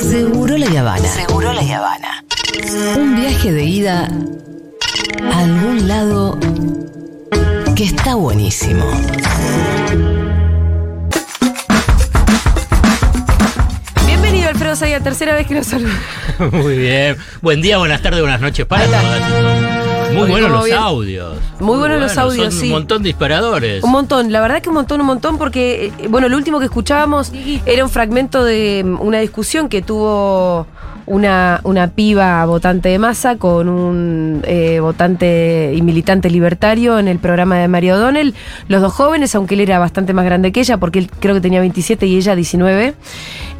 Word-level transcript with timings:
Seguro 0.00 0.56
la 0.56 0.80
Habana. 0.80 1.08
Seguro 1.08 1.52
la 1.52 1.60
Habana. 1.60 2.24
Un 2.96 3.16
viaje 3.16 3.52
de 3.52 3.64
ida 3.64 4.08
a 5.22 5.38
algún 5.38 5.86
lado 5.86 6.38
que 7.76 7.84
está 7.84 8.14
buenísimo. 8.14 8.84
Bienvenido 14.06 14.48
Alfredo 14.48 14.76
Zaya, 14.76 15.00
tercera 15.00 15.34
vez 15.34 15.46
que 15.46 15.54
nos 15.54 15.66
saluda. 15.66 15.98
Muy 16.52 16.78
bien. 16.78 17.16
Buen 17.42 17.60
día, 17.60 17.78
buenas 17.78 18.00
tardes, 18.00 18.20
buenas 18.20 18.40
noches 18.40 18.64
para 18.66 18.84
todos. 18.86 19.61
Muy 20.12 20.28
buenos 20.28 20.48
¿cómo 20.48 20.56
los 20.60 20.64
bien? 20.66 20.78
audios. 20.78 21.34
Muy 21.60 21.78
buenos 21.78 22.00
los 22.00 22.18
audios, 22.18 22.52
son 22.52 22.60
sí. 22.60 22.66
Un 22.66 22.72
montón 22.72 23.02
de 23.02 23.08
disparadores. 23.08 23.82
Un 23.82 23.90
montón, 23.90 24.32
la 24.32 24.40
verdad 24.40 24.60
que 24.60 24.68
un 24.68 24.74
montón, 24.76 25.00
un 25.00 25.06
montón, 25.06 25.38
porque, 25.38 25.92
eh, 25.98 26.08
bueno, 26.08 26.28
lo 26.28 26.36
último 26.36 26.58
que 26.58 26.66
escuchábamos 26.66 27.32
era 27.66 27.84
un 27.84 27.90
fragmento 27.90 28.44
de 28.44 28.82
mm, 28.84 29.00
una 29.00 29.18
discusión 29.20 29.68
que 29.68 29.82
tuvo 29.82 30.66
una, 31.06 31.60
una 31.64 31.88
piba 31.88 32.44
votante 32.46 32.88
de 32.88 32.98
masa 32.98 33.36
con 33.36 33.68
un 33.68 34.42
eh, 34.44 34.80
votante 34.80 35.72
y 35.74 35.82
militante 35.82 36.30
libertario 36.30 36.98
en 36.98 37.08
el 37.08 37.18
programa 37.18 37.58
de 37.58 37.68
Mario 37.68 37.96
O'Donnell. 37.96 38.34
Los 38.68 38.82
dos 38.82 38.92
jóvenes, 38.92 39.34
aunque 39.34 39.54
él 39.54 39.60
era 39.60 39.78
bastante 39.78 40.12
más 40.12 40.24
grande 40.24 40.52
que 40.52 40.60
ella, 40.60 40.76
porque 40.78 41.00
él 41.00 41.10
creo 41.20 41.34
que 41.34 41.40
tenía 41.40 41.60
27 41.60 42.06
y 42.06 42.16
ella 42.16 42.34
19. 42.34 42.94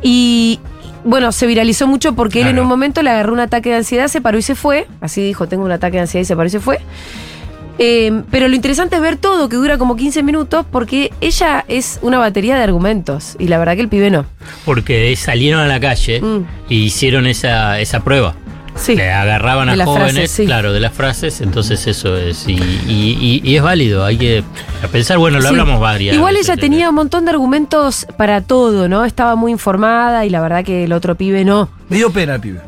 Y. 0.03 0.61
Bueno, 1.05 1.33
se 1.33 1.47
viralizó 1.47 1.87
mucho 1.87 2.15
porque 2.15 2.43
él 2.43 2.49
en 2.49 2.59
un 2.61 2.67
momento 2.67 3.03
le 3.03 3.11
agarró 3.11 3.33
un 3.33 3.41
ataque 3.41 3.71
de 3.71 3.77
ansiedad, 3.77 4.09
se 4.09 4.21
paró 4.21 4.39
y 4.39 4.43
se 4.43 4.55
fue. 4.55 4.87
Así 5.01 5.21
dijo, 5.23 5.49
tengo 5.49 5.65
un 5.65 5.73
ataque 5.73 5.97
de 5.97 6.03
ansiedad 6.03 6.23
y 6.23 6.27
se 6.27 6.37
paró 6.37 6.47
y 6.47 6.51
se 6.51 6.61
fue. 6.61 6.79
Eh, 7.79 8.23
pero 8.31 8.49
lo 8.49 8.55
interesante 8.55 8.97
es 8.97 9.03
ver 9.03 9.17
todo, 9.17 9.49
que 9.49 9.57
dura 9.57 9.79
como 9.79 9.97
15 9.97 10.23
minutos, 10.23 10.65
porque 10.71 11.11
ella 11.21 11.65
es 11.69 11.99
una 12.03 12.19
batería 12.19 12.55
de 12.57 12.63
argumentos. 12.63 13.35
Y 13.39 13.49
la 13.49 13.59
verdad 13.59 13.75
que 13.75 13.81
el 13.81 13.89
pibe 13.89 14.11
no. 14.11 14.27
Porque 14.65 15.17
salieron 15.17 15.61
a 15.61 15.67
la 15.67 15.81
calle 15.81 16.21
Mm. 16.21 16.45
y 16.69 16.77
hicieron 16.85 17.27
esa, 17.27 17.81
esa 17.81 18.01
prueba. 18.01 18.35
Sí. 18.75 18.97
Le 18.97 19.13
agarraban 19.13 19.69
a 19.69 19.85
jóvenes, 19.85 20.13
frases, 20.15 20.31
sí. 20.31 20.47
claro, 20.47 20.73
de 20.73 20.81
las 20.81 20.93
frases, 20.93 21.41
entonces 21.41 21.87
eso 21.87 22.17
es. 22.17 22.49
Y, 22.49 22.53
y- 22.55 23.19
y- 23.21 23.41
y 23.45 23.57
es 23.57 23.63
válido, 23.63 24.05
hay 24.05 24.17
que 24.17 24.43
pensar, 24.91 25.19
bueno, 25.19 25.37
lo 25.39 25.43
Sí. 25.43 25.49
hablamos 25.49 25.79
varias 25.81 26.17
Igual 26.17 26.35
veces, 26.35 26.49
ella 26.49 26.61
tenía 26.61 26.89
un 26.89 26.95
montón 26.95 27.25
de 27.27 27.31
argumentos 27.33 28.07
para 28.17 28.41
todo, 28.41 28.89
¿no? 28.89 29.05
Estaba 29.05 29.37
muy 29.37 29.53
informada 29.53 30.25
y 30.25 30.31
la 30.31 30.41
verdad 30.41 30.65
que 30.65 30.85
el 30.85 30.93
otro 30.93 31.15
pibe 31.17 31.45
no. 31.45 31.69
Me 31.91 31.99
dio 31.99 32.11
pena 32.11 32.37
el 32.37 32.41
pibe. 32.41 32.61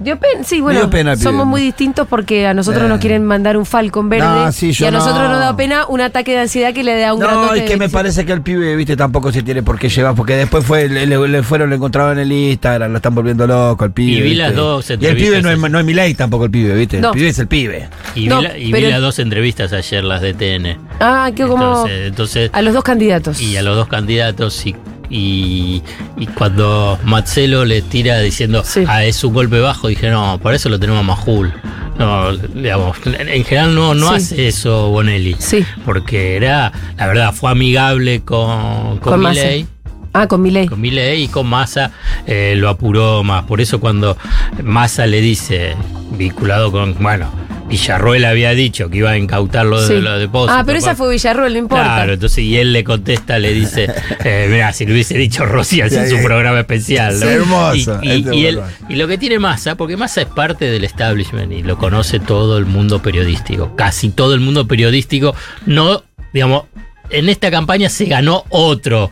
Dio 0.00 0.18
pena, 0.18 0.44
sí, 0.44 0.60
bueno, 0.60 0.80
dio 0.80 0.90
pena 0.90 1.16
somos 1.16 1.46
muy 1.46 1.60
distintos 1.60 2.06
porque 2.08 2.46
a 2.46 2.54
nosotros 2.54 2.84
Eh. 2.84 2.88
nos 2.88 3.00
quieren 3.00 3.24
mandar 3.24 3.56
un 3.56 3.66
Falcon 3.66 4.08
verde 4.08 4.26
No, 4.26 4.52
sí, 4.52 4.72
yo 4.72 4.84
y 4.84 4.88
a 4.88 4.90
nosotros 4.90 5.22
no. 5.24 5.28
nos 5.30 5.40
da 5.40 5.56
pena 5.56 5.86
un 5.88 6.00
ataque 6.00 6.32
de 6.32 6.38
ansiedad 6.40 6.72
que 6.72 6.84
le 6.84 6.98
da 6.98 7.14
un 7.14 7.20
No, 7.20 7.26
es 7.54 7.62
que 7.62 7.70
de 7.70 7.76
me 7.76 7.86
27. 7.88 7.92
parece 7.92 8.24
que 8.26 8.32
el 8.32 8.42
pibe, 8.42 8.76
viste, 8.76 8.96
tampoco 8.96 9.32
se 9.32 9.42
tiene 9.42 9.62
por 9.62 9.78
qué 9.78 9.88
llevar, 9.88 10.14
porque 10.14 10.34
después 10.36 10.64
fue, 10.64 10.88
le, 10.88 11.06
le- 11.06 11.28
le 11.28 11.42
fueron, 11.42 11.68
lo 11.70 11.76
encontraron 11.76 12.12
en 12.18 12.24
el 12.24 12.32
Instagram, 12.32 12.90
lo 12.90 12.96
están 12.98 13.14
volviendo 13.14 13.46
loco 13.46 13.84
al 13.84 13.92
pibe. 13.92 14.12
Y 14.12 14.20
vi 14.20 14.28
¿viste? 14.30 14.36
las 14.44 14.54
dos 14.54 14.90
Y 14.90 15.04
el 15.06 15.16
pibe 15.16 15.42
no 15.42 15.50
es, 15.50 15.58
no 15.58 15.78
es 15.78 15.84
mi 15.84 15.94
ley 15.94 16.14
tampoco 16.14 16.44
el 16.44 16.50
pibe, 16.50 16.74
viste. 16.74 17.00
No. 17.00 17.08
El 17.08 17.14
pibe 17.14 17.28
es 17.28 17.38
el 17.38 17.46
pibe. 17.48 17.88
Y, 18.14 18.28
No, 18.28 18.38
vi, 18.38 18.44
la- 18.44 18.58
y 18.58 18.64
vi 18.66 18.72
pero- 18.72 18.90
las 18.90 19.00
dos 19.00 19.18
entrevistas 19.18 19.72
ayer, 19.72 20.04
las 20.04 20.20
de 20.20 20.34
TN. 20.34 20.78
Ah, 21.00 21.30
que 21.34 21.46
como 21.46 21.64
Entonces, 21.64 22.06
entonces 22.08 22.50
a 22.52 22.62
los 22.62 22.74
dos 22.74 22.84
candidatos. 22.84 23.40
y 23.40 23.56
a 23.56 23.62
los 23.62 23.76
dos 23.76 23.88
candidatos 23.88 24.64
y, 24.66 24.74
y, 25.10 25.82
y 26.18 26.26
cuando 26.26 26.98
Marcelo 27.04 27.64
le 27.64 27.82
tira 27.82 28.18
diciendo 28.20 28.62
Sí. 28.64 28.84
ah 28.86 29.04
es 29.04 29.22
un 29.24 29.32
golpe 29.34 29.58
bajo 29.60 29.88
dije 29.88 30.10
no 30.10 30.38
por 30.42 30.54
eso 30.54 30.68
lo 30.68 30.78
tenemos 30.78 31.00
a 31.00 31.02
Majul 31.04 31.52
no 31.98 32.36
digamos 32.36 32.96
en 33.06 33.44
general 33.44 33.74
no 33.74 33.94
no 33.94 34.08
Sí. 34.10 34.14
hace 34.14 34.48
eso 34.48 34.90
Bonelli 34.90 35.34
Sí. 35.38 35.64
porque 35.84 36.36
era 36.36 36.72
la 36.96 37.06
verdad 37.06 37.32
fue 37.34 37.50
amigable 37.50 38.20
con 38.20 38.98
con, 38.98 39.12
Con. 39.14 39.20
Milei 39.20 39.66
Ah, 40.14 40.26
con 40.26 40.40
mi 40.40 40.50
ley. 40.50 40.66
con 40.66 40.80
Milei 40.80 41.24
y 41.24 41.28
con 41.28 41.46
Massa 41.46 41.92
eh, 42.26 42.54
lo 42.56 42.68
apuró 42.70 43.22
más 43.22 43.44
por 43.44 43.60
eso 43.60 43.78
cuando 43.78 44.16
Massa 44.62 45.06
le 45.06 45.20
dice 45.20 45.74
vinculado 46.12 46.72
con 46.72 46.94
bueno 47.00 47.30
Villarruel 47.68 48.24
había 48.24 48.50
dicho 48.52 48.88
que 48.88 48.98
iba 48.98 49.10
a 49.10 49.18
incautar 49.18 49.66
lo 49.66 49.80
de 49.86 50.00
los 50.00 50.18
depósitos 50.18 50.56
Ah, 50.58 50.64
pero 50.64 50.78
esa 50.78 50.96
fue 50.96 51.10
Villarroel, 51.10 51.52
no 51.52 51.58
importa. 51.58 51.84
Claro, 51.84 52.12
entonces 52.14 52.38
y 52.38 52.56
él 52.56 52.72
le 52.72 52.82
contesta, 52.84 53.38
le 53.38 53.52
dice, 53.52 53.90
eh, 54.24 54.48
mira, 54.50 54.72
si 54.72 54.86
lo 54.86 54.92
hubiese 54.92 55.16
dicho 55.18 55.44
Rossi 55.44 55.80
así 55.82 55.96
en 55.96 56.08
su 56.08 56.22
programa 56.22 56.60
especial. 56.60 57.14
¿no? 57.20 57.26
Sí. 57.26 57.32
Hermoso, 57.32 58.00
Y, 58.02 58.08
y- 58.08 58.12
este 58.20 58.36
y 58.36 58.46
él- 58.46 58.60
y 58.88 58.96
lo 58.96 59.06
que 59.06 59.18
tiene 59.18 59.38
Massa, 59.38 59.74
porque 59.76 59.96
Massa 59.96 60.22
es 60.22 60.28
parte 60.28 60.64
del 60.64 60.84
establishment 60.84 61.52
y 61.52 61.62
lo 61.62 61.76
conoce 61.78 62.20
todo 62.20 62.56
el 62.58 62.64
mundo 62.66 63.02
periodístico, 63.02 63.76
casi 63.76 64.08
todo 64.10 64.34
el 64.34 64.40
mundo 64.40 64.66
periodístico, 64.66 65.34
no, 65.66 66.02
digamos, 66.32 66.64
en 67.10 67.28
esta 67.28 67.50
campaña 67.50 67.88
se 67.88 68.04
ganó 68.06 68.44
otro 68.48 69.10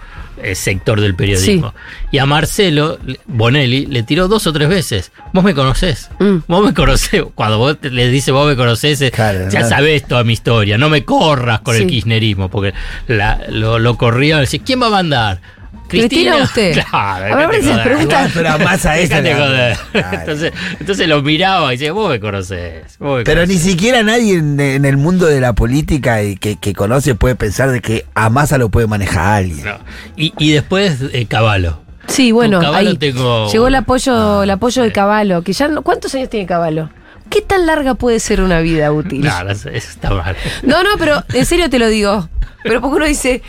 sector 0.55 1.01
del 1.01 1.15
periodismo. 1.15 1.75
Y 2.11 2.19
a 2.19 2.27
Marcelo 2.27 2.99
Bonelli 3.27 3.87
le 3.87 4.03
tiró 4.03 4.29
dos 4.29 4.47
o 4.47 4.53
tres 4.53 4.69
veces. 4.69 5.13
Vos 5.33 5.45
me 5.45 5.55
conocés. 5.55 6.11
Mm. 6.19 6.37
Vos 6.47 6.65
me 6.65 6.75
conocés. 6.75 7.23
Cuando 7.35 7.59
vos 7.59 7.79
te- 7.81 7.91
le 7.91 8.09
dices 8.09 8.33
vos 8.33 8.47
me 8.47 8.57
conocés, 8.57 9.01
eh, 9.03 9.11
Claro, 9.11 9.49
ya 9.51 9.61
¿no? 9.61 9.69
sabés 9.69 10.07
toda 10.07 10.25
mi 10.25 10.33
historia. 10.33 10.79
No 10.79 10.89
me 10.89 11.05
corras 11.05 11.61
con 11.61 11.77
el 11.77 11.87
kirchnerismo. 11.87 12.49
Porque 12.49 12.75
la- 13.09 13.41
lo, 13.49 13.79
lo 13.79 13.97
corría. 13.97 14.39
Decía, 14.39 14.61
¿quién 14.65 14.81
va 14.83 14.87
a 14.87 14.91
mandar? 14.91 15.41
Cristina, 15.89 16.37
usted. 16.43 16.73
Claro. 16.91 17.35
A 17.35 17.47
ver, 17.47 17.61
esas 17.61 17.81
preguntas- 17.81 18.31
Pero 18.35 18.51
a 18.51 18.59
Massa 18.59 18.99
esa. 18.99 19.19
Entonces, 20.13 20.53
entonces 20.81 21.09
lo 21.09 21.23
miraba 21.23 21.73
y 21.73 21.77
decía, 21.77 21.93
vos 21.93 22.11
me 22.11 22.21
conocés. 22.21 22.99
vos 22.99 23.19
me 23.19 23.25
Pero 23.25 23.43
ni 23.43 23.55
conocés". 23.55 23.71
siquiera 23.71 24.03
nadie 24.03 24.35
en, 24.39 24.59
en 24.61 24.85
el 24.85 24.97
mundo 24.97 25.27
de 25.27 25.41
la 25.41 25.53
política 25.55 26.23
y 26.23 26.37
que, 26.37 26.57
que 26.57 26.75
conoce 26.75 27.15
puede 27.15 27.35
pensar 27.37 27.71
de 27.71 27.81
que 27.81 28.05
a 28.15 28.31
Massa 28.31 28.59
lo 28.59 28.69
puede 28.69 28.87
manejar 28.87 29.37
alguien. 29.45 29.65
No. 29.65 29.79
Y, 30.17 30.33
y 30.39 30.53
después 30.53 30.99
eh, 31.13 31.27
Caballo. 31.27 31.81
Sí, 32.09 32.31
bueno, 32.33 32.61
ahí 32.75 32.97
tengo- 32.99 33.51
llegó 33.51 33.67
el 33.69 33.75
apoyo, 33.75 34.43
el 34.45 34.51
apoyo 34.51 34.83
de. 34.83 34.93
Caballo, 34.93 35.43
que 35.43 35.53
ya 35.53 35.67
no, 35.69 35.83
¿cuántos 35.83 36.15
años 36.15 36.31
tiene 36.31 36.47
Caballo? 36.47 36.89
¿Qué 37.31 37.41
tan 37.43 37.67
larga 37.67 37.95
puede 37.95 38.21
ser 38.21 38.41
una 38.41 38.61
vida 38.61 38.91
útil? 38.93 39.23
No, 39.25 39.45
no 39.45 39.55
sé, 39.55 39.77
eso 39.77 39.91
está 39.91 40.11
mal. 40.11 40.37
No, 40.63 40.83
no, 40.83 40.91
pero 40.99 41.23
en 41.33 41.45
serio 41.47 41.69
te 41.71 41.79
lo 41.79 41.89
digo. 41.89 42.29
Pero 42.63 42.81
porque 42.81 42.97
uno 42.97 43.07
dice, 43.07 43.43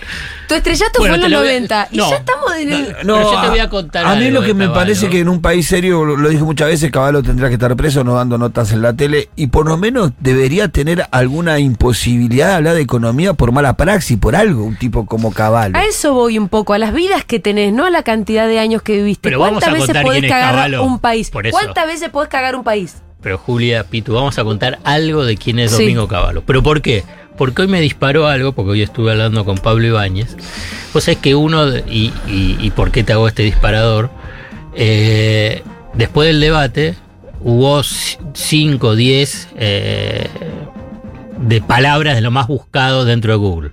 tu 0.48 0.54
estrellato 0.54 1.00
Bueno, 1.00 1.16
fue 1.16 1.26
en 1.26 1.32
los 1.32 1.32
lo 1.32 1.40
voy 1.40 1.48
a- 1.48 1.54
90 1.54 1.88
y 1.92 1.98
no. 1.98 2.10
ya 2.12 2.18
estamos 2.18 2.56
en 2.56 2.72
el... 2.72 2.86
Pero 3.02 3.32
yo 3.34 3.42
te 3.42 3.48
voy 3.50 3.60
a 3.60 3.68
contar 3.68 4.06
A 4.06 4.16
mí 4.16 4.28
algo 4.28 4.42
lo 4.42 4.46
que 4.46 4.54
me 4.54 4.66
Caballo. 4.66 4.80
parece 4.80 5.10
que 5.10 5.20
en 5.22 5.30
un 5.30 5.42
país 5.42 5.68
serio, 5.68 6.06
lo, 6.06 6.18
lo 6.18 6.30
dije 6.30 6.44
muchas 6.44 6.68
veces, 6.68 6.92
Caballo 6.92 7.24
tendrá 7.24 7.48
que 7.48 7.56
estar 7.56 7.76
preso, 7.76 8.04
no 8.04 8.14
dando 8.14 8.38
notas 8.38 8.72
en 8.74 8.84
la 8.84 8.94
tele, 8.94 9.30
y 9.36 9.48
por 9.48 9.68
lo 9.68 9.76
menos 9.76 10.12
debería 10.20 10.68
tener 10.68 11.08
alguna 11.10 11.58
imposibilidad 11.58 12.50
de 12.50 12.54
hablar 12.54 12.76
de 12.76 12.82
economía 12.82 13.34
por 13.34 13.52
mala 13.52 13.76
praxis, 13.76 14.20
por 14.20 14.36
algo, 14.36 14.64
un 14.66 14.76
tipo 14.76 15.08
como 15.08 15.34
Caballo. 15.34 15.76
A 15.76 15.86
eso 15.86 16.14
voy 16.14 16.38
un 16.38 16.48
poco, 16.48 16.74
a 16.74 16.78
las 16.78 16.94
vidas 16.94 17.26
que 17.26 17.40
tenés, 17.40 17.74
no 17.74 17.86
a 17.86 17.90
la 17.90 18.04
cantidad 18.04 18.48
de 18.48 18.60
años 18.60 18.84
que 18.84 18.98
viviste. 18.98 19.22
Pero 19.24 19.40
vamos 19.40 19.64
¿Cuántas 19.64 19.70
a 19.70 19.74
veces 19.74 19.88
contar 19.88 20.04
podés 20.04 20.30
cagar 20.30 20.80
un 20.80 21.00
país? 21.00 21.32
¿Cuántas 21.50 21.88
veces 21.88 22.10
podés 22.10 22.30
cagar 22.30 22.56
un 22.56 22.64
país? 22.64 22.98
Pero 23.22 23.38
Julia, 23.38 23.84
Pitu, 23.84 24.14
vamos 24.14 24.38
a 24.40 24.44
contar 24.44 24.80
algo 24.84 25.26
de 25.26 25.38
quién 25.38 25.60
es 25.60 25.72
Sí. 25.72 25.84
Domingo 25.84 26.08
Cavallo. 26.08 26.44
¿Pero 26.46 26.62
por 26.64 26.82
qué? 26.82 27.04
Porque 27.38 27.64
hoy 27.64 27.68
me 27.68 27.82
disparó 27.82 28.28
algo, 28.28 28.54
porque 28.54 28.72
hoy 28.72 28.82
estuve 28.82 29.12
hablando 29.12 29.44
con 29.46 29.58
Pablo 29.58 29.86
Ibáñez. 29.88 30.36
Vos 30.94 31.04
sabés 31.04 31.20
que 31.20 31.36
uno, 31.36 31.68
y, 31.78 32.12
y- 32.28 32.58
y 32.60 32.72
por 32.72 32.92
qué 32.92 33.04
te 33.04 33.14
hago 33.14 33.28
este 33.28 33.44
disparador, 33.44 34.10
Eh, 34.80 35.64
después 35.96 36.28
del 36.28 36.40
debate 36.40 36.94
hubo 37.42 37.82
5, 37.84 38.96
10 38.96 39.48
de 41.40 41.62
palabras 41.62 42.14
de 42.16 42.22
lo 42.22 42.30
más 42.30 42.48
buscado 42.48 43.04
dentro 43.04 43.32
de 43.32 43.38
Google. 43.40 43.72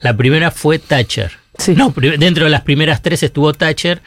La 0.00 0.16
primera 0.16 0.50
fue 0.50 0.78
Thatcher. 0.78 1.32
Sí. 1.58 1.74
No, 1.76 1.92
dentro 2.18 2.44
de 2.44 2.50
las 2.50 2.62
primeras 2.62 3.02
tres 3.02 3.22
estuvo 3.22 3.52
Thatcher, 3.52 4.00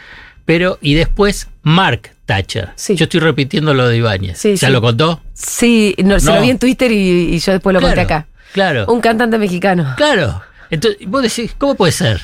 pero 0.45 0.79
y 0.81 0.95
después 0.95 1.47
Mark 1.61 2.11
Thatcher. 2.25 2.69
Sí. 2.75 2.95
Yo 2.95 3.03
estoy 3.05 3.19
repitiendo 3.19 3.73
lo 3.73 3.87
de 3.87 3.97
Ibáñez. 3.97 4.37
Sí, 4.37 4.55
¿Ya 4.55 4.67
sí. 4.67 4.73
lo 4.73 4.81
contó? 4.81 5.21
Sí, 5.33 5.95
no, 6.03 6.19
se 6.19 6.25
No. 6.27 6.35
lo 6.35 6.41
vi 6.41 6.49
en 6.49 6.59
Twitter 6.59 6.91
y, 6.91 7.35
y 7.35 7.39
yo 7.39 7.51
después 7.53 7.73
lo 7.73 7.79
conté 7.81 7.93
Claro, 7.95 8.05
acá. 8.05 8.27
Claro. 8.53 8.85
Un 8.87 9.01
cantante 9.01 9.37
mexicano. 9.37 9.93
Claro. 9.97 10.41
Entonces, 10.69 10.99
vos 11.07 11.21
decís, 11.21 11.53
¿cómo 11.57 11.75
puede 11.75 11.91
ser? 11.91 12.21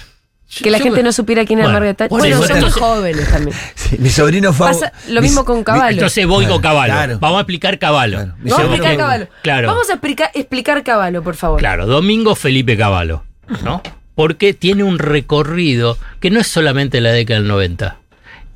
Que 0.61 0.69
la 0.69 0.79
Yo- 0.79 0.83
gente 0.85 1.01
no 1.03 1.13
supiera 1.13 1.45
quién 1.45 1.59
era 1.59 1.67
Bueno, 1.67 1.79
Margaret 1.79 1.97
Thatcher. 1.97 2.17
Bueno, 2.19 2.43
son 2.45 2.59
muy 2.59 2.71
jóvenes 2.71 3.31
también. 3.31 3.55
Sí, 3.75 3.95
mi 3.99 4.09
sobrino 4.09 4.51
fue. 4.51 4.67
Pasa 4.67 4.91
lo 5.07 5.21
mi- 5.21 5.27
mismo 5.27 5.45
con 5.45 5.63
Caballo. 5.63 5.93
Entonces 5.93 6.25
voy 6.27 6.43
Claro, 6.45 6.55
con 6.55 6.61
Caballo. 6.61 6.93
claro. 6.93 7.19
Vamos 7.19 7.37
a 7.37 7.41
explicar 7.41 7.79
Caballo. 7.79 8.17
Claro. 8.17 8.33
Vamos 8.43 8.59
a 8.59 8.77
fue- 8.83 8.97
Caballo. 8.97 9.27
Claro. 9.43 9.67
Vamos 9.69 9.89
a 9.89 9.93
explicar, 9.93 10.31
explicar 10.33 10.83
Caballo, 10.83 11.23
por 11.23 11.35
favor. 11.35 11.59
Claro, 11.59 11.85
Domingo 11.87 12.35
Felipe 12.35 12.75
Caballo, 12.75 13.23
¿no? 13.63 13.81
Porque 14.15 14.53
tiene 14.53 14.83
un 14.83 14.99
recorrido 14.99 15.97
que 16.19 16.29
no 16.31 16.39
es 16.41 16.47
solamente 16.47 16.99
la 16.99 17.11
década 17.11 17.39
del 17.39 17.47
90. 17.47 17.97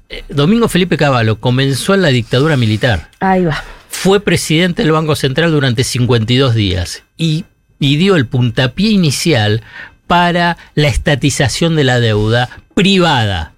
Eh, 0.10 0.24
Domingo 0.30 0.68
Felipe 0.68 0.98
Caballo 0.98 1.40
comenzó 1.40 1.94
en 1.94 2.02
la 2.02 2.10
dictadura 2.10 2.58
militar. 2.58 3.10
Ahí 3.20 3.46
va. 3.46 3.64
Fue 3.90 4.20
presidente 4.20 4.84
del 4.84 4.92
Banco 4.92 5.16
Central 5.16 5.52
durante 5.52 5.84
52 5.84 6.54
días 6.54 7.04
y 7.18 7.46
pidió 7.80 8.16
el 8.16 8.28
puntapié 8.28 8.92
inicial 8.92 9.64
para 10.08 10.58
la 10.76 10.88
estatización 10.88 11.76
de 11.76 11.84
la 11.84 12.00
deuda 12.00 12.50
privada. 12.76 13.54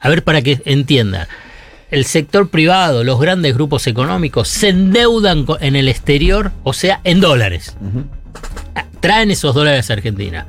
A 0.00 0.08
ver, 0.08 0.24
para 0.24 0.42
que 0.42 0.60
entiendan. 0.64 1.28
El 1.90 2.04
sector 2.04 2.48
privado, 2.48 3.04
los 3.04 3.20
grandes 3.20 3.54
grupos 3.54 3.86
económicos, 3.86 4.48
se 4.48 4.70
endeudan 4.70 5.46
en 5.60 5.76
el 5.76 5.88
exterior, 5.88 6.50
o 6.64 6.72
sea, 6.72 7.00
en 7.04 7.20
dólares. 7.20 7.76
Traen 9.00 9.30
esos 9.30 9.54
dólares 9.54 9.88
a 9.88 9.92
Argentina. 9.92 10.46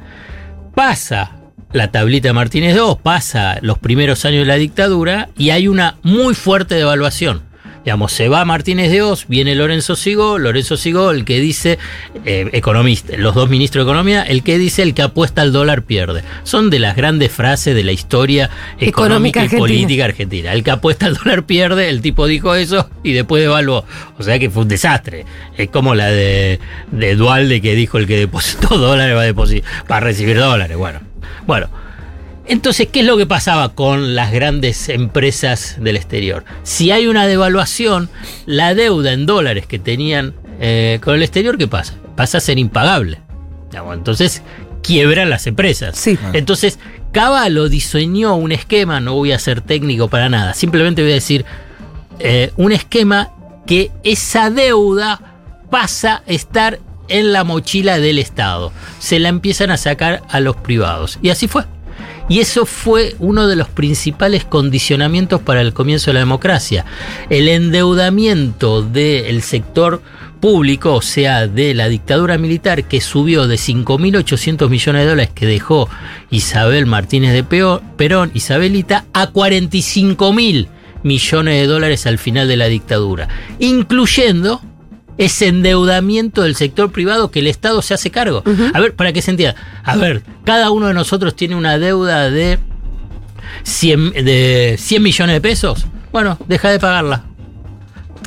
Pasa 0.73 1.36
la 1.73 1.91
tablita 1.91 2.29
de 2.29 2.33
Martínez 2.33 2.75
II, 2.75 2.97
pasa 3.01 3.59
los 3.61 3.77
primeros 3.77 4.25
años 4.25 4.41
de 4.41 4.45
la 4.45 4.55
dictadura 4.55 5.29
y 5.37 5.49
hay 5.49 5.67
una 5.67 5.97
muy 6.03 6.33
fuerte 6.33 6.75
devaluación. 6.75 7.47
Digamos, 7.87 8.11
se 8.11 8.27
va 8.27 8.43
Martínez 8.43 8.91
de 8.91 9.01
Oz, 9.01 9.27
viene 9.29 9.55
Lorenzo 9.55 9.95
Sigó, 9.95 10.37
Lorenzo 10.37 10.75
Sigó, 10.75 11.11
el 11.11 11.23
que 11.23 11.39
dice, 11.39 11.79
eh, 12.25 12.49
economista, 12.51 13.15
los 13.15 13.33
dos 13.33 13.49
ministros 13.49 13.85
de 13.85 13.89
Economía, 13.89 14.23
el 14.23 14.43
que 14.43 14.57
dice 14.57 14.83
el 14.83 14.93
que 14.93 15.03
apuesta 15.03 15.41
al 15.41 15.53
dólar 15.53 15.83
pierde. 15.83 16.21
Son 16.43 16.69
de 16.69 16.79
las 16.79 16.97
grandes 16.97 17.31
frases 17.31 17.75
de 17.75 17.85
la 17.85 17.93
historia 17.93 18.49
económica, 18.77 19.45
y 19.45 19.47
política 19.47 20.03
argentina. 20.03 20.51
El 20.51 20.65
que 20.65 20.71
apuesta 20.71 21.05
al 21.05 21.13
dólar 21.13 21.45
pierde, 21.45 21.87
el 21.87 22.01
tipo 22.01 22.27
dijo 22.27 22.55
eso 22.55 22.89
y 23.03 23.13
después 23.13 23.41
devaluó. 23.41 23.85
O 24.17 24.23
sea 24.23 24.37
que 24.37 24.49
fue 24.49 24.63
un 24.63 24.67
desastre. 24.67 25.23
Es 25.55 25.69
como 25.69 25.95
la 25.95 26.07
de, 26.07 26.59
de 26.91 27.15
Dualde 27.15 27.61
que 27.61 27.73
dijo 27.73 27.99
el 27.99 28.05
que 28.05 28.17
depositó 28.17 28.77
dólares 28.77 29.15
va 29.15 29.21
a, 29.21 29.23
depositar, 29.23 29.71
va 29.89 29.95
a 29.95 30.01
recibir 30.01 30.37
dólares. 30.37 30.75
Bueno, 30.75 30.99
bueno. 31.45 31.67
Entonces, 32.49 32.87
¿qué 32.89 33.01
es 33.01 33.05
lo 33.05 33.17
que 33.17 33.25
pasaba 33.25 33.75
con 33.75 34.15
las 34.15 34.31
grandes 34.31 34.87
empresas 34.87 35.75
del 35.81 35.97
exterior? 35.97 36.45
Si 36.63 36.91
hay 36.91 37.07
una 37.07 37.27
devaluación, 37.27 38.09
la 38.45 38.73
deuda 38.73 39.11
en 39.11 39.25
dólares 39.25 39.65
que 39.67 39.79
tenían 39.79 40.33
eh, 40.61 40.99
con 41.03 41.15
el 41.15 41.23
exterior, 41.23 41.57
¿qué 41.57 41.67
pasa? 41.67 41.95
Pasa 42.15 42.37
a 42.37 42.41
ser 42.41 42.57
impagable. 42.57 43.19
Entonces, 43.93 44.41
quiebran 44.81 45.29
las 45.29 45.45
empresas. 45.45 45.97
Sí. 45.97 46.17
Entonces, 46.33 46.79
Caballo 47.11 47.69
diseñó 47.69 48.35
un 48.35 48.51
esquema, 48.51 48.99
no 48.99 49.15
voy 49.15 49.31
a 49.31 49.39
ser 49.39 49.61
técnico 49.61 50.07
para 50.07 50.29
nada, 50.29 50.53
simplemente 50.53 51.01
voy 51.01 51.11
a 51.11 51.15
decir 51.15 51.45
eh, 52.19 52.51
un 52.57 52.71
esquema 52.71 53.31
que 53.65 53.91
esa 54.03 54.49
deuda 54.49 55.19
pasa 55.69 56.23
a 56.27 56.31
estar 56.31 56.79
en 57.09 57.33
la 57.33 57.43
mochila 57.43 57.99
del 57.99 58.19
Estado. 58.19 58.71
Se 58.99 59.19
la 59.19 59.29
empiezan 59.29 59.71
a 59.71 59.77
sacar 59.77 60.21
a 60.29 60.39
los 60.39 60.55
privados. 60.55 61.19
Y 61.21 61.29
así 61.29 61.47
fue. 61.47 61.65
Y 62.29 62.39
eso 62.39 62.65
fue 62.65 63.15
uno 63.19 63.47
de 63.47 63.55
los 63.55 63.69
principales 63.69 64.43
condicionamientos 64.43 65.41
para 65.41 65.61
el 65.61 65.73
comienzo 65.73 66.11
de 66.11 66.15
la 66.15 66.19
democracia. 66.19 66.85
El 67.29 67.47
endeudamiento 67.47 68.81
del 68.81 69.41
sector 69.43 70.01
público, 70.41 70.93
o 70.93 71.01
sea, 71.01 71.47
de 71.47 71.73
la 71.73 71.87
dictadura 71.87 72.37
militar, 72.37 72.83
que 72.83 73.01
subió 73.01 73.47
de 73.47 73.55
5.800 73.55 74.69
millones 74.69 75.03
de 75.03 75.09
dólares 75.09 75.31
que 75.33 75.45
dejó 75.45 75.89
Isabel 76.29 76.85
Martínez 76.85 77.33
de 77.33 77.43
Perón, 77.43 78.31
Isabelita, 78.33 79.05
a 79.13 79.31
45.000 79.31 80.67
millones 81.03 81.61
de 81.61 81.67
dólares 81.67 82.05
al 82.07 82.17
final 82.17 82.47
de 82.47 82.57
la 82.57 82.67
dictadura, 82.67 83.29
incluyendo 83.59 84.61
ese 85.17 85.47
endeudamiento 85.47 86.43
del 86.43 86.55
sector 86.55 86.91
privado 86.91 87.31
que 87.31 87.39
el 87.39 87.47
Estado 87.47 87.81
se 87.81 87.93
hace 87.93 88.11
cargo. 88.11 88.43
A 88.73 88.79
ver, 88.79 88.95
para 88.95 89.13
que 89.13 89.21
se 89.21 89.31
entienda. 89.31 89.55
A 89.83 89.95
ver, 89.95 90.23
cada 90.43 90.71
uno 90.71 90.87
de 90.87 90.93
nosotros 90.93 91.35
tiene 91.35 91.55
una 91.55 91.77
deuda 91.77 92.29
de 92.29 92.59
100, 93.63 94.11
de 94.11 94.75
100 94.77 95.03
millones 95.03 95.33
de 95.33 95.41
pesos. 95.41 95.87
Bueno, 96.11 96.37
deja 96.47 96.69
de 96.69 96.79
pagarla. 96.79 97.23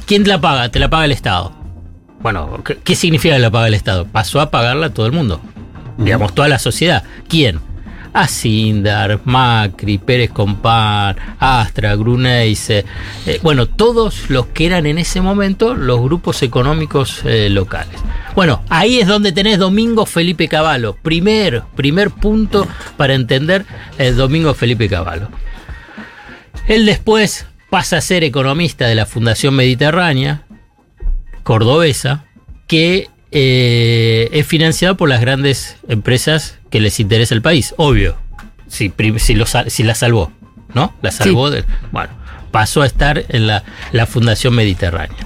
¿Quién 0.07 0.27
la 0.27 0.41
paga? 0.41 0.69
Te 0.71 0.79
la 0.79 0.91
paga 0.91 1.05
el 1.05 1.13
Estado. 1.13 1.53
Bueno, 2.21 2.63
¿qué, 2.85 2.95
significa 2.95 3.35
que 3.35 3.41
la 3.41 3.51
paga 3.51 3.69
el 3.69 3.75
Estado? 3.75 4.07
Pasó 4.07 4.41
a 4.41 4.51
pagarla 4.51 4.91
todo 4.91 5.07
el 5.07 5.13
mundo. 5.13 5.41
Digamos, 5.97 6.35
toda 6.35 6.49
la 6.49 6.59
sociedad. 6.59 7.05
¿Quién? 7.29 7.61
Asindar, 8.13 9.21
Macri, 9.25 9.99
Pérez 9.99 10.31
Compán, 10.31 11.17
Astra, 11.39 11.95
Gruneise, 11.97 12.85
eh, 13.27 13.41
bueno, 13.43 13.67
todos 13.67 14.31
los 14.31 14.47
que 14.47 14.67
eran 14.67 14.87
en 14.87 14.99
ese 14.99 15.21
momento 15.21 15.75
los 15.75 16.01
grupos 16.01 16.43
económicos 16.43 17.23
eh, 17.25 17.49
locales. 17.51 18.01
Bueno, 18.35 18.63
ahí 18.69 19.01
es 19.01 19.07
donde 19.07 19.33
tenés 19.33 19.59
Domingo 19.59 20.07
Felipe 20.07 20.49
Cavallo, 20.49 20.97
primer, 21.03 21.63
primer 21.75 22.11
punto 22.11 22.67
para 22.97 23.15
entender 23.15 23.65
el 23.99 24.17
Domingo 24.17 24.55
Felipe 24.55 24.89
Cavallo. 24.89 25.29
Él 26.69 26.87
después 26.87 27.47
pasa 27.69 27.97
a 27.97 28.01
ser 28.01 28.25
economista 28.25 28.87
de 28.87 28.95
la 28.95 29.07
Fundación 29.07 29.55
Mediterránea, 29.55 30.45
cordobesa, 31.43 32.27
que 32.67 33.09
eh, 33.33 34.29
es 34.33 34.47
financiado 34.47 34.97
por 34.97 35.09
las 35.09 35.21
grandes 35.21 35.77
empresas 35.89 36.60
que 36.71 36.81
les 36.81 36.99
interesa 37.01 37.35
el 37.35 37.43
país, 37.43 37.75
obvio. 37.77 38.17
Si, 38.69 38.91
si, 39.19 39.37
si 39.67 39.83
la 39.83 39.95
salvó, 39.95 40.33
¿no? 40.75 40.95
La 41.03 41.11
salvó. 41.11 41.51
De, 41.51 41.65
bueno, 41.91 42.13
pasó 42.51 42.81
a 42.83 42.87
estar 42.87 43.25
en 43.29 43.47
la, 43.47 43.63
Fundación 44.07 44.55
Mediterránea. 44.55 45.19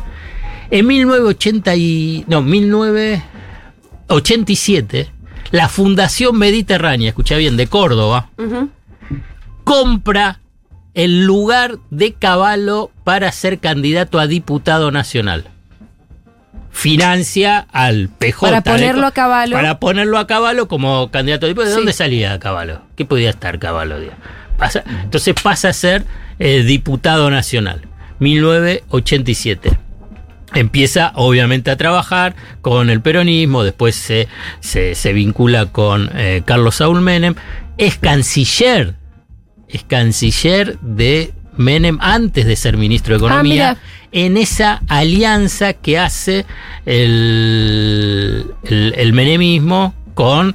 En 0.71 0.87
1980 0.87 1.75
y, 1.77 2.25
no, 2.27 2.41
1987, 2.43 5.11
la 5.51 5.69
Fundación 5.69 6.39
Mediterránea, 6.39 7.11
escucha 7.11 7.37
bien, 7.37 7.57
de 7.57 7.67
Córdoba, 7.67 8.31
compra 9.65 10.41
el 10.95 11.27
lugar 11.27 11.79
de 11.91 12.15
Caballo 12.15 12.91
para 13.05 13.31
ser 13.33 13.59
candidato 13.59 14.19
a 14.19 14.27
diputado 14.27 14.91
nacional 14.91 15.51
financia 16.75 17.67
al 17.73 18.09
PJ. 18.09 18.41
Para 18.41 18.61
ponerlo 18.61 19.07
a 19.07 19.13
caballo. 19.13 19.53
Para 19.53 19.79
ponerlo 19.79 20.19
a 20.19 20.27
caballo 20.27 20.69
como 20.69 21.11
candidato. 21.11 21.47
¿De 21.47 21.55
dónde 21.55 21.93
salía 21.93 22.39
Caballo? 22.39 22.83
¿Qué 22.97 23.05
podía 23.05 23.31
estar 23.31 23.59
Caballo? 23.59 23.97
Pasa, 24.59 24.83
entonces 25.03 25.35
pasa 25.41 25.69
a 25.69 25.73
ser 25.73 26.05
eh, 26.39 26.63
diputado 26.65 27.31
nacional. 27.31 27.83
1987 28.19 29.79
empieza 30.55 31.13
obviamente 31.15 31.71
a 31.71 31.77
trabajar 31.77 32.37
con 32.61 32.91
el 32.91 33.01
peronismo, 33.01 33.65
después 33.65 33.97
se, 33.97 34.29
se, 34.61 35.13
vincula 35.13 35.67
con 35.67 36.11
eh, 36.15 36.43
Carlos 36.45 36.77
Saúl 36.77 37.01
Menem, 37.01 37.35
es 37.77 37.99
canciller, 37.99 38.95
es 39.69 39.83
canciller 39.83 40.79
de 40.79 41.33
Menem 41.57 41.99
antes 42.01 42.47
de 42.47 42.57
ser 42.57 42.77
ministro 42.77 43.17
de 43.17 43.25
ah, 43.25 43.27
Economía, 43.27 43.77
en 44.13 44.37
esa 44.37 44.83
alianza 44.89 45.73
que 45.73 45.99
hace 45.99 46.47
el, 46.87 48.47
el, 48.63 49.13
menemismo 49.13 49.95
con 50.15 50.55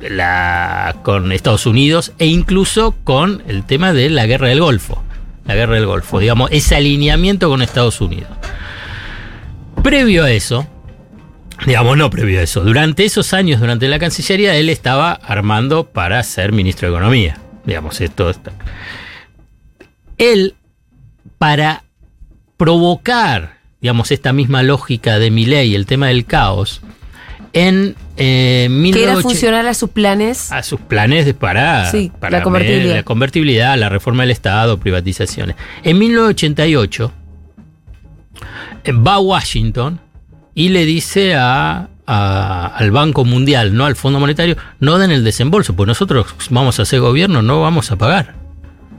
la, 0.00 0.96
con 1.02 1.30
Estados 1.32 1.66
Unidos 1.66 2.12
e 2.18 2.26
incluso 2.26 2.94
con 3.04 3.42
el 3.46 3.64
tema 3.64 3.92
de 3.92 4.10
la 4.10 4.26
guerra 4.26 4.48
del 4.48 4.60
Golfo. 4.60 5.02
La 5.46 5.54
guerra 5.54 5.74
del 5.74 5.86
Golfo, 5.86 6.18
digamos, 6.18 6.50
ese 6.52 6.76
alineamiento 6.76 7.50
con 7.50 7.60
Estados 7.60 8.00
Unidos. 8.00 8.30
Previo 9.82 10.24
a 10.24 10.30
eso, 10.30 10.66
digamos, 11.66 11.98
no 11.98 12.08
previo 12.08 12.40
a 12.40 12.42
eso, 12.42 12.62
durante 12.62 13.04
esos 13.04 13.34
años, 13.34 13.60
durante 13.60 13.86
la 13.88 13.98
Cancillería, 13.98 14.56
él 14.56 14.70
estaba 14.70 15.12
armando 15.12 15.84
para 15.84 16.22
ser 16.22 16.52
ministro 16.52 16.88
de 16.88 16.94
Economía. 16.94 17.38
Digamos, 17.66 18.00
esto 18.00 18.30
está 18.30 18.52
él, 20.18 20.54
para 21.38 21.84
provocar, 22.56 23.58
digamos, 23.80 24.10
esta 24.10 24.32
misma 24.32 24.62
lógica 24.62 25.18
de 25.18 25.30
ley, 25.30 25.74
el 25.74 25.86
tema 25.86 26.08
del 26.08 26.24
caos, 26.24 26.80
en 27.52 27.94
eh, 28.16 28.90
que 28.92 29.02
era 29.02 29.16
funcional 29.16 29.66
a 29.66 29.74
sus 29.74 29.90
planes. 29.90 30.50
A 30.52 30.62
sus 30.62 30.80
planes 30.80 31.24
de 31.24 31.34
para, 31.34 31.90
la, 32.30 32.42
convertibilidad. 32.42 32.94
la 32.96 33.02
convertibilidad, 33.02 33.78
la 33.78 33.88
reforma 33.88 34.22
del 34.22 34.30
Estado, 34.30 34.78
privatizaciones. 34.78 35.56
En 35.82 35.98
1988 35.98 37.12
eh, 38.84 38.92
va 38.92 39.14
a 39.14 39.20
Washington 39.20 40.00
y 40.54 40.68
le 40.68 40.84
dice 40.84 41.34
a, 41.36 41.88
al 42.06 42.90
Banco 42.90 43.24
Mundial, 43.24 43.74
no 43.74 43.84
al 43.84 43.96
Fondo 43.96 44.20
Monetario, 44.20 44.56
no 44.80 44.98
den 44.98 45.10
el 45.10 45.24
desembolso, 45.24 45.74
pues 45.74 45.86
nosotros 45.86 46.34
vamos 46.50 46.78
a 46.78 46.82
hacer 46.82 47.00
gobierno, 47.00 47.42
no 47.42 47.60
vamos 47.60 47.90
a 47.90 47.96
pagar 47.96 48.34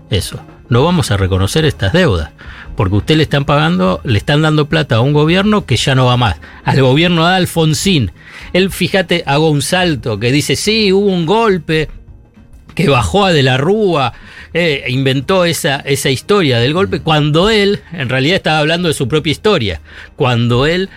eso 0.10 0.40
no 0.70 0.84
vamos 0.84 1.12
a 1.12 1.18
reconocer 1.18 1.66
estas 1.66 1.94
deudas, 1.94 2.32
porque 2.76 2.96
usted 2.96 3.18
le 3.18 3.24
están 3.24 3.46
pagando, 3.46 4.02
le 4.04 4.18
están 4.18 4.42
dando 4.42 4.68
plata 4.68 4.96
a 4.96 5.02
un 5.02 5.14
gobierno 5.14 5.66
que 5.66 5.78
ya 5.78 5.96
no 5.96 6.06
va 6.06 6.18
más, 6.18 6.38
al 6.64 6.82
gobierno 6.82 7.28
de 7.28 7.36
Alfonsín. 7.36 8.12
Él, 8.54 8.72
fíjate, 8.72 9.24
hago 9.26 9.50
un 9.50 9.62
salto 9.62 10.20
que 10.20 10.32
dice, 10.32 10.56
sí, 10.56 10.92
hubo 10.92 11.08
un 11.08 11.26
golpe, 11.26 11.90
que 12.74 12.90
bajó 12.90 13.26
a 13.26 13.34
de 13.34 13.44
la 13.44 13.58
Rúa, 13.58 14.14
eh, 14.54 14.84
inventó 14.88 15.46
esa, 15.46 15.78
esa 15.78 16.10
historia 16.10 16.60
del 16.60 16.74
golpe, 16.74 17.00
cuando 17.00 17.50
él, 17.50 17.82
en 17.94 18.10
realidad 18.10 18.36
estaba 18.36 18.60
hablando 18.60 18.88
de 18.88 18.94
su 18.94 19.08
propia 19.08 19.32
historia, 19.32 19.82
cuando 20.16 20.66
él, 20.66 20.90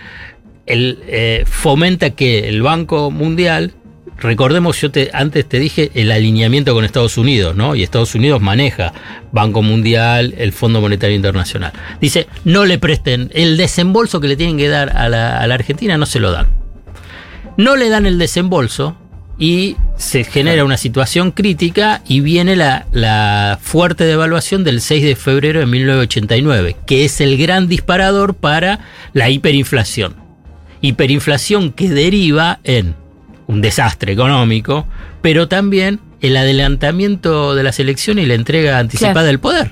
él 0.67 0.99
eh, 1.07 1.45
fomenta 1.47 2.11
que 2.11 2.49
el 2.49 2.63
Banco 2.63 3.11
Mundial 3.11 3.73
recordemos, 4.19 4.81
yo 4.81 4.91
te, 4.91 5.11
antes 5.13 5.49
te 5.49 5.59
dije 5.59 5.91
el 5.95 6.11
alineamiento 6.11 6.75
con 6.75 6.85
Estados 6.85 7.17
Unidos, 7.17 7.55
¿no? 7.57 7.75
Y 7.75 7.83
Estados 7.83 8.15
Unidos 8.15 8.41
maneja 8.41 8.93
Banco 9.33 9.63
Mundial, 9.63 10.35
el 10.39 10.53
Fondo 10.53 10.81
Monetario 10.81 11.17
Internacional. 11.17 11.73
Dice, 12.01 12.27
no 12.45 12.65
le 12.65 12.79
presten 12.79 13.31
el 13.35 13.57
desembolso 13.57 14.21
que 14.21 14.29
le 14.29 14.37
tienen 14.37 14.59
que 14.59 14.69
dar 14.69 14.97
a 14.97 15.09
la, 15.09 15.39
Argentina, 15.39 15.97
no 15.97 16.07
se 16.07 16.21
lo 16.21 16.33
dan. 16.33 16.49
No 17.57 17.77
le 17.77 17.89
dan 17.89 18.07
el 18.07 18.19
desembolso 18.19 18.97
y 19.39 19.77
se 19.97 20.25
genera 20.25 20.65
una 20.65 20.77
situación 20.77 21.31
crítica 21.31 22.03
y 22.07 22.21
viene 22.21 22.57
la, 22.57 22.87
la, 22.93 23.59
fuerte 23.61 24.05
devaluación 24.05 24.65
del 24.65 24.81
6 24.81 25.05
de 25.05 25.17
febrero 25.17 25.61
de 25.61 25.67
1989, 25.67 26.77
que 26.87 27.05
es 27.05 27.21
el 27.21 27.37
gran 27.37 27.69
disparador 27.69 28.35
para 28.35 28.81
la 29.13 29.31
hiperinflación. 29.31 30.17
Hiperinflación 30.81 31.73
que 31.73 31.89
deriva 31.89 32.61
en 32.63 32.95
un 33.49 33.61
desastre 33.61 34.13
económico, 34.13 34.87
pero 35.23 35.49
también 35.49 35.99
el 36.21 36.37
adelantamiento 36.37 37.55
de 37.57 37.63
las 37.65 37.81
elecciones 37.81 38.25
y 38.25 38.29
la 38.29 38.35
entrega 38.35 38.79
anticipada 38.79 39.15
Claro. 39.15 39.27
del 39.27 39.41
poder. 39.41 39.71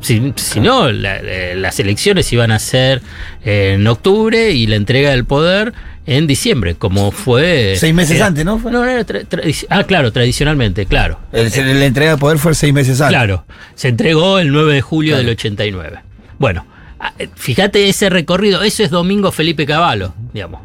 Si, 0.00 0.32
si 0.36 0.58
no, 0.60 0.90
la- 0.90 1.18
eh, 1.18 1.54
las 1.56 1.78
elecciones 1.78 2.32
iban 2.32 2.50
a 2.50 2.58
ser 2.58 3.02
eh, 3.44 3.74
en 3.74 3.86
octubre 3.86 4.50
y 4.50 4.66
la 4.66 4.74
entrega 4.76 5.10
del 5.10 5.24
poder 5.24 5.72
en 6.06 6.26
diciembre, 6.26 6.74
como 6.74 7.12
fue... 7.12 7.74
Seis 7.76 7.94
meses 7.94 8.16
era- 8.16 8.26
antes, 8.26 8.44
¿no? 8.44 8.58
No, 8.58 8.70
no, 8.70 8.84
era 8.84 9.06
tra- 9.06 9.66
ah, 9.70 9.84
claro, 9.84 10.10
tradicionalmente, 10.12 10.86
claro. 10.86 11.20
El- 11.32 11.52
el- 11.52 11.78
la 11.78 11.86
entrega 11.86 12.12
de 12.12 12.16
poder 12.18 12.38
fue 12.38 12.54
seis 12.54 12.72
meses 12.72 13.00
antes. 13.00 13.16
Claro, 13.16 13.44
se 13.76 13.88
entregó 13.88 14.40
el 14.40 14.50
9 14.50 14.74
de 14.74 14.80
julio 14.80 15.12
Claro. 15.12 15.24
del 15.26 15.32
89. 15.36 16.00
Bueno, 16.38 16.66
ah, 16.98 17.12
eh, 17.20 17.28
fíjate 17.36 17.88
ese 17.88 18.10
recorrido, 18.10 18.62
eso 18.64 18.82
es 18.82 18.90
Domingo 18.90 19.30
Felipe 19.30 19.64
Cavallo, 19.66 20.12
digamos. 20.32 20.62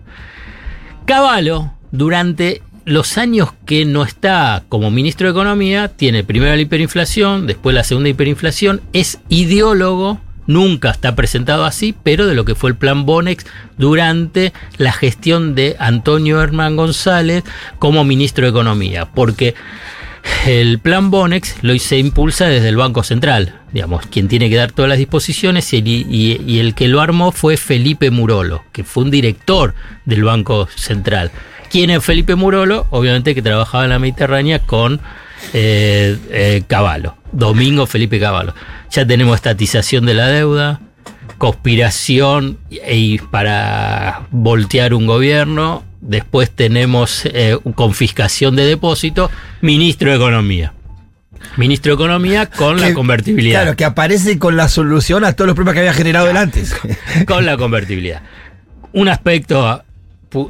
Cavallo, 1.06 1.72
durante 1.92 2.62
los 2.86 3.18
años 3.18 3.50
que 3.66 3.84
no 3.84 4.04
está 4.04 4.64
como 4.70 4.92
ministro 4.92 5.28
de 5.28 5.32
Economía, 5.32 5.90
tiene 5.90 6.24
primero 6.24 6.56
la 6.56 6.62
hiperinflación, 6.62 7.46
después 7.48 7.76
la 7.76 7.84
segunda 7.84 8.10
hiperinflación, 8.10 8.82
es 8.94 9.20
ideólogo, 9.28 10.22
nunca 10.46 10.92
está 10.92 11.14
presentado 11.14 11.66
así, 11.66 11.94
pero 12.04 12.28
de 12.28 12.34
lo 12.36 12.46
que 12.46 12.56
fue 12.56 12.70
el 12.70 12.78
plan 12.78 13.06
Bonex 13.06 13.46
durante 13.78 14.54
la 14.78 14.94
gestión 14.94 15.54
de 15.54 15.76
Antonio 15.80 16.42
Herman 16.42 16.78
González 16.78 17.44
como 17.80 18.06
ministro 18.06 18.46
de 18.46 18.52
Economía, 18.52 19.06
porque 19.14 19.54
el 20.46 20.80
plan 20.80 21.12
Bonex 21.12 21.56
lo 21.64 21.78
se 21.80 21.98
impulsa 21.98 22.48
desde 22.48 22.70
el 22.70 22.78
Banco 22.78 23.04
Central, 23.04 23.56
digamos, 23.74 24.06
quien 24.08 24.30
tiene 24.30 24.50
que 24.50 24.56
dar 24.56 24.72
todas 24.72 24.88
las 24.88 24.98
disposiciones 24.98 25.74
y- 25.74 26.40
y 26.46 26.60
el 26.60 26.74
que 26.74 26.88
lo 26.88 27.02
armó 27.02 27.34
fue 27.34 27.58
Felipe 27.58 28.12
Murolo, 28.12 28.64
que 28.72 28.86
fue 28.86 29.04
un 29.04 29.12
director 29.12 29.74
del 30.06 30.24
Banco 30.24 30.70
Central. 30.74 31.32
¿Quién 31.70 31.90
es 31.90 32.04
Felipe 32.04 32.36
Murolo? 32.36 32.88
Obviamente 32.90 33.36
que 33.36 33.42
trabajaba 33.42 33.84
en 33.84 33.90
la 33.90 34.00
Mediterránea 34.00 34.60
con 34.60 35.02
eh, 35.54 36.18
eh, 36.30 36.64
Cavallo, 36.68 37.16
Domingo 37.32 37.86
Felipe 37.86 38.20
Cavallo. 38.20 38.54
Ya 38.92 39.06
tenemos 39.06 39.36
estatización 39.36 40.06
de 40.06 40.14
la 40.14 40.28
deuda, 40.28 40.80
conspiración 41.38 42.58
y 42.70 43.20
para 43.20 44.28
voltear 44.32 44.94
un 44.94 45.06
gobierno. 45.06 45.84
Después 46.02 46.52
tenemos 46.52 47.24
eh, 47.26 47.58
confiscación 47.76 48.56
de 48.56 48.66
depósitos, 48.66 49.32
ministro 49.62 50.12
de 50.12 50.16
Economía. 50.16 50.74
Ministro 51.56 51.92
de 51.92 52.04
Economía 52.04 52.46
con 52.48 52.80
la 52.80 52.94
convertibilidad. 52.94 53.62
Claro, 53.62 53.78
que 53.78 53.86
aparece 53.86 54.40
con 54.40 54.58
la 54.58 54.68
solución 54.70 55.24
a 55.24 55.34
todos 55.34 55.48
los 55.48 55.56
problemas 55.56 55.74
que 55.74 55.80
había 55.80 55.94
generado 55.94 56.30
él 56.30 56.38
antes. 56.38 56.76
con 57.26 57.46
la 57.46 57.58
convertibilidad. 57.58 58.22
Un 58.94 59.10
aspecto, 59.10 59.84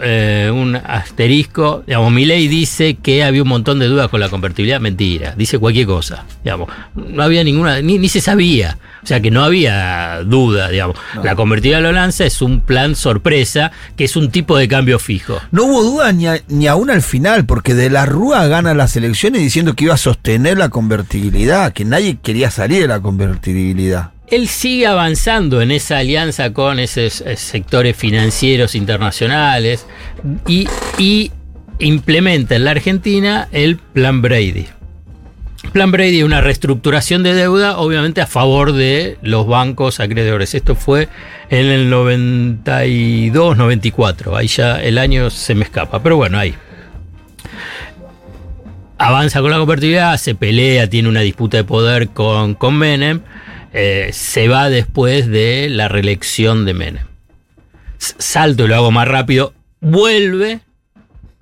eh, 0.01 0.51
un 0.53 0.75
asterisco, 0.75 1.83
digamos, 1.87 2.11
Milei 2.11 2.47
dice 2.47 2.95
que 2.95 3.23
había 3.23 3.43
un 3.43 3.49
montón 3.49 3.79
de 3.79 3.87
dudas 3.87 4.09
con 4.09 4.19
la 4.19 4.29
convertibilidad, 4.29 4.79
mentira, 4.79 5.33
dice 5.37 5.57
cualquier 5.59 5.85
cosa, 5.87 6.25
digamos, 6.43 6.69
no 6.95 7.23
había 7.23 7.43
ninguna, 7.43 7.81
ni, 7.81 7.97
ni 7.97 8.09
se 8.09 8.21
sabía, 8.21 8.77
o 9.03 9.07
sea 9.07 9.21
que 9.21 9.31
no 9.31 9.43
había 9.43 10.21
duda, 10.25 10.69
digamos, 10.69 10.97
la 11.23 11.35
convertibilidad 11.35 11.81
lo 11.81 11.91
lanza 11.91 12.25
es 12.25 12.41
un 12.41 12.61
plan 12.61 12.95
sorpresa, 12.95 13.71
que 13.95 14.03
es 14.05 14.15
un 14.15 14.29
tipo 14.31 14.57
de 14.57 14.67
cambio 14.67 14.99
fijo. 14.99 15.39
No 15.51 15.63
hubo 15.65 15.83
duda 15.83 16.11
ni, 16.11 16.27
a- 16.27 16.41
ni 16.49 16.67
aún 16.67 16.89
al 16.89 17.01
final, 17.01 17.45
porque 17.45 17.73
De 17.73 17.89
la 17.89 18.05
Rúa 18.05 18.47
gana 18.47 18.73
las 18.73 18.95
elecciones 18.97 19.41
diciendo 19.41 19.73
que 19.75 19.85
iba 19.85 19.93
a 19.93 19.97
sostener 19.97 20.57
la 20.57 20.69
convertibilidad, 20.69 21.71
que 21.73 21.85
nadie 21.85 22.17
quería 22.21 22.49
salir 22.51 22.81
de 22.81 22.87
la 22.87 22.99
convertibilidad. 22.99 24.11
Él 24.29 24.47
sigue 24.49 24.87
avanzando 24.87 25.61
en 25.61 25.71
esa 25.71 25.99
alianza 25.99 26.51
con 26.51 26.79
esos 26.79 27.23
sectores 27.35 27.95
financieros 27.95 28.75
internacionales 28.75 29.85
y, 30.45 30.67
y 30.97 31.31
implementa 31.79 32.55
en 32.55 32.65
la 32.65 32.71
Argentina 32.71 33.47
el 33.51 33.77
Plan 33.77 34.21
Brady. 34.21 34.67
Plan 35.71 35.91
Brady 35.91 36.19
es 36.19 36.23
una 36.23 36.41
reestructuración 36.41 37.23
de 37.23 37.33
deuda, 37.33 37.77
obviamente 37.77 38.21
a 38.21 38.27
favor 38.27 38.73
de 38.73 39.17
los 39.21 39.47
bancos 39.47 39.99
acreedores. 39.99 40.55
Esto 40.55 40.75
fue 40.75 41.07
en 41.49 41.65
el 41.67 41.89
92, 41.89 43.57
94. 43.57 44.35
Ahí 44.35 44.47
ya 44.47 44.81
el 44.81 44.97
año 44.97 45.29
se 45.29 45.55
me 45.55 45.63
escapa, 45.63 46.01
pero 46.01 46.17
bueno, 46.17 46.37
ahí. 46.37 46.55
Avanza 48.97 49.41
con 49.41 49.51
la 49.51 49.57
convertibilidad, 49.57 50.17
se 50.17 50.35
pelea, 50.35 50.89
tiene 50.89 51.09
una 51.09 51.21
disputa 51.21 51.57
de 51.57 51.63
poder 51.63 52.09
con, 52.09 52.55
con 52.55 52.75
Menem. 52.75 53.21
Eh, 53.73 54.09
se 54.13 54.47
va 54.47 54.69
después 54.69 55.27
de 55.27 55.67
la 55.69 55.87
reelección 55.87 56.65
de 56.65 56.73
Menem. 56.73 57.05
Salto 57.97 58.65
y 58.65 58.67
lo 58.67 58.75
hago 58.75 58.91
más 58.91 59.07
rápido. 59.07 59.53
Vuelve 59.81 60.59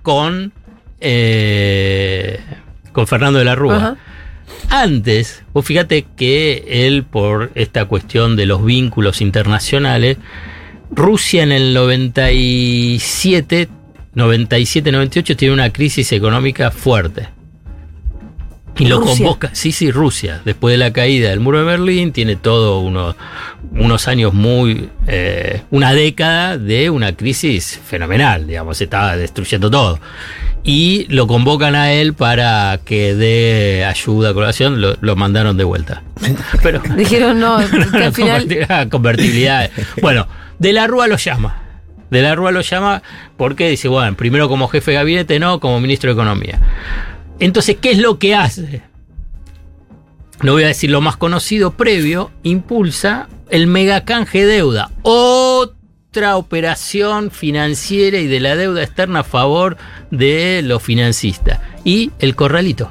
con, 0.01 0.53
eh, 0.99 2.39
con 2.91 3.07
Fernando 3.07 3.39
de 3.39 3.45
la 3.45 3.55
Rúa. 3.55 3.77
Ajá. 3.77 3.97
Antes, 4.69 5.43
vos 5.53 5.65
fíjate 5.65 6.05
que 6.15 6.85
él, 6.85 7.03
por 7.03 7.51
esta 7.55 7.85
cuestión 7.85 8.35
de 8.35 8.45
los 8.45 8.63
vínculos 8.63 9.21
internacionales, 9.21 10.17
Rusia 10.91 11.43
en 11.43 11.51
el 11.51 11.73
97, 11.73 13.69
97-98 14.15 15.35
tiene 15.35 15.53
una 15.53 15.71
crisis 15.71 16.11
económica 16.11 16.71
fuerte. 16.71 17.29
Y 18.77 18.85
lo 18.87 18.99
Rusia. 18.99 19.15
convoca, 19.25 19.49
sí, 19.53 19.71
sí, 19.71 19.89
Rusia, 19.91 20.41
después 20.43 20.73
de 20.73 20.77
la 20.77 20.91
caída 20.91 21.29
del 21.29 21.39
muro 21.39 21.59
de 21.59 21.63
Berlín, 21.65 22.11
tiene 22.11 22.35
todo 22.35 22.79
unos, 22.81 23.15
unos 23.71 24.07
años 24.09 24.33
muy, 24.33 24.89
eh, 25.07 25.61
una 25.71 25.93
década 25.93 26.57
de 26.57 26.89
una 26.89 27.15
crisis 27.15 27.79
fenomenal, 27.85 28.47
digamos, 28.47 28.77
se 28.77 28.83
estaba 28.85 29.15
destruyendo 29.15 29.71
todo. 29.71 29.99
Y 30.63 31.05
lo 31.09 31.27
convocan 31.27 31.75
a 31.75 31.93
él 31.93 32.15
para 32.15 32.79
que 32.83 33.13
dé 33.15 33.85
ayuda, 33.85 34.33
colaboración, 34.33 34.81
lo, 34.81 34.97
lo 34.99 35.15
mandaron 35.15 35.55
de 35.57 35.63
vuelta. 35.63 36.03
Pero, 36.63 36.81
Dijeron 36.97 37.39
no, 37.39 37.55
al 37.93 38.13
final. 38.13 38.89
convertibilidad. 38.89 39.69
Bueno, 40.01 40.27
De 40.59 40.73
la 40.73 40.87
Rúa 40.87 41.07
lo 41.07 41.17
llama. 41.17 41.61
De 42.09 42.21
la 42.21 42.35
Rúa 42.35 42.51
lo 42.51 42.61
llama 42.61 43.01
porque 43.37 43.69
dice, 43.69 43.87
bueno, 43.87 44.15
primero 44.17 44.47
como 44.49 44.67
jefe 44.67 44.91
de 44.91 44.97
gabinete, 44.97 45.39
no, 45.39 45.59
como 45.59 45.79
ministro 45.79 46.09
de 46.09 46.13
Economía. 46.13 46.59
Entonces, 47.39 47.77
¿qué 47.81 47.91
es 47.91 47.97
lo 47.97 48.17
que 48.19 48.35
hace? 48.35 48.81
No 50.41 50.53
voy 50.53 50.63
a 50.63 50.67
decir 50.67 50.89
lo 50.89 51.01
más 51.01 51.17
conocido, 51.17 51.71
previo, 51.71 52.31
impulsa 52.43 53.27
el 53.49 53.67
megacanje 53.67 54.45
deuda. 54.45 54.89
Otra 55.03 56.37
operación 56.37 57.31
financiera 57.31 58.17
y 58.19 58.27
de 58.27 58.39
la 58.39 58.55
deuda 58.55 58.83
externa 58.83 59.19
a 59.19 59.23
favor 59.23 59.77
de 60.11 60.61
los 60.63 60.81
financistas. 60.83 61.59
Y 61.83 62.11
el 62.19 62.35
corralito. 62.35 62.89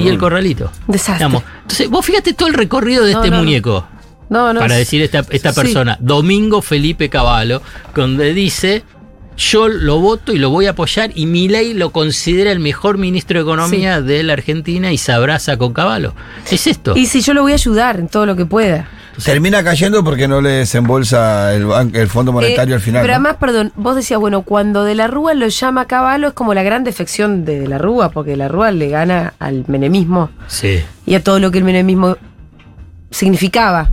Y 0.00 0.08
el 0.08 0.16
corralito. 0.18 0.70
Desastre. 0.86 1.16
Digamos, 1.16 1.42
Entonces, 1.62 1.90
vos 1.90 2.04
fíjate 2.06 2.32
todo 2.32 2.48
el 2.48 2.54
recorrido 2.54 3.04
de 3.04 3.12
No, 3.12 3.18
este 3.18 3.30
no, 3.30 3.36
no. 3.36 3.42
muñeco. 3.42 3.86
No, 4.30 4.52
no. 4.54 4.60
para 4.60 4.74
es- 4.74 4.80
decir 4.80 5.02
esta, 5.02 5.22
esta 5.30 5.52
Sí. 5.52 5.60
persona, 5.60 5.98
Domingo 6.00 6.62
Felipe 6.62 7.10
Cavallo, 7.10 7.60
donde 7.94 8.32
dice, 8.32 8.82
yo 9.36 9.68
lo 9.68 9.98
voto 10.00 10.32
y 10.32 10.38
lo 10.38 10.50
voy 10.50 10.66
a 10.66 10.70
apoyar, 10.70 11.10
y 11.14 11.26
Milei 11.26 11.74
lo 11.74 11.90
considera 11.90 12.52
el 12.52 12.60
mejor 12.60 12.98
ministro 12.98 13.38
de 13.38 13.42
Economía 13.42 14.00
de 14.00 14.22
la 14.22 14.34
Argentina 14.34 14.92
y 14.92 14.98
se 14.98 15.12
abraza 15.12 15.56
con 15.56 15.72
Cavallo. 15.72 16.14
Es 16.50 16.66
esto. 16.66 16.96
Y 16.96 17.06
si 17.06 17.20
yo 17.20 17.34
lo 17.34 17.42
voy 17.42 17.52
a 17.52 17.56
ayudar 17.56 17.98
en 17.98 18.08
todo 18.08 18.26
lo 18.26 18.36
que 18.36 18.46
pueda. 18.46 18.88
Termina 19.24 19.62
cayendo 19.62 20.02
porque 20.02 20.26
no 20.26 20.40
le 20.40 20.50
desembolsa 20.50 21.54
el, 21.54 21.68
el 21.94 22.08
Fondo 22.08 22.32
Monetario 22.32 22.74
Eh, 22.74 22.76
al 22.76 22.80
final. 22.80 23.02
Pero 23.02 23.12
¿no? 23.12 23.16
además, 23.16 23.36
perdón, 23.38 23.72
vos 23.76 23.94
decías, 23.94 24.18
bueno, 24.18 24.42
cuando 24.42 24.82
De 24.82 24.96
la 24.96 25.06
Rúa 25.06 25.34
lo 25.34 25.46
llama 25.46 25.86
Caballo 25.86 26.28
es 26.28 26.32
como 26.34 26.52
la 26.52 26.64
gran 26.64 26.82
defección 26.82 27.44
de 27.44 27.60
De 27.60 27.68
la 27.68 27.78
Rúa, 27.78 28.10
porque 28.10 28.32
De 28.32 28.36
la 28.36 28.48
Rúa 28.48 28.72
le 28.72 28.88
gana 28.88 29.34
al 29.38 29.64
menemismo 29.68 30.30
Sí. 30.48 30.80
y 31.06 31.14
a 31.14 31.22
todo 31.22 31.38
lo 31.38 31.52
que 31.52 31.58
el 31.58 31.64
menemismo 31.64 32.16
significaba. 33.10 33.90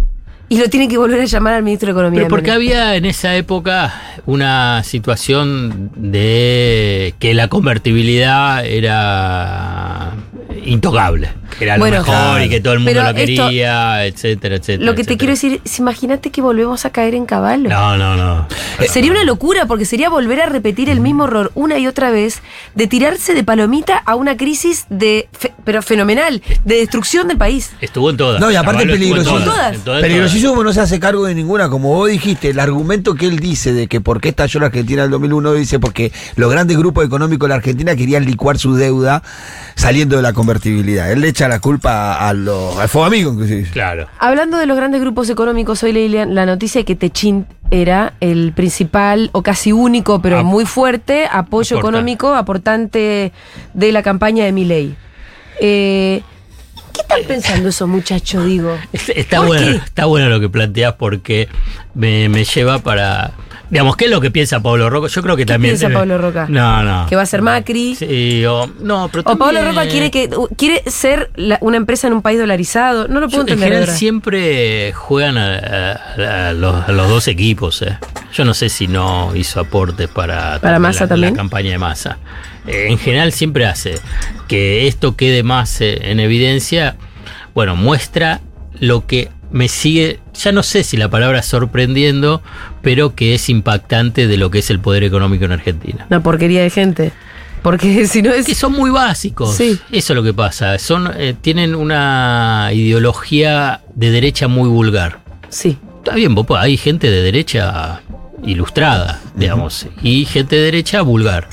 Y 0.51 0.57
lo 0.57 0.69
tiene 0.69 0.89
que 0.89 0.97
volver 0.97 1.21
a 1.21 1.25
llamar 1.25 1.53
al 1.53 1.63
ministro 1.63 1.87
de 1.87 1.91
Economía. 1.93 2.17
Pero 2.19 2.27
porque 2.29 2.51
había 2.51 2.95
en 2.97 3.05
esa 3.05 3.35
época 3.37 3.93
una 4.25 4.83
situación 4.83 5.89
de 5.95 7.15
que 7.19 7.33
la 7.33 7.47
convertibilidad 7.47 8.65
era 8.65 10.11
intocable, 10.65 11.29
que 11.57 11.63
era 11.65 11.77
Bueno, 11.77 11.97
lo 11.97 12.01
mejor 12.03 12.15
claro. 12.15 12.43
y 12.45 12.49
que 12.49 12.59
todo 12.59 12.73
el 12.73 12.79
mundo 12.79 12.91
Pero 12.91 13.03
lo 13.03 13.17
esto- 13.17 13.45
quería, 13.47 14.05
etcétera, 14.05 14.55
etcétera. 14.57 14.85
Lo 14.85 14.95
que 14.95 15.03
te 15.05 15.17
quiero 15.17 15.31
decir 15.31 15.61
es, 15.63 15.79
imagínate 15.79 16.29
que 16.31 16.41
volvemos 16.41 16.85
a 16.85 16.89
caer 16.91 17.15
en 17.15 17.25
Caballo. 17.25 17.69
No, 17.69 17.97
no, 17.97 18.15
no. 18.17 18.47
Sería 18.89 19.11
una 19.11 19.23
locura 19.23 19.65
porque 19.65 19.85
sería 19.85 20.09
volver 20.09 20.41
a 20.41 20.47
repetir 20.47 20.89
el 20.89 20.99
mismo 20.99 21.25
error 21.25 21.51
una 21.55 21.77
y 21.79 21.87
otra 21.87 22.11
vez 22.11 22.41
de 22.75 22.87
tirarse 22.87 23.33
de 23.33 23.43
palomita 23.43 23.97
a 24.05 24.15
una 24.15 24.35
crisis 24.37 24.85
de 24.89 25.29
fe- 25.31 25.53
pero 25.63 25.81
fenomenal 25.81 26.41
de 26.65 26.75
destrucción 26.75 27.27
del 27.29 27.37
país. 27.37 27.71
Estuvo 27.79 28.09
en 28.09 28.17
todas. 28.17 28.41
No, 28.41 28.51
y 28.51 28.55
aparte 28.55 28.81
estuvo 28.83 28.93
en 28.95 28.99
peligrosísimo. 28.99 29.39
Todas. 29.45 29.75
en 29.75 29.81
todas, 29.81 29.99
en 29.99 30.07
Peligrosísimo 30.09 30.40
no 30.41 30.73
se 30.73 30.81
hace 30.81 30.99
cargo 30.99 31.25
de 31.25 31.35
ninguna. 31.35 31.69
Como 31.69 31.89
vos 31.89 32.09
dijiste, 32.09 32.49
el 32.49 32.59
argumento 32.59 33.15
que 33.15 33.27
él 33.27 33.39
dice 33.39 33.73
de 33.73 33.87
que 33.87 34.01
por 34.01 34.19
qué 34.19 34.29
estalló 34.29 34.59
la 34.59 34.65
Argentina 34.67 35.01
en 35.03 35.05
el 35.05 35.11
2001, 35.11 35.53
dice 35.53 35.79
porque 35.79 36.11
los 36.35 36.51
grandes 36.51 36.77
grupos 36.77 37.05
económicos 37.05 37.47
de 37.47 37.49
la 37.49 37.55
Argentina 37.55 37.95
querían 37.95 38.25
licuar 38.25 38.57
su 38.57 38.75
deuda 38.75 39.21
saliendo 39.75 40.15
de 40.17 40.21
la 40.23 40.33
convertibilidad. 40.33 41.11
Él 41.11 41.21
le 41.21 41.27
echa 41.29 41.47
la 41.47 41.59
culpa 41.59 42.15
a 42.27 42.33
los, 42.33 42.77
al 42.77 42.89
fuego 42.89 43.05
amigo, 43.05 43.31
inclusive. 43.33 43.69
Claro. 43.71 44.07
Hablando 44.19 44.57
de 44.57 44.65
los 44.65 44.75
grandes 44.77 44.99
grupos 45.01 45.29
económicos, 45.29 45.81
hoy 45.83 45.93
leí 45.93 46.09
la- 46.09 46.45
noticia 46.45 46.81
de 46.81 46.85
que 46.85 46.95
Techint 46.95 47.47
era 47.69 48.13
el 48.19 48.51
principal 48.53 49.29
o 49.33 49.43
casi 49.43 49.71
único, 49.71 50.21
pero 50.21 50.39
Ap- 50.39 50.45
muy 50.45 50.65
fuerte 50.65 51.25
apoyo 51.31 51.77
Aporta. 51.77 51.89
económico 51.97 52.33
aportante 52.35 53.31
de 53.73 53.91
la 53.91 54.01
campaña 54.03 54.43
de 54.45 54.51
Milei. 54.51 54.95
Eh, 55.59 56.21
¿Qué 56.23 56.30
están 57.01 57.23
pensando 57.27 57.69
esos 57.69 57.87
muchachos, 57.87 58.45
digo? 58.45 58.77
Está 58.93 59.37
¿Por 59.37 59.47
bueno, 59.47 59.67
qué? 59.67 59.75
está 59.85 60.05
bueno 60.05 60.29
lo 60.29 60.39
que 60.39 60.49
planteas 60.49 60.93
porque 60.93 61.47
me, 61.93 62.29
me 62.29 62.43
lleva 62.45 62.79
para. 62.79 63.31
Digamos, 63.71 63.95
¿qué 63.95 64.05
es 64.05 64.11
lo 64.11 64.21
que 64.21 64.29
piensa 64.29 64.59
Pablo 64.59 64.89
Roca? 64.89 65.07
Yo 65.07 65.21
creo 65.23 65.35
que 65.37 65.45
también. 65.45 65.71
piensa 65.71 65.87
debe- 65.87 65.93
Pablo 65.99 66.17
Roca? 66.19 66.45
No, 66.49 66.83
no. 66.83 67.05
¿Que 67.07 67.15
va 67.15 67.21
a 67.23 67.25
ser 67.25 67.41
Macri? 67.41 67.95
Sí, 67.95 68.45
o. 68.45 68.69
No, 68.81 69.07
pero 69.09 69.21
¿O 69.25 69.37
Pablo 69.37 69.59
también- 69.59 69.65
Roca 69.75 69.87
quiere, 69.87 70.11
que, 70.11 70.29
uh, 70.35 70.47
quiere 70.57 70.83
ser 70.91 71.31
la- 71.35 71.57
una 71.61 71.77
empresa 71.77 72.05
en 72.07 72.13
un 72.13 72.21
país 72.21 72.37
dolarizado? 72.37 73.07
No 73.07 73.21
lo 73.21 73.27
Yo, 73.27 73.37
puedo 73.37 73.41
en 73.43 73.47
entender. 73.53 73.63
general 73.69 73.83
ahora. 73.89 73.97
siempre 73.97 74.91
juegan 74.93 75.37
a, 75.37 75.55
a- 75.55 76.49
a 76.49 76.53
los, 76.53 76.87
a 76.87 76.91
los 76.91 77.09
dos 77.09 77.27
equipos. 77.27 77.81
eh. 77.81 77.97
Yo 78.33 78.45
no 78.45 78.53
sé 78.53 78.69
si 78.69 78.87
no 78.87 79.35
hizo 79.35 79.59
aportes 79.59 80.07
para, 80.09 80.59
¿Para 80.59 80.77
Massa 80.79 81.05
la, 81.05 81.09
también? 81.09 81.33
la 81.33 81.37
campaña 81.37 81.71
de 81.71 81.77
masa. 81.77 82.17
en 82.67 82.97
general 82.99 83.31
siempre 83.31 83.65
hace 83.65 83.95
que 84.47 84.87
esto 84.87 85.15
quede 85.15 85.43
más 85.43 85.81
eh, 85.81 86.11
en 86.11 86.19
evidencia. 86.19 86.95
Bueno, 87.55 87.75
muestra 87.75 88.41
lo 88.79 89.07
que 89.07 89.29
me 89.51 89.67
sigue, 89.67 90.19
ya 90.33 90.51
no 90.51 90.63
sé 90.63 90.83
si 90.83 90.97
la 90.97 91.09
palabra 91.09 91.43
sorprendiendo, 91.43 92.41
pero 92.81 93.15
que 93.15 93.33
es 93.35 93.49
impactante 93.49 94.27
de 94.27 94.37
lo 94.37 94.49
que 94.51 94.59
es 94.59 94.69
el 94.69 94.79
poder 94.79 95.03
económico 95.03 95.45
en 95.45 95.51
Argentina. 95.51 96.05
Una 96.09 96.23
porquería 96.23 96.61
de 96.61 96.69
gente. 96.69 97.11
Porque 97.61 98.07
si 98.07 98.21
no 98.21 98.31
es. 98.31 98.45
Que 98.45 98.55
son 98.55 98.73
muy 98.73 98.89
básicos. 98.89 99.55
Sí. 99.55 99.79
Eso 99.91 100.13
es 100.13 100.15
lo 100.15 100.23
que 100.23 100.33
pasa. 100.33 100.77
Son, 100.79 101.11
eh, 101.15 101.35
tienen 101.39 101.75
una 101.75 102.69
ideología 102.73 103.81
de 103.93 104.11
derecha 104.11 104.47
muy 104.47 104.69
vulgar. 104.69 105.19
Sí. 105.49 105.77
Está 105.97 106.15
bien, 106.15 106.33
vos, 106.33 106.47
hay 106.57 106.77
gente 106.77 107.11
de 107.11 107.21
derecha 107.21 108.01
ilustrada, 108.43 109.21
digamos, 109.35 109.85
y 110.01 110.25
gente 110.25 110.55
de 110.55 110.63
derecha 110.63 111.03
vulgar. 111.03 111.47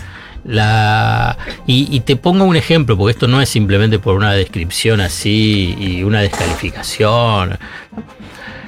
La, 0.50 1.36
y, 1.66 1.94
y 1.94 2.00
te 2.00 2.16
pongo 2.16 2.44
un 2.44 2.56
ejemplo, 2.56 2.96
porque 2.96 3.10
esto 3.12 3.28
no 3.28 3.42
es 3.42 3.50
simplemente 3.50 3.98
por 3.98 4.16
una 4.16 4.32
descripción 4.32 5.02
así 5.02 5.76
y 5.78 6.02
una 6.04 6.22
descalificación. 6.22 7.58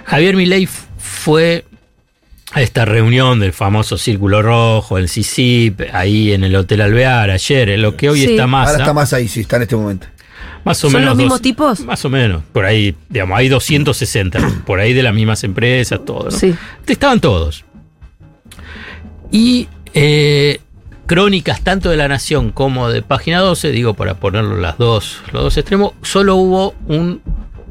Javier 0.04 0.36
Milei 0.36 0.68
fue 0.98 1.64
a 2.52 2.60
esta 2.60 2.84
reunión 2.84 3.40
del 3.40 3.54
famoso 3.54 3.96
Círculo 3.96 4.42
Rojo, 4.42 4.98
el 4.98 5.08
CICIP, 5.08 5.80
ahí 5.94 6.32
en 6.32 6.44
el 6.44 6.54
Hotel 6.54 6.82
Alvear 6.82 7.30
ayer, 7.30 7.70
en 7.70 7.80
lo 7.80 7.96
que 7.96 8.10
hoy 8.10 8.20
Sí. 8.20 8.30
está 8.32 8.46
más. 8.46 8.68
Ahora 8.68 8.80
está 8.80 8.92
más 8.92 9.12
ahí, 9.14 9.26
sí, 9.26 9.40
está 9.40 9.56
en 9.56 9.62
este 9.62 9.76
momento. 9.76 10.06
Más 10.64 10.76
o 10.84 10.90
¿Son 10.90 11.00
menos 11.00 11.08
los 11.10 11.16
mismos 11.16 11.34
dos- 11.38 11.42
tipos? 11.42 11.80
Más 11.80 12.04
o 12.04 12.10
menos. 12.10 12.42
Por 12.52 12.66
ahí, 12.66 12.94
digamos, 13.08 13.38
hay 13.38 13.48
260. 13.48 14.38
por 14.66 14.80
ahí 14.80 14.92
de 14.92 15.02
las 15.02 15.14
mismas 15.14 15.42
empresas, 15.44 16.00
todo. 16.04 16.24
¿no? 16.24 16.30
Sí. 16.30 16.54
Estaban 16.86 17.20
todos. 17.20 17.64
Y 19.30 19.68
eh, 19.94 20.60
crónicas 21.14 21.60
tanto 21.62 21.90
de 21.90 21.96
La 21.96 22.06
Nación 22.06 22.52
como 22.52 22.88
de 22.88 23.02
Página 23.02 23.40
12, 23.40 23.72
digo, 23.72 23.94
para 23.94 24.14
ponerlo 24.14 24.56
las 24.58 24.78
dos, 24.78 25.18
los 25.32 25.42
dos 25.42 25.56
extremos, 25.56 25.90
solo 26.02 26.36
hubo 26.36 26.72
un 26.86 27.20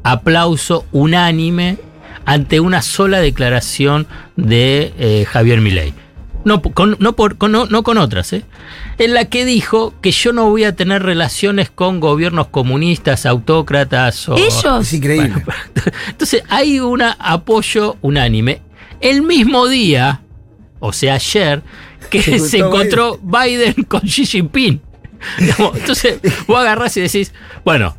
aplauso 0.03 0.85
unánime 0.91 1.77
ante 2.25 2.59
una 2.59 2.81
sola 2.81 3.21
declaración 3.21 4.07
de 4.35 4.91
eh, 4.99 5.23
Javier 5.25 5.61
Milei. 5.61 5.93
No, 6.43 6.61
con, 6.61 6.97
no, 6.99 7.13
por- 7.15 7.37
con- 7.37 7.53
no- 7.53 7.65
no 7.67 7.81
con 7.83 7.97
otras, 7.97 8.33
¿eh? 8.33 8.43
en 8.97 9.13
la 9.13 9.23
que 9.23 9.45
dijo 9.45 9.93
que 10.01 10.11
yo 10.11 10.33
no 10.33 10.49
voy 10.49 10.65
a 10.65 10.75
tener 10.75 11.01
relaciones 11.01 11.69
con 11.69 12.01
gobiernos 12.01 12.47
comunistas, 12.47 13.25
autócratas 13.25 14.27
o... 14.27 14.35
Ellos. 14.35 14.81
Es 14.81 14.91
increíble. 14.93 15.45
Entonces 16.09 16.43
hay 16.49 16.81
un 16.81 17.01
apoyo 17.03 17.95
unánime. 18.01 18.61
El 18.99 19.21
mismo 19.21 19.67
día, 19.69 20.19
o 20.81 20.91
sea, 20.91 21.13
ayer, 21.13 21.61
que 22.09 22.21
Se 22.23 22.39
se, 22.39 22.57
encontró 22.59 23.19
Biden. 23.21 23.73
con 23.87 24.01
Xi 24.01 24.25
Jinping. 24.25 24.81
Entonces 25.39 26.19
vos 26.47 26.59
agarrás 26.59 26.95
y 26.97 27.01
decís, 27.01 27.33
bueno, 27.65 27.95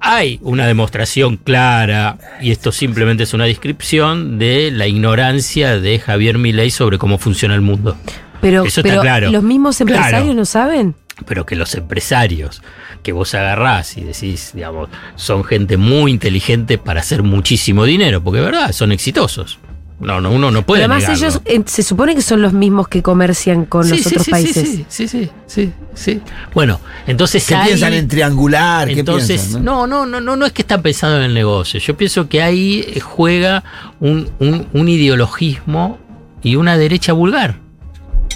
hay 0.00 0.38
una 0.42 0.66
demostración 0.66 1.36
clara, 1.38 2.18
y 2.40 2.50
esto 2.50 2.72
simplemente 2.72 3.22
es 3.22 3.32
una 3.34 3.44
descripción 3.44 4.38
de 4.38 4.70
la 4.70 4.86
ignorancia 4.86 5.80
de 5.80 5.98
Javier 5.98 6.36
Milei 6.38 6.70
sobre 6.70 6.98
cómo 6.98 7.18
funciona 7.18 7.54
el 7.54 7.62
mundo. 7.62 7.96
Pero, 8.40 8.64
Eso 8.64 8.82
está 8.82 9.00
claro. 9.00 9.30
los 9.30 9.42
mismos 9.42 9.80
empresarios 9.80 10.20
Claro. 10.22 10.34
no 10.34 10.44
saben. 10.44 10.94
pero 11.26 11.46
que 11.46 11.56
los 11.56 11.74
empresarios 11.74 12.60
que 13.02 13.12
vos 13.12 13.34
agarrás 13.34 13.96
y 13.96 14.02
decís, 14.02 14.50
digamos, 14.52 14.90
son 15.16 15.42
gente 15.44 15.76
muy 15.78 16.10
inteligente 16.10 16.76
para 16.76 17.00
hacer 17.00 17.22
muchísimo 17.22 17.84
dinero, 17.84 18.22
porque 18.22 18.40
es 18.40 18.44
verdad, 18.44 18.72
son 18.72 18.92
exitosos. 18.92 19.58
No, 20.00 20.20
no, 20.20 20.30
uno 20.32 20.50
no 20.50 20.66
puede 20.66 20.82
Pero 20.82 20.92
además 20.94 21.08
negarlo. 21.20 21.26
ellos 21.28 21.40
eh, 21.44 21.62
se 21.66 21.82
supone 21.84 22.14
que 22.16 22.20
son 22.22 22.42
los 22.42 22.52
mismos 22.52 22.88
que 22.88 23.00
comercian 23.00 23.64
con 23.64 23.84
Sí, 23.84 23.90
los 23.90 24.00
sí, 24.00 24.08
otros 24.08 24.24
sí, 24.24 24.30
países. 24.32 24.68
Sí, 24.68 24.84
sí, 24.88 25.08
sí, 25.08 25.30
sí, 25.46 25.72
sí. 25.94 26.20
Bueno, 26.52 26.80
entonces 27.06 27.46
¿Qué 27.46 27.54
ahí- 27.54 27.68
piensan 27.68 27.92
en 27.94 28.08
triangular? 28.08 28.88
¿Qué 28.88 29.00
entonces, 29.00 29.40
piensan? 29.40 29.64
no? 29.64 29.86
no, 29.86 30.04
no, 30.04 30.06
no, 30.06 30.20
no, 30.20 30.36
no 30.36 30.46
es 30.46 30.52
que 30.52 30.62
están 30.62 30.82
pensando 30.82 31.18
en 31.18 31.22
el 31.24 31.34
negocio. 31.34 31.78
Yo 31.80 31.96
pienso 31.96 32.28
que 32.28 32.42
ahí 32.42 32.84
eh, 32.86 33.00
juega 33.00 33.62
un, 34.00 34.28
un- 34.40 34.66
un 34.72 34.88
ideologismo 34.88 35.98
y 36.42 36.56
una 36.56 36.76
derecha 36.76 37.12
vulgar. 37.12 37.60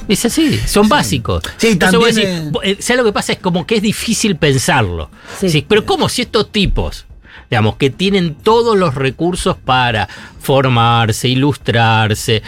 Es 0.07 0.25
así, 0.25 0.59
son 0.65 0.89
básicos. 0.89 1.43
Sí, 1.59 1.75
también, 1.77 2.15
decís, 2.15 2.25
eh, 2.25 2.51
eh, 2.63 2.77
¿sabes 2.81 2.99
lo 2.99 3.05
que 3.05 3.13
pasa? 3.13 3.33
Es 3.33 3.41
como 3.41 3.67
que 3.67 3.75
es 3.77 3.83
difícil 3.83 4.37
pensarlo. 4.37 5.11
Sí. 5.39 5.51
Sí, 5.51 5.67
pero 5.69 5.85
¿cómo 5.85 6.09
si 6.09 6.23
estos 6.23 6.51
tipos, 6.53 7.05
digamos, 7.51 7.77
que 7.77 7.91
tienen 7.91 8.35
todos 8.35 8.77
los 8.77 8.95
recursos 8.95 9.57
para 9.57 10.09
formarse, 10.41 11.29
ilustrarse, 11.29 12.43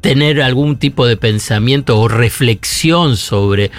tener 0.00 0.42
algún 0.42 0.76
tipo 0.78 1.06
de 1.06 1.16
pensamiento 1.16 1.98
o 1.98 2.08
reflexión 2.08 3.16
sobre 3.16 3.70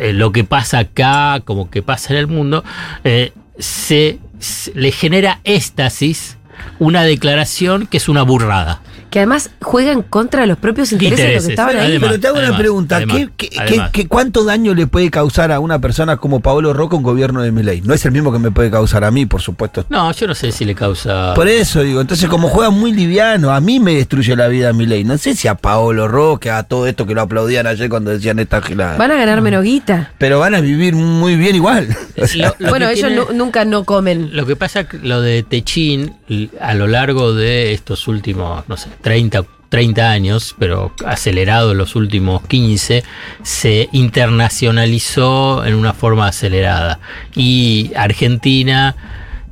eh, 0.00 0.12
lo 0.12 0.32
que 0.32 0.44
pasa 0.44 0.78
acá, 0.80 1.40
como 1.44 1.70
que 1.70 1.82
pasa 1.82 2.12
en 2.14 2.18
el 2.20 2.26
mundo, 2.26 2.64
eh, 3.04 3.32
se, 3.58 4.18
se- 4.38 4.72
le 4.74 4.92
genera 4.92 5.40
éxtasis 5.44 6.36
una 6.78 7.02
declaración 7.02 7.86
que 7.86 7.96
es 7.96 8.08
una 8.08 8.22
burrada. 8.22 8.80
Que 9.14 9.20
además 9.20 9.48
juegan 9.62 10.02
contra 10.02 10.44
los 10.44 10.58
propios 10.58 10.90
intereses, 10.90 11.18
de 11.28 11.34
los 11.36 11.44
Intereses, 11.44 11.46
que 11.46 11.52
estaban 11.52 11.76
ahí. 11.76 11.98
Pero 12.00 12.18
te 12.18 12.26
hago 12.26 12.38
una 12.40 12.58
pregunta, 12.58 12.96
además, 12.96 13.16
¿qué, 13.36 13.48
qué- 13.48 13.60
además. 13.60 13.90
qué- 13.92 14.02
qué- 14.02 14.08
cuánto 14.08 14.42
daño 14.42 14.74
le 14.74 14.88
puede 14.88 15.08
causar 15.08 15.52
a 15.52 15.60
una 15.60 15.78
persona 15.78 16.16
como 16.16 16.40
Pablo 16.40 16.72
Roca 16.72 16.96
un 16.96 17.04
gobierno 17.04 17.40
de 17.40 17.52
Milei? 17.52 17.80
No 17.82 17.94
es 17.94 18.04
el 18.04 18.10
mismo 18.10 18.32
que 18.32 18.40
me 18.40 18.50
puede 18.50 18.72
causar 18.72 19.04
a 19.04 19.12
mí, 19.12 19.24
por 19.24 19.40
supuesto. 19.40 19.86
No, 19.88 20.10
yo 20.10 20.26
no 20.26 20.34
sé 20.34 20.50
si 20.50 20.64
le 20.64 20.74
causa... 20.74 21.32
Por 21.34 21.46
eso 21.46 21.82
digo, 21.82 22.00
entonces 22.00 22.28
como 22.28 22.48
juega 22.48 22.70
muy 22.70 22.92
liviano, 22.92 23.52
a 23.52 23.60
mí 23.60 23.78
me 23.78 23.94
destruye 23.94 24.34
la 24.34 24.48
vida 24.48 24.72
Milei. 24.72 25.04
No 25.04 25.16
sé 25.16 25.36
si 25.36 25.46
a 25.46 25.54
Paolo 25.54 26.08
Roca, 26.08 26.58
a 26.58 26.64
todo 26.64 26.88
esto 26.88 27.06
que 27.06 27.14
lo 27.14 27.20
aplaudían 27.22 27.68
ayer 27.68 27.88
cuando 27.88 28.10
decían 28.10 28.40
esta 28.40 28.60
gilada. 28.62 28.96
Van 28.96 29.12
a 29.12 29.14
ganar 29.16 29.40
menos 29.42 29.62
guita. 29.62 30.10
Pero 30.18 30.40
van 30.40 30.56
a 30.56 30.60
vivir 30.60 30.96
muy 30.96 31.36
bien 31.36 31.54
igual. 31.54 31.86
O 32.20 32.26
sea, 32.26 32.48
Lo- 32.48 32.54
lo 32.58 32.68
bueno, 32.70 32.88
ellos 32.88 33.08
tiene- 33.08 33.24
nunca 33.38 33.64
no 33.64 33.84
comen. 33.84 34.30
Lo 34.36 34.44
que 34.46 34.56
pasa 34.56 34.84
que 34.88 34.98
lo 34.98 35.20
de 35.20 35.42
Techín 35.42 36.14
a 36.60 36.72
lo 36.74 36.86
largo 36.86 37.34
de 37.34 37.72
estos 37.74 38.08
últimos, 38.08 38.64
no 38.68 38.76
sé, 38.76 38.88
30, 39.04 39.44
30 39.68 40.10
años, 40.10 40.56
pero 40.58 40.92
acelerado 41.04 41.72
en 41.72 41.78
los 41.78 41.94
últimos 41.94 42.44
15, 42.46 43.04
se 43.42 43.90
internacionalizó 43.92 45.62
en 45.66 45.74
una 45.74 45.92
forma 45.92 46.26
acelerada. 46.26 47.00
Y 47.36 47.92
Argentina 47.96 48.96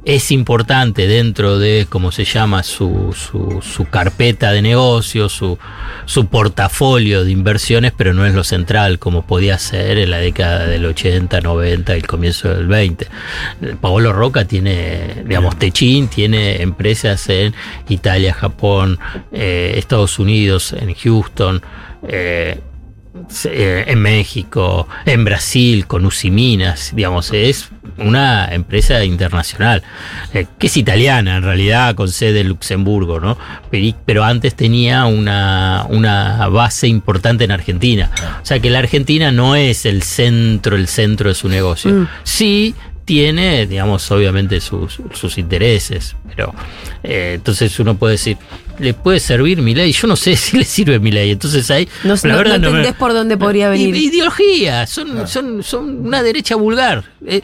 es 0.05 0.33
importante 0.33 1.07
dentro 1.07 1.59
de, 1.59 1.87
como 1.89 2.11
se 2.11 2.25
llama, 2.25 2.63
su, 2.63 3.15
su, 3.17 3.61
su 3.63 3.85
carpeta 3.85 4.51
de 4.51 4.61
negocios, 4.61 5.33
su, 5.33 5.59
su 6.07 6.27
portafolio 6.27 7.25
de 7.25 7.31
inversiones, 7.31 7.93
pero 7.97 8.13
no 8.13 8.27
es 8.27 8.35
lo 8.35 8.43
central 8.43 8.99
como 8.99 9.23
podía 9.23 9.59
ser 9.59 9.99
en 9.99 10.11
la 10.11 10.19
década 10.19 10.67
del 10.67 10.85
80, 10.87 11.41
90, 11.41 11.95
el 11.95 12.07
comienzo 12.07 12.49
del 12.49 12.67
20. 12.67 13.07
Paolo 13.81 14.13
Roca 14.13 14.45
tiene, 14.45 15.23
digamos, 15.25 15.57
Techín 15.59 16.09
tiene 16.09 16.63
empresas 16.63 17.29
en 17.29 17.55
Italia, 17.89 18.35
Japón, 18.35 18.99
eh, 19.31 19.75
Estados 19.77 20.19
Unidos, 20.19 20.73
en 20.73 20.95
Houston. 20.95 21.63
eh, 22.09 22.59
en 23.45 23.99
México, 24.01 24.89
en 25.05 25.25
Brasil, 25.25 25.87
con 25.87 26.07
Usiminas, 26.07 26.93
digamos, 26.95 27.33
es 27.33 27.69
una 27.99 28.47
empresa 28.47 29.05
internacional, 29.05 29.83
eh, 30.33 30.47
que 30.59 30.69
es 30.69 30.77
italiana 30.77 31.37
en 31.37 31.43
realidad, 31.43 31.95
con 31.95 32.09
sede 32.09 32.41
en 32.41 32.49
Luxemburgo, 32.49 33.21
¿no? 33.21 33.37
Pero, 33.71 33.97
pero 34.07 34.25
antes 34.25 34.55
tenía 34.55 35.05
una, 35.05 35.87
una 35.91 36.49
base 36.49 36.89
importante 36.89 37.45
en 37.45 37.51
Argentina. 37.51 38.11
O 38.43 38.47
sea 38.47 38.61
que 38.61 38.71
la 38.71 38.79
Argentina 38.79 39.31
no 39.31 39.57
es 39.57 39.85
el 39.85 40.03
centro, 40.03 40.77
el 40.77 40.89
centro 40.89 41.29
de 41.29 41.35
su 41.35 41.49
negocio. 41.49 41.93
Mm. 41.93 42.09
Sí 42.23 42.75
tiene, 43.05 43.67
digamos, 43.67 44.11
obviamente 44.11 44.61
sus, 44.61 45.01
sus 45.13 45.37
intereses, 45.39 46.17
pero 46.29 46.55
eh, 47.03 47.33
entonces 47.35 47.79
uno 47.81 47.97
puede 47.97 48.13
decir, 48.13 48.37
le 48.79 48.95
puede 48.95 49.21
servir 49.21 49.61
mi 49.63 49.75
ley. 49.75 49.93
Yo 49.93 50.07
no 50.07 50.17
sé 50.17 50.37
si 50.37 50.57
le 50.59 50.65
sirve 50.65 50.99
mi 50.99 51.11
ley. 51.11 51.31
Entonces 51.31 51.71
ahí. 51.71 51.89
No, 52.05 52.15
la 52.15 52.31
no- 52.33 52.39
verdad 52.39 52.59
no 52.59 52.71
me- 52.71 52.79
entendés 52.79 52.95
por 52.95 53.13
dónde 53.13 53.37
podría 53.37 53.69
venir. 53.69 53.95
Ideología, 53.95 54.87
son, 54.87 55.27
son, 55.29 55.63
son 55.63 56.07
una 56.07 56.23
derecha 56.23 56.57
vulgar. 56.57 57.05
Eh, 57.27 57.43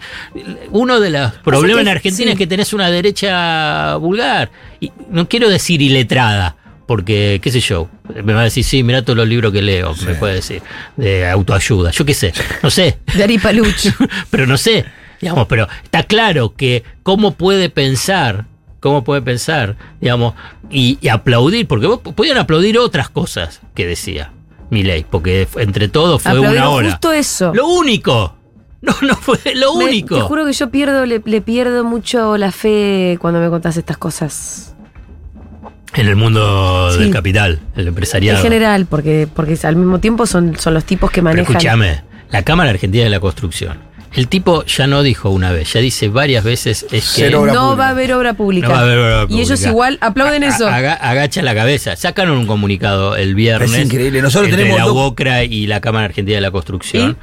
uno 0.70 1.00
de 1.00 1.10
los 1.10 1.32
problemas 1.44 1.76
que- 1.76 1.82
en 1.82 1.88
Argentina 1.88 2.26
sí. 2.26 2.32
es 2.32 2.38
que 2.38 2.46
tenés 2.46 2.72
una 2.72 2.90
derecha 2.90 3.96
vulgar. 3.96 4.50
Y 4.80 4.92
no 5.10 5.28
quiero 5.28 5.48
decir 5.48 5.82
iletrada, 5.82 6.56
porque, 6.86 7.38
qué 7.42 7.50
sé 7.50 7.60
yo, 7.60 7.88
me 8.24 8.32
va 8.32 8.40
a 8.40 8.44
decir, 8.44 8.64
sí, 8.64 8.82
mira 8.82 9.02
todos 9.02 9.16
los 9.16 9.28
libros 9.28 9.52
que 9.52 9.60
leo, 9.60 9.94
me 10.06 10.14
puede 10.14 10.34
decir, 10.36 10.62
de 10.96 11.28
autoayuda. 11.28 11.90
Yo 11.90 12.04
qué 12.06 12.14
sé, 12.14 12.32
no 12.62 12.70
sé. 12.70 12.98
De 13.14 13.24
Ari 13.24 13.38
Paluch. 13.38 13.88
pero 14.30 14.46
no 14.46 14.56
sé, 14.56 14.84
digamos, 15.20 15.46
pero 15.48 15.68
está 15.84 16.02
claro 16.04 16.54
que 16.56 16.84
cómo 17.02 17.34
puede 17.34 17.68
pensar, 17.70 18.46
cómo 18.80 19.04
puede 19.04 19.22
pensar, 19.22 19.76
digamos, 20.00 20.34
y, 20.70 20.98
y 21.00 21.08
aplaudir, 21.08 21.66
porque 21.66 21.86
vos 21.86 22.00
podían 22.00 22.38
aplaudir 22.38 22.78
otras 22.78 23.08
cosas 23.08 23.60
que 23.74 23.86
decía 23.86 24.32
Milei, 24.70 25.04
porque 25.08 25.48
entre 25.56 25.88
todos 25.88 26.22
fue 26.22 26.30
Aplaudieron 26.32 26.58
una 26.68 26.70
hora. 26.70 26.90
justo 26.90 27.12
eso. 27.12 27.52
Lo 27.54 27.66
único. 27.68 28.34
No, 28.80 28.94
no 29.02 29.16
fue 29.16 29.38
lo 29.56 29.74
Me- 29.74 29.86
único. 29.86 30.14
te 30.14 30.20
juro 30.20 30.46
que 30.46 30.52
yo 30.52 30.70
pierdo, 30.70 31.04
le, 31.04 31.20
le 31.24 31.40
pierdo 31.40 31.82
mucho 31.82 32.36
la 32.36 32.52
fe 32.52 33.18
cuando 33.20 33.40
me 33.40 33.48
contás 33.50 33.76
estas 33.76 33.98
cosas. 33.98 34.76
En 35.94 36.06
el 36.06 36.14
mundo 36.14 36.92
Sí. 36.92 37.00
del 37.00 37.10
capital, 37.12 37.58
el 37.74 37.88
empresariado. 37.88 38.38
En 38.38 38.44
general, 38.44 38.86
porque, 38.86 39.26
porque 39.34 39.58
al 39.64 39.74
mismo 39.74 39.98
tiempo 39.98 40.26
son, 40.26 40.56
son 40.60 40.74
los 40.74 40.84
tipos 40.84 41.10
que 41.10 41.14
Pero 41.22 41.24
manejan. 41.24 41.56
escúchame, 41.56 42.04
la 42.30 42.42
Cámara 42.44 42.70
Argentina 42.70 43.02
de 43.02 43.10
la 43.10 43.18
Construcción. 43.18 43.78
El 44.14 44.26
tipo 44.28 44.64
ya 44.64 44.86
no 44.86 45.02
dijo 45.02 45.28
una 45.30 45.52
vez, 45.52 45.72
ya 45.74 45.80
dice 45.80 46.08
varias 46.08 46.42
veces 46.42 46.86
es 46.90 47.14
que 47.14 47.30
no 47.30 47.40
pública. 47.40 47.60
va 47.74 47.86
a 47.86 47.90
haber 47.90 48.12
obra 48.14 48.34
pública. 48.34 48.66
No 48.68 48.72
va 48.74 48.80
a 48.80 48.82
haber 48.82 48.98
obra 48.98 49.26
Y 49.28 49.40
ellos 49.40 49.64
igual 49.66 49.98
aplauden 50.00 50.42
A- 50.44 50.48
eso. 50.48 50.66
aga- 50.66 50.94
agacha 50.94 51.42
la 51.42 51.54
cabeza. 51.54 51.94
Sacaron 51.94 52.38
un 52.38 52.46
comunicado 52.46 53.16
el 53.16 53.34
viernes. 53.34 53.72
Es 53.74 53.84
increíble. 53.84 54.22
Nosotros 54.22 54.48
entre 54.50 54.64
tenemos 54.64 54.80
la 54.86 54.90
UOCRA 54.92 55.44
y 55.44 55.66
la 55.66 55.80
Cámara 55.80 56.06
Argentina 56.06 56.36
de 56.36 56.40
la 56.42 56.50
Construcción. 56.50 57.16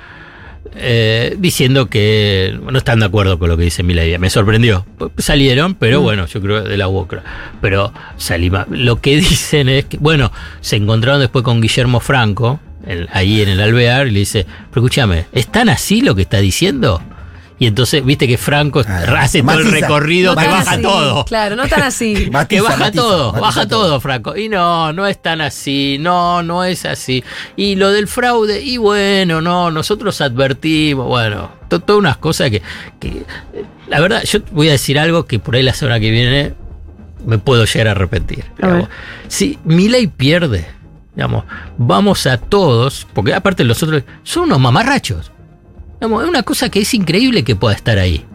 eh, 0.78 1.36
diciendo 1.38 1.90
que 1.90 2.58
no 2.70 2.78
están 2.78 3.00
de 3.00 3.06
acuerdo 3.06 3.38
con 3.40 3.50
lo 3.50 3.56
que 3.56 3.64
dice 3.64 3.84
Milei. 3.84 4.18
Me 4.18 4.30
sorprendió. 4.32 4.86
Salieron, 5.18 5.72
Mm. 5.72 5.76
pero 5.76 6.02
bueno, 6.02 6.26
yo 6.26 6.42
creo 6.42 6.64
de 6.64 6.76
la 6.76 6.88
UOCRA. 6.88 7.24
Pero 7.62 7.94
salí 8.18 8.52
Lo 8.72 9.00
que 9.00 9.16
dicen 9.18 9.70
es 9.70 9.86
que, 9.86 9.98
bueno, 9.98 10.32
se 10.62 10.76
encontraron 10.78 11.22
después 11.22 11.44
con 11.44 11.62
Guillermo 11.62 12.00
Franco, 12.00 12.60
el- 12.88 13.10
ahí 13.14 13.42
en 13.42 13.50
el 13.50 13.62
Alvear, 13.62 14.08
y 14.08 14.12
le 14.12 14.20
dice, 14.20 14.46
pero 14.72 14.86
escúchame, 14.86 15.26
¿es 15.32 15.48
tan 15.48 15.70
así 15.70 16.02
lo 16.02 16.16
que 16.16 16.22
está 16.24 16.38
diciendo? 16.38 17.02
Y 17.58 17.68
entonces, 17.68 18.04
viste 18.04 18.28
que 18.28 18.38
Franco 18.38 18.82
Ah, 18.86 19.06
hace 19.20 19.42
todo 19.42 19.60
el 19.60 19.72
recorrido 19.72 20.36
No 20.36 20.42
que 20.42 20.48
baja 20.50 20.72
así, 20.72 20.82
todo. 20.82 21.24
Claro, 21.24 21.56
no 21.56 21.66
tan 21.70 21.84
así. 21.84 22.14
Que 22.26 22.30
Matiza, 22.30 22.64
baja 22.64 22.78
matiza, 22.78 23.02
todo, 23.02 23.28
matiza 23.32 23.42
baja 23.42 23.68
todo, 23.70 24.00
Franco. 24.02 24.36
Y 24.36 24.50
no, 24.50 24.92
no 24.92 25.08
es 25.08 25.22
tan 25.22 25.40
así, 25.40 25.96
no, 26.02 26.44
no 26.44 26.66
es 26.66 26.84
así. 26.84 27.24
Y 27.56 27.76
lo 27.78 27.92
del 27.94 28.10
fraude, 28.10 28.62
y 28.62 28.76
bueno, 28.76 29.40
no, 29.40 29.72
nosotros 29.72 30.20
advertimos, 30.20 31.08
bueno, 31.08 31.50
to- 31.70 31.80
todas 31.80 31.98
unas 32.00 32.18
cosas 32.18 32.50
que, 32.50 32.62
que, 33.00 33.24
la 33.88 34.02
verdad, 34.02 34.24
yo 34.26 34.40
voy 34.52 34.68
a 34.68 34.72
decir 34.74 35.00
algo 35.00 35.26
que 35.26 35.40
por 35.40 35.56
ahí 35.56 35.64
la 35.64 35.74
semana 35.74 36.02
que 36.02 36.12
viene 36.12 36.54
me 37.26 37.38
puedo 37.38 37.64
llegar 37.64 37.88
a 37.88 37.92
arrepentir. 37.92 38.44
A. 38.62 38.90
Si 39.30 39.58
Milei 39.64 40.08
pierde, 40.08 40.68
digamos, 41.16 41.46
vamos 41.78 42.26
a 42.28 42.38
todos, 42.38 43.08
porque 43.14 43.34
aparte 43.34 43.64
los 43.64 43.82
otros 43.84 44.04
son 44.24 44.44
unos 44.44 44.60
mamarrachos. 44.60 45.32
Digamos, 46.00 46.24
es 46.24 46.30
una 46.30 46.44
cosa 46.44 46.70
que 46.70 46.82
es 46.82 46.94
increíble 46.94 47.44
que 47.44 47.56
pueda 47.56 47.76
estar 47.76 47.98
ahí. 47.98 48.26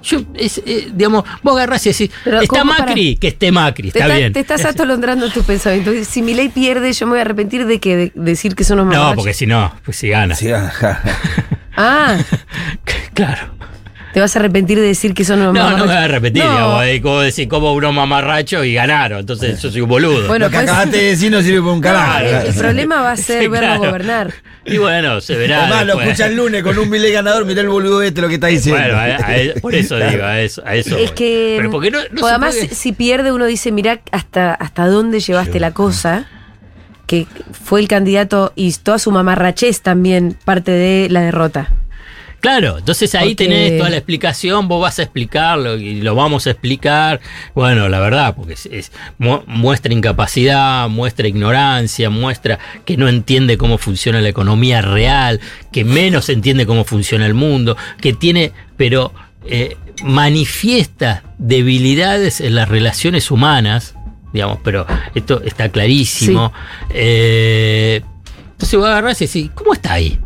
Yo, 0.00 0.20
es, 0.34 0.62
eh, 0.64 0.88
digamos, 0.94 1.24
vos 1.42 1.56
agarrás 1.56 1.84
y 1.86 1.90
decís, 1.90 2.10
Pero, 2.22 2.40
está 2.40 2.60
¿cómo 2.60 2.72
Macri, 2.72 3.16
que 3.16 3.28
esté 3.28 3.50
Macri, 3.50 3.88
está 3.88 3.98
está- 4.00 4.14
bien. 4.14 4.32
te 4.32 4.38
estás 4.40 4.64
atolondrando 4.64 5.28
tu 5.30 5.42
pensamiento. 5.42 5.90
Si 6.08 6.22
mi 6.22 6.34
ley 6.34 6.48
pierde, 6.50 6.92
yo 6.92 7.06
me 7.06 7.10
voy 7.10 7.18
a 7.18 7.22
arrepentir 7.22 7.66
de 7.66 7.80
que 7.80 7.96
de 7.96 8.12
decir 8.14 8.54
que 8.54 8.62
son 8.62 8.78
unos 8.78 8.92
No, 8.94 8.98
mamarrachos. 9.00 9.24
porque 9.24 9.34
si 9.34 9.46
no, 9.48 9.74
pues 9.84 9.96
si 9.96 10.08
gana. 10.08 10.36
Sí, 10.36 10.52
ajá. 10.52 11.02
Ah, 11.76 12.16
Claro. 13.14 13.57
Te 14.12 14.20
vas 14.20 14.34
a 14.34 14.38
arrepentir 14.38 14.78
de 14.80 14.86
decir 14.86 15.14
que 15.14 15.24
son 15.24 15.40
unos 15.40 15.54
No, 15.54 15.70
no 15.72 15.76
me 15.78 15.82
voy 15.86 15.92
a 15.94 16.08
repetir, 16.08 16.42
No. 16.44 16.50
digamos, 16.50 16.84
es 16.86 17.00
como 17.00 17.20
decir, 17.20 17.48
como 17.48 17.72
unos 17.74 17.92
mamarrachos 17.94 18.64
y 18.66 18.74
ganaron. 18.74 19.20
Entonces 19.20 19.60
yo 19.60 19.70
soy 19.70 19.80
un 19.82 19.88
boludo. 19.88 20.26
Bueno, 20.28 20.46
Lo 20.46 20.50
que 20.50 20.56
pues- 20.58 20.68
acabaste 20.68 20.96
de 20.96 21.04
decir 21.04 21.30
no 21.30 21.42
sirve 21.42 21.60
para 21.60 21.72
un 21.72 21.80
carajo. 21.80 22.18
El 22.46 22.54
problema 22.54 23.02
va 23.02 23.12
a 23.12 23.16
ser 23.16 23.42
Sí, 23.42 23.48
verlo 23.48 23.66
claro. 23.66 23.80
gobernar. 23.90 24.34
Y 24.64 24.76
bueno, 24.78 25.20
se 25.20 25.34
verá. 25.36 25.62
Además, 25.64 25.86
lo 25.86 26.00
escucha 26.00 26.26
el 26.26 26.36
lunes 26.36 26.62
con 26.62 26.78
un 26.78 26.90
Milei 26.90 27.12
ganador, 27.12 27.44
mirá 27.46 27.60
el 27.62 27.68
boludo 27.68 28.02
este 28.02 28.20
lo 28.20 28.28
que 28.28 28.34
está 28.34 28.48
diciendo. 28.48 28.82
Bueno, 28.82 28.98
a- 28.98 29.16
a- 29.16 29.60
por 29.60 29.74
eso 29.74 29.96
digo, 29.96 30.24
a 30.24 30.40
eso. 30.40 30.62
A 30.66 30.74
eso 30.74 30.96
Es 30.98 31.12
que. 31.12 31.54
Pero 31.58 31.70
porque 31.70 31.90
no, 31.90 31.98
no 32.10 32.20
se 32.22 32.28
además, 32.28 32.54
puede- 32.54 32.68
si- 32.68 32.74
si 32.74 32.92
pierde, 32.92 33.32
uno 33.32 33.46
dice, 33.46 33.72
mirá 33.72 34.00
hasta, 34.12 34.52
hasta 34.54 34.86
dónde 34.86 35.20
llevaste 35.20 35.58
la 35.60 35.72
cosa. 35.72 36.26
Que 37.06 37.26
fue 37.64 37.80
el 37.80 37.88
candidato 37.88 38.52
y 38.54 38.70
toda 38.74 38.98
su 38.98 39.10
mamarrachez 39.10 39.80
también 39.80 40.36
parte 40.44 40.72
de 40.72 41.08
la 41.08 41.22
derrota. 41.22 41.72
Claro, 42.40 42.78
entonces 42.78 43.14
ahí 43.16 43.30
Porque- 43.30 43.44
tenés 43.46 43.78
toda 43.78 43.90
la 43.90 43.96
explicación, 43.96 44.68
vos 44.68 44.80
vas 44.80 44.98
a 45.00 45.02
explicarlo 45.02 45.76
y 45.76 46.00
lo 46.02 46.14
vamos 46.14 46.46
a 46.46 46.50
explicar. 46.52 47.20
Bueno, 47.54 47.88
la 47.88 47.98
verdad, 47.98 48.34
porque 48.36 48.52
es, 48.52 48.66
es- 48.66 48.92
mu- 49.18 49.42
muestra 49.46 49.92
incapacidad, 49.92 50.88
muestra 50.88 51.26
ignorancia, 51.26 52.10
muestra 52.10 52.60
que 52.84 52.96
no 52.96 53.08
entiende 53.08 53.58
cómo 53.58 53.76
funciona 53.76 54.20
la 54.20 54.28
economía 54.28 54.82
real, 54.82 55.40
que 55.72 55.84
menos 55.84 56.28
entiende 56.28 56.64
cómo 56.64 56.84
funciona 56.84 57.26
el 57.26 57.34
mundo, 57.34 57.76
que 58.00 58.12
tiene, 58.12 58.52
pero 58.76 59.12
eh, 59.44 59.76
manifiesta 60.04 61.24
debilidades 61.38 62.40
en 62.40 62.54
las 62.54 62.68
relaciones 62.68 63.30
humanas, 63.32 63.94
digamos, 64.32 64.58
pero 64.62 64.86
esto 65.14 65.42
está 65.42 65.70
clarísimo. 65.70 66.52
Eh, 66.90 68.02
entonces 68.52 68.78
vos 68.78 68.88
agarrás 68.88 69.20
y 69.22 69.26
decís, 69.26 69.50
¿cómo 69.54 69.72
está 69.72 69.94
ahí? 69.94 70.18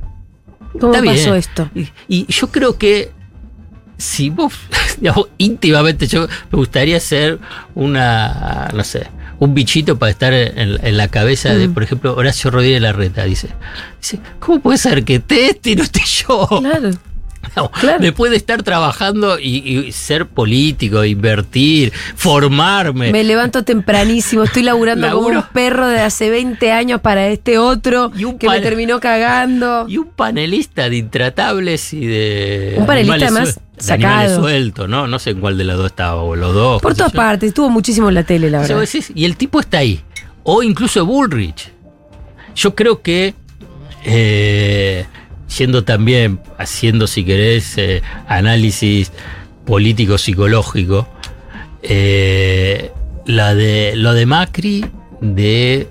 ¿Cómo 0.79 0.95
Está 0.95 1.05
pasó 1.05 1.25
bien. 1.25 1.35
esto? 1.37 1.71
Y, 1.75 1.89
y 2.09 2.27
yo 2.33 2.49
creo 2.51 2.79
que 2.79 3.11
si 3.99 4.31
vos, 4.31 4.55
digamos, 5.01 5.29
íntimamente, 5.39 6.07
yo 6.07 6.27
me 6.51 6.57
gustaría 6.59 6.99
ser 7.01 7.39
una, 7.75 8.69
no 8.75 8.83
sé, 8.85 9.09
un 9.39 9.55
bichito 9.55 9.99
para 9.99 10.11
estar 10.11 10.33
en, 10.33 10.79
en 10.85 10.97
la 10.97 11.09
cabeza 11.09 11.55
de, 11.55 11.69
Mm. 11.69 11.75
por 11.75 11.83
ejemplo, 11.83 12.15
Horacio 12.17 12.51
Rodríguez 12.51 12.81
Larreta. 12.81 13.25
Dice, 13.25 13.49
dice, 14.01 14.21
¿cómo 14.39 14.61
puede 14.61 14.79
ser 14.79 15.05
que 15.05 15.17
esté 15.17 15.51
este 15.51 15.71
y 15.71 15.77
no 15.77 15.83
esté 15.83 16.01
yo? 16.07 16.47
Claro. 16.61 16.91
No, 17.57 17.71
claro. 17.71 17.99
Después 18.01 18.31
de 18.31 18.37
estar 18.37 18.63
trabajando 18.63 19.39
y, 19.39 19.57
y 19.87 19.93
ser 19.93 20.27
político, 20.27 21.05
invertir, 21.05 21.93
formarme. 22.17 23.13
Me 23.13 23.25
levanto 23.25 23.63
tempranísimo, 23.63 24.45
estoy 24.45 24.63
laburando 24.63 25.07
como 25.09 25.29
Laburo. 25.29 25.41
un 25.41 25.53
perro 25.53 25.87
de 25.89 26.01
hace 26.01 26.31
20 26.31 26.73
años 26.73 27.01
para 27.01 27.29
este 27.29 27.59
otro 27.59 28.11
que 28.39 28.49
me 28.49 28.61
terminó 28.61 29.01
cagando. 29.01 29.87
Y 29.89 29.99
un 29.99 30.09
panelista 30.09 30.89
de 30.89 30.97
intratables 30.97 31.93
y 31.93 32.07
de. 32.07 32.77
Un 32.79 32.87
panelista, 32.87 33.15
animales 33.27 33.61
sacado. 33.77 34.41
sueltos, 34.41 34.89
¿no? 34.89 35.07
No 35.07 35.19
sé 35.19 35.31
en 35.31 35.41
cuál 35.41 35.59
de 35.59 35.65
los 35.65 35.77
dos 35.77 35.87
estaba, 35.87 36.23
o 36.23 36.35
los 36.37 36.55
dos. 36.55 36.81
Por 36.81 36.95
todas 36.95 37.13
partes, 37.13 37.49
estuvo 37.49 37.69
muchísimo 37.69 38.09
en 38.09 38.15
la 38.15 38.23
tele, 38.23 38.51
la 38.51 38.61
verdad. 38.61 38.81
decís, 38.81 39.13
y 39.15 39.25
el 39.25 39.37
tipo 39.37 39.61
está 39.61 39.79
ahí. 39.79 40.01
O 40.45 40.63
incluso 40.63 41.05
Bullrich. 41.05 41.71
Yo 42.55 42.75
creo 42.75 43.03
que. 43.03 43.35
eh, 44.05 45.07
yendo 45.59 45.85
también, 45.85 46.41
haciendo, 46.59 47.07
si 47.07 47.25
querés, 47.25 47.77
eh, 47.79 48.03
análisis 48.27 49.13
político-psicológico, 49.65 51.09
eh, 51.83 52.91
la 53.27 53.55
de, 53.55 53.93
lo 53.97 54.15
de 54.15 54.27
Macri 54.27 54.85
de 55.21 55.89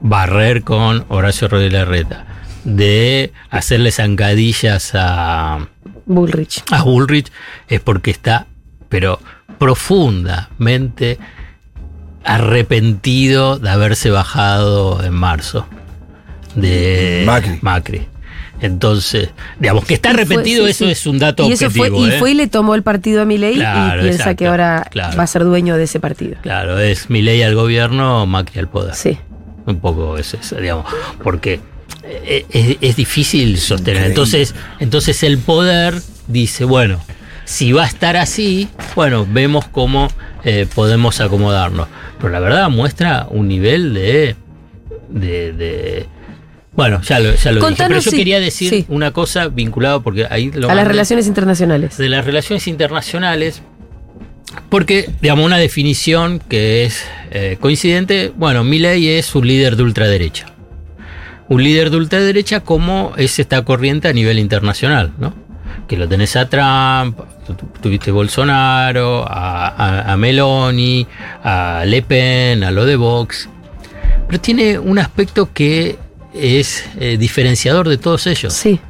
barrer 0.00 0.62
con 0.62 1.04
Horacio 1.08 1.48
Rodríguez 1.48 1.72
Larreta, 1.72 2.26
de 2.64 3.32
hacerle 3.50 3.90
zancadillas 3.90 4.92
a, 4.94 5.68
Bullrich. 6.06 6.62
a 6.70 6.82
Bullrich 6.82 7.30
es 7.68 7.80
porque 7.80 8.10
está, 8.10 8.46
pero 8.88 9.18
profundamente 9.58 11.18
arrepentido 12.24 13.58
de 13.58 13.70
haberse 13.70 14.10
bajado 14.10 15.02
en 15.02 15.12
marzo 15.12 15.66
de 16.54 17.24
Macri. 17.62 18.11
Entonces, 18.62 19.28
digamos 19.58 19.84
que 19.84 19.94
está 19.94 20.10
fue- 20.12 20.22
arrepentido, 20.22 20.64
sí, 20.64 20.70
eso 20.70 20.84
sí. 20.86 20.90
es 20.92 21.06
un 21.06 21.18
dato 21.18 21.46
y 21.48 21.52
eso 21.52 21.66
objetivo. 21.66 21.98
fue, 21.98 22.06
y 22.06 22.10
¿eh? 22.10 22.18
fue 22.18 22.30
y 22.30 22.34
le 22.34 22.46
tomó 22.46 22.74
el 22.74 22.82
partido 22.82 23.20
a 23.22 23.24
Milei 23.24 23.56
Claro, 23.56 24.00
y 24.00 24.04
piensa 24.04 24.18
exacto, 24.22 24.36
que 24.38 24.46
ahora 24.46 24.86
claro. 24.90 25.16
va 25.18 25.24
a 25.24 25.26
ser 25.26 25.44
dueño 25.44 25.76
de 25.76 25.84
ese 25.84 25.98
partido. 26.00 26.36
Claro, 26.42 26.78
es 26.78 27.10
mi 27.10 27.22
ley 27.22 27.42
al 27.42 27.54
gobierno, 27.54 28.24
Macri 28.26 28.60
al 28.60 28.68
poder. 28.68 28.94
Sí. 28.94 29.18
Un 29.66 29.80
poco 29.80 30.16
es 30.16 30.32
eso, 30.34 30.56
digamos, 30.56 30.86
porque 31.22 31.60
eh, 32.04 32.46
es, 32.50 32.76
es 32.80 32.96
difícil 32.96 33.58
sostener. 33.58 34.04
Entonces, 34.04 34.54
entonces 34.80 35.22
el 35.24 35.38
poder 35.38 35.94
dice, 36.28 36.64
bueno, 36.64 37.00
si 37.44 37.72
va 37.72 37.82
a 37.82 37.86
estar 37.86 38.16
así, 38.16 38.68
bueno, 38.94 39.26
vemos 39.28 39.66
cómo 39.66 40.08
eh, 40.44 40.66
podemos 40.72 41.20
acomodarnos. 41.20 41.88
Pero 42.18 42.28
la 42.30 42.38
verdad 42.40 42.70
muestra 42.70 43.26
un 43.28 43.48
nivel 43.48 43.92
de... 43.94 44.36
de, 45.08 45.52
de- 45.52 46.06
bueno, 46.74 47.00
ya 47.02 47.18
lo, 47.20 47.34
ya 47.34 47.52
lo 47.52 47.66
dije. 47.68 47.84
Pero 47.86 48.00
yo 48.00 48.10
si- 48.10 48.16
quería 48.16 48.40
decir 48.40 48.70
sí. 48.70 48.84
una 48.88 49.10
cosa 49.12 49.48
vinculada, 49.48 50.00
porque 50.00 50.26
ahí 50.30 50.50
lo 50.52 50.70
a 50.70 50.74
las 50.74 50.86
relaciones 50.88 51.26
internacionales. 51.26 51.96
de 51.96 52.08
las 52.08 52.24
relaciones 52.24 52.66
internacionales. 52.68 53.62
Porque, 54.68 55.08
digamos, 55.22 55.46
una 55.46 55.56
definición 55.58 56.38
que 56.38 56.84
es 56.84 57.04
eh, 57.30 57.56
coincidente, 57.60 58.32
bueno, 58.36 58.64
Milley 58.64 59.08
es 59.08 59.34
un 59.34 59.46
líder 59.46 59.76
de 59.76 59.82
ultraderecha. 59.82 60.46
Un 61.48 61.62
líder 61.62 61.90
de 61.90 61.96
ultraderecha 61.96 62.60
como 62.60 63.12
es 63.16 63.38
esta 63.38 63.64
corriente 63.64 64.08
a 64.08 64.12
nivel 64.12 64.38
internacional, 64.38 65.12
¿no? 65.18 65.34
Que 65.88 65.96
lo 65.96 66.06
tenés 66.08 66.36
a 66.36 66.48
Trump, 66.48 67.18
tu- 67.46 67.54
tu- 67.54 67.66
tuviste 67.80 68.10
Bolsonaro, 68.10 69.24
a, 69.26 69.68
a- 69.68 70.12
a 70.12 70.16
Meloni, 70.18 71.06
a 71.42 71.84
Le 71.86 72.02
Pen, 72.02 72.62
a 72.64 72.70
lo 72.70 72.84
de 72.84 72.96
Vox. 72.96 73.48
Pero 74.28 74.40
tiene 74.40 74.78
un 74.78 74.98
aspecto 74.98 75.50
que 75.52 75.96
es 76.34 76.84
eh, 76.98 77.16
diferenciador 77.18 77.88
de 77.88 77.98
todos 77.98 78.26
ellos, 78.26 78.52
Sí, 78.54 78.80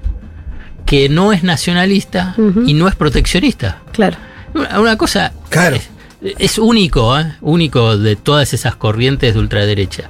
que 0.87 1.09
no 1.09 1.33
es 1.33 1.43
nacionalista 1.43 2.35
y 2.67 2.75
no 2.75 2.89
es 2.89 2.95
proteccionista. 2.97 3.81
claro. 3.93 4.17
Una 4.55 4.81
una 4.81 4.97
cosa 4.99 5.33
Claro. 5.49 5.77
es, 5.77 5.89
es 6.39 6.59
único, 6.59 7.19
¿eh? 7.19 7.33
único 7.41 7.97
de 7.97 8.17
todas 8.17 8.53
esas 8.53 8.77
corrientes 8.77 9.33
de 9.35 9.41
ultraderecha. 9.41 10.05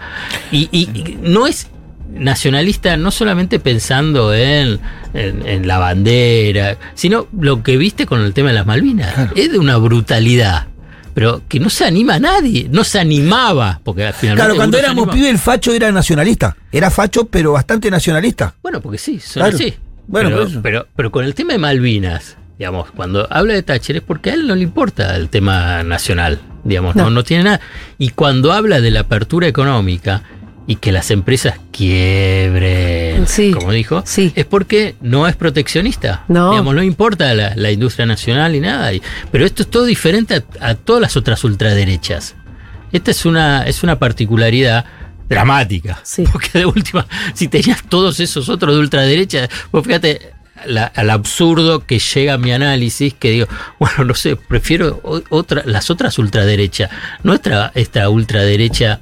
Y, 0.51 0.69
y- 0.73 0.89
y 0.93 1.19
no 1.23 1.47
es 1.47 1.69
nacionalista 2.13 2.97
no 2.97 3.11
solamente 3.11 3.59
pensando 3.61 4.35
en, 4.35 4.81
en- 5.15 5.47
en 5.47 5.67
la 5.69 5.79
bandera, 5.79 6.77
sino 6.95 7.29
lo 7.39 7.63
que 7.63 7.77
viste 7.77 8.05
con 8.07 8.21
el 8.21 8.35
tema 8.35 8.49
de 8.49 8.55
las 8.57 8.67
Malvinas. 8.67 9.15
Claro. 9.15 9.33
Es 9.37 9.53
de 9.53 9.59
una 9.59 9.77
brutalidad. 9.79 10.67
Pero 11.15 11.43
que 11.49 11.61
no 11.61 11.69
se 11.69 11.85
anima 11.85 12.15
a 12.15 12.19
nadie, 12.21 12.69
no 12.71 12.85
se 12.85 12.99
animaba, 12.99 13.81
porque 13.85 14.13
finalmente 14.13 14.35
Claro, 14.45 14.57
cuando 14.57 14.79
éramos 14.79 15.09
pibes 15.09 15.31
el 15.31 15.39
facho 15.39 15.73
era 15.73 15.93
nacionalista. 15.93 16.57
Era 16.73 16.91
facho, 16.91 17.27
pero 17.27 17.53
bastante 17.53 17.91
nacionalista. 17.91 18.55
Bueno, 18.63 18.81
porque 18.81 18.99
sí, 18.99 19.21
son 19.21 19.43
Claro. 19.43 19.55
así. 19.57 19.75
Bueno, 20.07 20.31
pero, 20.31 20.41
por 20.43 20.51
eso. 20.51 20.61
pero, 20.63 20.87
pero 20.97 21.11
con 21.13 21.25
el 21.25 21.35
tema 21.35 21.53
de 21.53 21.59
Malvinas, 21.59 22.37
digamos, 22.59 22.91
cuando 22.93 23.27
habla 23.31 23.55
de 23.55 23.63
Thatcher 23.63 23.97
es 23.97 24.03
porque 24.03 24.31
a 24.31 24.35
él 24.35 24.47
no 24.47 24.55
le 24.55 24.63
importa 24.63 25.15
el 25.17 25.29
tema 25.29 25.83
nacional, 25.83 26.41
digamos, 26.65 26.97
no, 26.97 27.05
No. 27.05 27.11
no 27.11 27.25
tiene 27.25 27.45
nada. 27.45 27.61
Y 27.99 28.11
cuando 28.11 28.53
habla 28.53 28.81
de 28.81 28.91
la 28.91 29.01
apertura 29.01 29.47
económica 29.47 30.23
y 30.67 30.77
que 30.77 30.93
las 30.93 31.11
empresas 31.11 31.57
quiebren, 31.73 33.12
Sí. 33.27 33.53
como 33.53 33.73
dijo, 33.73 34.03
Sí. 34.07 34.33
es 34.35 34.45
porque 34.45 34.95
no 35.01 35.27
es 35.29 35.37
proteccionista. 35.37 36.25
No. 36.29 36.51
Digamos, 36.51 36.75
no 36.75 36.83
importa 36.83 37.33
la, 37.35 37.55
la 37.57 37.71
industria 37.71 38.07
nacional 38.07 38.55
y 38.55 38.61
nada. 38.61 38.93
y- 38.93 39.03
pero 39.31 39.45
esto 39.47 39.63
es 39.63 39.71
todo 39.71 39.85
diferente 39.85 40.35
a, 40.61 40.69
a 40.71 40.75
todas 40.75 41.01
las 41.03 41.17
otras 41.17 41.43
ultraderechas. 41.45 42.35
Esta 42.93 43.11
es 43.11 43.25
una, 43.25 43.65
es 43.67 43.83
una 43.83 43.99
particularidad 43.99 44.85
dramática. 45.29 46.01
Sí. 46.03 46.25
Porque 46.33 46.51
de 46.59 46.67
última, 46.67 47.07
si 47.35 47.49
tenías 47.49 47.83
todos 47.89 48.21
esos 48.21 48.49
otros 48.49 48.75
de 48.75 48.81
ultraderecha, 48.81 49.49
pues 49.71 49.85
fíjate 49.87 50.33
la- 50.67 50.85
al 50.87 51.11
absurdo 51.11 51.87
que 51.87 51.99
llega 51.99 52.39
mi 52.39 52.53
análisis, 52.53 53.15
que 53.15 53.31
digo, 53.31 53.47
bueno, 53.79 54.05
no 54.05 54.15
sé, 54.15 54.37
prefiero 54.37 55.01
otra, 55.31 55.63
las 55.67 55.91
otras 55.91 56.19
ultraderechas, 56.19 56.91
no 57.23 57.33
esta, 57.35 57.73
esta 57.75 58.09
ultraderecha 58.09 59.01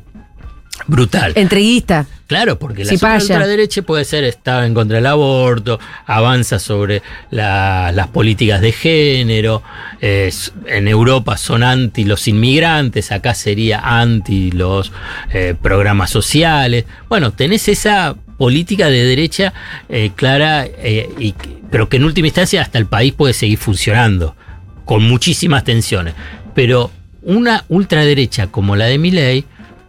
brutal. 0.86 1.32
Entreguista. 1.36 2.06
Claro, 2.30 2.60
porque 2.60 2.84
la 2.84 2.90
ultraderecha 3.34 3.82
puede 3.82 4.04
ser 4.04 4.22
está 4.22 4.64
en 4.64 4.72
contra 4.72 4.98
del 4.98 5.06
aborto, 5.06 5.80
avanza 6.06 6.60
sobre 6.60 7.02
la- 7.32 7.90
las 7.92 8.06
políticas 8.06 8.60
de 8.60 8.70
género, 8.70 9.64
eh, 10.00 10.30
en 10.66 10.86
Europa 10.86 11.36
son 11.36 11.64
anti 11.64 12.04
los 12.04 12.28
inmigrantes, 12.28 13.10
acá 13.10 13.34
sería 13.34 13.80
anti 13.80 14.52
los 14.52 14.92
eh, 15.32 15.56
programas 15.60 16.10
sociales. 16.10 16.84
Bueno, 17.08 17.32
tenés 17.32 17.66
esa 17.66 18.14
política 18.38 18.88
de 18.88 19.02
derecha 19.04 19.52
eh, 19.88 20.12
clara, 20.14 20.64
eh, 20.66 21.08
y, 21.18 21.34
pero 21.68 21.88
que 21.88 21.96
en 21.96 22.04
última 22.04 22.28
instancia 22.28 22.62
hasta 22.62 22.78
el 22.78 22.86
país 22.86 23.12
puede 23.12 23.32
seguir 23.34 23.58
funcionando, 23.58 24.36
con 24.84 25.02
muchísimas 25.02 25.64
tensiones. 25.64 26.14
Pero 26.54 26.92
una 27.22 27.64
ultraderecha 27.68 28.46
como 28.46 28.76
la 28.76 28.84
de 28.84 28.98
Milley, 28.98 29.44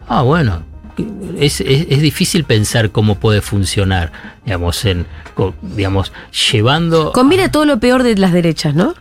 ah, 0.08 0.22
bueno, 0.22 0.64
es, 1.38 1.60
es- 1.60 1.86
es 1.88 2.00
difícil 2.02 2.44
pensar 2.44 2.90
cómo 2.90 3.16
puede 3.16 3.40
funcionar, 3.40 4.12
digamos, 4.44 4.84
en, 4.84 5.06
digamos, 5.62 6.12
llevando... 6.52 7.12
Combina 7.12 7.50
todo 7.50 7.64
lo 7.64 7.78
peor 7.80 8.02
de 8.02 8.16
las 8.16 8.32
derechas, 8.32 8.74
¿no? 8.74 8.94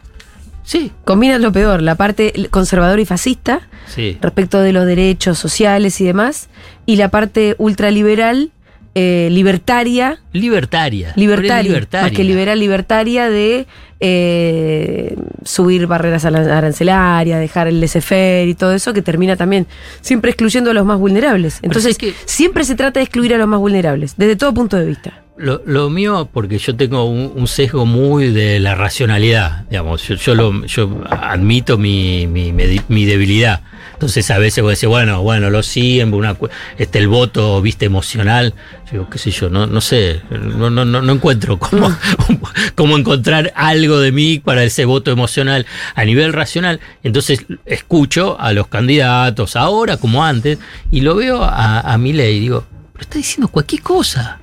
Sí, 0.64 0.92
Combina 1.04 1.38
lo 1.40 1.52
peor, 1.52 1.82
la 1.82 1.96
parte 1.96 2.48
conservadora 2.52 3.02
y 3.02 3.06
fascista 3.06 3.68
sí. 3.88 4.18
respecto 4.22 4.60
de 4.62 4.72
los 4.72 4.86
derechos 4.86 5.38
sociales 5.40 6.00
y 6.00 6.06
demás, 6.06 6.50
y 6.86 6.96
la 6.98 7.10
parte 7.10 7.56
ultraliberal, 7.58 8.52
eh, 8.96 9.30
libertaria, 9.32 10.20
Libertaria. 10.34 11.14
libertaria, 11.16 11.62
es 11.72 12.02
más 12.04 12.12
que 12.12 12.24
liberal, 12.24 12.60
libertaria 12.60 13.30
de 13.30 13.66
eh, 14.02 15.16
subir 15.44 15.88
barreras 15.88 16.26
a 16.26 16.32
la 16.32 16.58
arancelaria, 16.58 17.38
dejar 17.38 17.68
el 17.68 17.80
laissez-faire 17.80 18.48
y 18.50 18.54
todo 18.56 18.74
eso, 18.74 18.94
que 18.94 19.02
termina 19.02 19.36
también 19.36 19.68
siempre 20.02 20.32
excluyendo 20.32 20.72
a 20.72 20.74
los 20.74 20.86
más 20.86 21.00
vulnerables. 21.00 21.60
Entonces, 21.62 21.92
es 21.92 21.98
que- 21.98 22.14
siempre 22.26 22.64
se 22.64 22.76
trata 22.76 23.00
de 23.00 23.04
excluir 23.06 23.34
a 23.34 23.38
los 23.38 23.48
más 23.48 23.60
vulnerables, 23.60 24.16
desde 24.18 24.36
todo 24.36 24.54
punto 24.54 24.78
de 24.78 24.86
vista. 24.86 25.14
Lo, 25.38 25.62
lo 25.66 25.90
mío, 25.90 26.30
porque 26.32 26.58
yo 26.60 26.76
tengo 26.76 27.06
un, 27.06 27.32
un 27.36 27.48
sesgo 27.48 27.86
muy 27.86 28.32
de 28.32 28.60
la 28.60 28.76
racionalidad, 28.76 29.66
digamos, 29.70 30.08
yo, 30.08 30.16
yo, 30.16 30.36
lo, 30.36 30.66
yo 30.66 31.02
admito 31.10 31.78
mi, 31.78 32.28
mi, 32.28 32.52
mi- 32.52 32.82
mi 32.90 33.06
debilidad. 33.06 33.62
Entonces 34.02 34.32
a 34.32 34.40
veces 34.40 34.64
voy 34.64 34.72
a 34.72 34.74
decir, 34.74 34.90
bueno, 34.90 35.22
bueno, 35.22 35.52
lo 35.52 35.62
siguen, 35.62 36.12
una, 36.12 36.36
este, 36.80 36.98
el 36.98 37.08
voto, 37.08 37.62
viste, 37.62 37.86
emocional. 37.86 38.56
Yo 38.88 38.92
digo, 38.94 39.10
qué 39.12 39.20
sé 39.20 39.30
yo, 39.30 39.48
no, 39.52 39.68
no 39.68 39.80
sé, 39.80 40.22
no, 40.32 40.72
no, 40.72 40.84
no, 40.86 41.04
no 41.04 41.12
encuentro 41.14 41.60
cómo, 41.60 41.96
cómo 42.76 42.98
encontrar 42.98 43.54
algo 43.56 44.00
de 44.00 44.12
mí 44.12 44.40
para 44.40 44.64
ese 44.64 44.86
voto 44.86 45.12
emocional 45.12 45.68
a 45.94 46.04
nivel 46.04 46.34
racional. 46.34 46.80
Entonces 47.04 47.46
escucho 47.68 48.42
a 48.42 48.54
los 48.54 48.66
candidatos, 48.70 49.56
ahora 49.56 49.98
como 49.98 50.26
antes, 50.26 50.58
y 50.90 51.02
lo 51.02 51.14
veo 51.16 51.44
a, 51.44 51.82
a 51.82 51.96
Milei 52.00 52.38
y 52.38 52.40
digo, 52.40 52.66
pero 52.94 53.04
está 53.04 53.20
diciendo 53.20 53.50
cualquier 53.50 53.84
cosa. 53.84 54.40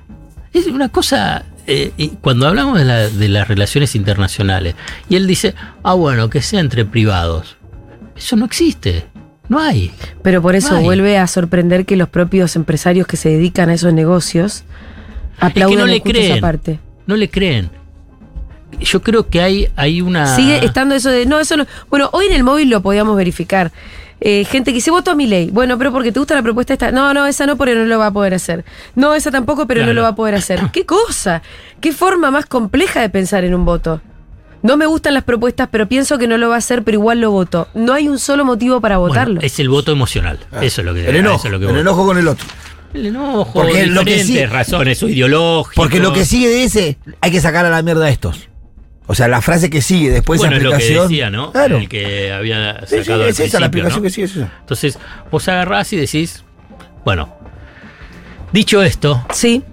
Es 0.53 0.67
una 0.67 0.87
cosa, 0.87 1.43
eh, 1.67 1.91
cuando 2.21 2.47
hablamos 2.47 2.79
de, 2.79 2.85
la- 2.85 3.09
de 3.09 3.27
las 3.27 3.49
relaciones 3.49 3.93
internacionales, 3.93 4.75
y 5.09 5.17
él 5.17 5.27
dice, 5.27 5.53
ah, 5.83 5.95
bueno, 5.95 6.29
que 6.29 6.41
sea 6.41 6.61
entre 6.61 6.85
privados. 6.85 7.57
Eso 8.15 8.35
no 8.37 8.45
existe, 8.45 9.05
no 9.49 9.59
hay. 9.59 9.91
Pero 10.21 10.41
por 10.41 10.55
eso 10.55 10.79
vuelve 10.81 11.17
a 11.17 11.27
sorprender 11.27 11.85
que 11.85 11.95
los 11.95 12.07
propios 12.07 12.55
empresarios 12.55 13.07
que 13.07 13.17
se 13.17 13.29
dedican 13.29 13.69
a 13.69 13.73
esos 13.73 13.93
negocios 13.93 14.63
aplauden 15.39 15.79
no 15.79 15.85
le 15.87 15.93
justo 15.93 16.09
creen. 16.11 16.31
esa 16.31 16.41
parte. 16.41 16.79
No 17.07 17.15
le 17.15 17.29
creen. 17.29 17.71
Yo 18.79 19.01
creo 19.01 19.27
que 19.27 19.41
hay, 19.41 19.67
hay 19.75 20.01
una... 20.01 20.35
Sigue 20.35 20.63
estando 20.63 20.93
eso 20.93 21.09
de, 21.09 21.25
no, 21.25 21.39
eso 21.39 21.57
no. 21.57 21.65
Bueno, 21.89 22.09
hoy 22.13 22.27
en 22.27 22.33
el 22.33 22.43
móvil 22.43 22.69
lo 22.69 22.81
podíamos 22.81 23.17
verificar. 23.17 23.71
Eh, 24.21 24.45
gente 24.45 24.71
que 24.71 24.75
dice, 24.75 24.91
voto 24.91 25.11
a 25.11 25.15
mi 25.15 25.25
ley. 25.25 25.49
Bueno, 25.51 25.77
pero 25.77 25.91
porque 25.91 26.11
te 26.11 26.19
gusta 26.19 26.35
la 26.35 26.43
propuesta 26.43 26.73
esta. 26.73 26.91
No, 26.91 27.13
no, 27.13 27.25
esa 27.25 27.45
no, 27.45 27.57
porque 27.57 27.73
no 27.73 27.85
lo 27.85 27.97
va 27.97 28.07
a 28.07 28.13
poder 28.13 28.33
hacer. 28.35 28.65
No, 28.95 29.15
esa 29.15 29.31
tampoco, 29.31 29.65
pero 29.65 29.85
no 29.85 29.93
lo 29.93 30.03
va 30.03 30.09
a 30.09 30.15
poder 30.15 30.35
hacer. 30.35 30.59
¿Qué 30.73 30.85
cosa? 30.85 31.41
¿Qué 31.81 31.91
forma 31.93 32.29
más 32.29 32.45
compleja 32.45 33.01
de 33.01 33.09
pensar 33.09 33.43
en 33.43 33.55
un 33.55 33.65
voto? 33.65 34.01
No 34.61 34.75
me 34.77 34.85
gustan 34.85 35.13
las 35.13 35.23
propuestas, 35.23 35.69
pero 35.71 35.87
pienso 35.87 36.17
que 36.17 36.27
no 36.27 36.37
lo 36.37 36.49
va 36.49 36.55
a 36.55 36.57
hacer, 36.57 36.83
pero 36.83 36.95
igual 36.97 37.21
lo 37.21 37.31
voto. 37.31 37.67
No 37.73 37.93
hay 37.93 38.07
un 38.09 38.19
solo 38.19 38.43
motivo 38.43 38.81
para 38.81 38.97
Bueno, 38.97 39.13
votarlo. 39.13 39.41
es 39.41 39.59
el 39.59 39.69
voto 39.69 39.91
emocional. 39.91 40.37
Eso 40.61 40.81
es 40.81 40.85
lo 40.85 40.93
que 40.93 41.07
El 41.07 41.15
enojo, 41.15 41.35
eso 41.37 41.47
es 41.47 41.51
lo 41.53 41.59
que 41.59 41.65
el 41.73 41.77
enojo 41.77 42.05
con 42.05 42.17
el 42.17 42.27
otro. 42.27 42.45
El 42.93 43.05
enojo, 43.05 43.53
Porque 43.53 43.85
lo 43.87 44.03
que 44.03 44.23
sí- 44.23 44.43
razones 44.45 45.01
o 45.03 45.07
ideológicas. 45.07 45.75
Porque 45.75 45.99
lo 45.99 46.11
que 46.11 46.25
sigue 46.25 46.47
de 46.49 46.63
ese, 46.63 46.97
hay 47.21 47.31
que 47.31 47.39
sacar 47.39 47.65
a 47.65 47.69
la 47.69 47.81
mierda 47.83 48.05
a 48.05 48.09
estos. 48.09 48.47
O 49.07 49.15
sea, 49.15 49.27
la 49.27 49.41
frase 49.41 49.69
que 49.69 49.81
sigue 49.81 50.09
después 50.11 50.39
Bueno, 50.39 50.51
de 50.53 50.57
es 50.57 50.63
lo 50.63 50.77
que 50.77 50.99
decía, 51.01 51.29
¿no? 51.31 51.51
Claro. 51.51 51.77
El 51.77 51.87
que 51.89 52.31
había 52.31 52.81
Sí, 52.85 52.97
sí, 52.97 53.03
sacado 53.03 53.23
al 53.23 53.29
es 53.29 53.39
esa 53.39 53.59
la 53.59 53.69
principio, 53.71 53.87
aplicación 53.87 53.99
¿no? 53.99 54.03
que 54.03 54.09
sigue, 54.11 54.25
es 54.25 54.35
esa. 54.35 54.51
Entonces, 54.59 54.99
vos 55.31 55.47
agarrás 55.47 55.93
y 55.93 55.97
decís, 55.97 56.43
bueno, 57.05 57.33
dicho 58.51 58.81
esto, 58.83 59.23
Sí, 59.33 59.63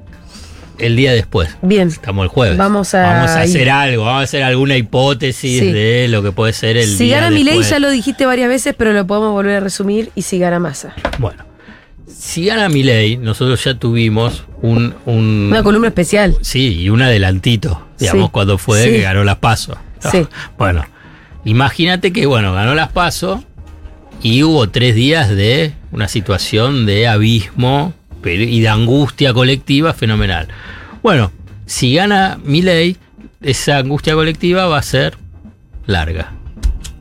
el 0.79 0.97
día 0.97 1.12
después, 1.12 1.57
bien. 1.62 1.89
estamos 1.89 2.23
el 2.25 2.29
jueves. 2.29 2.57
Vamos 2.59 2.95
a 2.95 3.03
Vamos 3.03 3.31
a 3.31 3.41
hacer 3.43 3.71
algo, 3.71 4.05
vamos 4.05 4.21
a 4.21 4.25
hacer 4.25 4.43
alguna 4.43 4.77
hipótesis 4.77 5.61
Sí. 5.61 5.73
de 5.73 6.09
lo 6.09 6.23
que 6.23 6.33
puede 6.33 6.53
ser 6.53 6.77
el 6.77 6.87
Si 6.97 7.05
día 7.05 7.17
gana 7.21 7.31
mi 7.31 7.45
ley, 7.45 7.55
después. 7.55 7.71
ya 7.71 7.79
lo 7.79 7.91
dijiste 7.91 8.27
varias 8.27 8.49
veces, 8.49 8.75
pero 8.77 8.93
lo 8.93 9.07
podemos 9.07 9.33
volver 9.33 9.57
a 9.57 9.61
resumir. 9.61 10.11
Y 10.15 10.23
si 10.23 10.39
gana 10.39 10.59
masa. 10.59 10.95
Bueno, 11.19 11.45
si 12.07 12.47
gana 12.47 12.69
mi 12.69 12.83
ley, 12.83 13.17
nosotros 13.17 13.62
ya 13.65 13.75
tuvimos 13.79 14.45
un... 14.62 14.95
un 15.07 15.49
Una 15.51 15.62
columna 15.62 15.89
especial. 15.89 16.37
Sí, 16.41 16.81
y 16.83 16.89
un 16.91 17.03
adelantito, 17.03 17.87
digamos, 17.99 18.27
Sí, 18.27 18.31
cuando 18.33 18.59
fue 18.59 18.83
sí. 18.85 18.91
que 18.91 19.01
ganó 19.03 19.25
las 19.25 19.37
PASO. 19.37 19.77
Sí. 20.12 20.27
Bueno, 20.59 20.85
imagínate 21.45 22.12
que, 22.12 22.27
bueno, 22.27 22.53
ganó 22.53 22.75
las 22.75 22.91
PASO 22.91 23.43
y 24.23 24.43
hubo 24.43 24.69
tres 24.69 24.95
días 24.95 25.29
de 25.31 25.73
una 25.93 26.09
situación 26.09 26.87
de 26.87 27.07
abismo 27.09 27.93
pero- 28.27 28.43
y 28.43 28.61
de 28.61 28.69
angustia 28.69 29.33
colectiva 29.33 29.95
fenomenal. 29.95 30.49
Bueno, 31.03 31.31
si 31.65 31.95
gana 31.95 32.39
Milei, 32.45 32.97
esa 33.41 33.79
angustia 33.79 34.15
colectiva 34.15 34.67
va 34.67 34.79
a 34.79 34.83
ser 34.83 35.17
larga. 35.87 36.33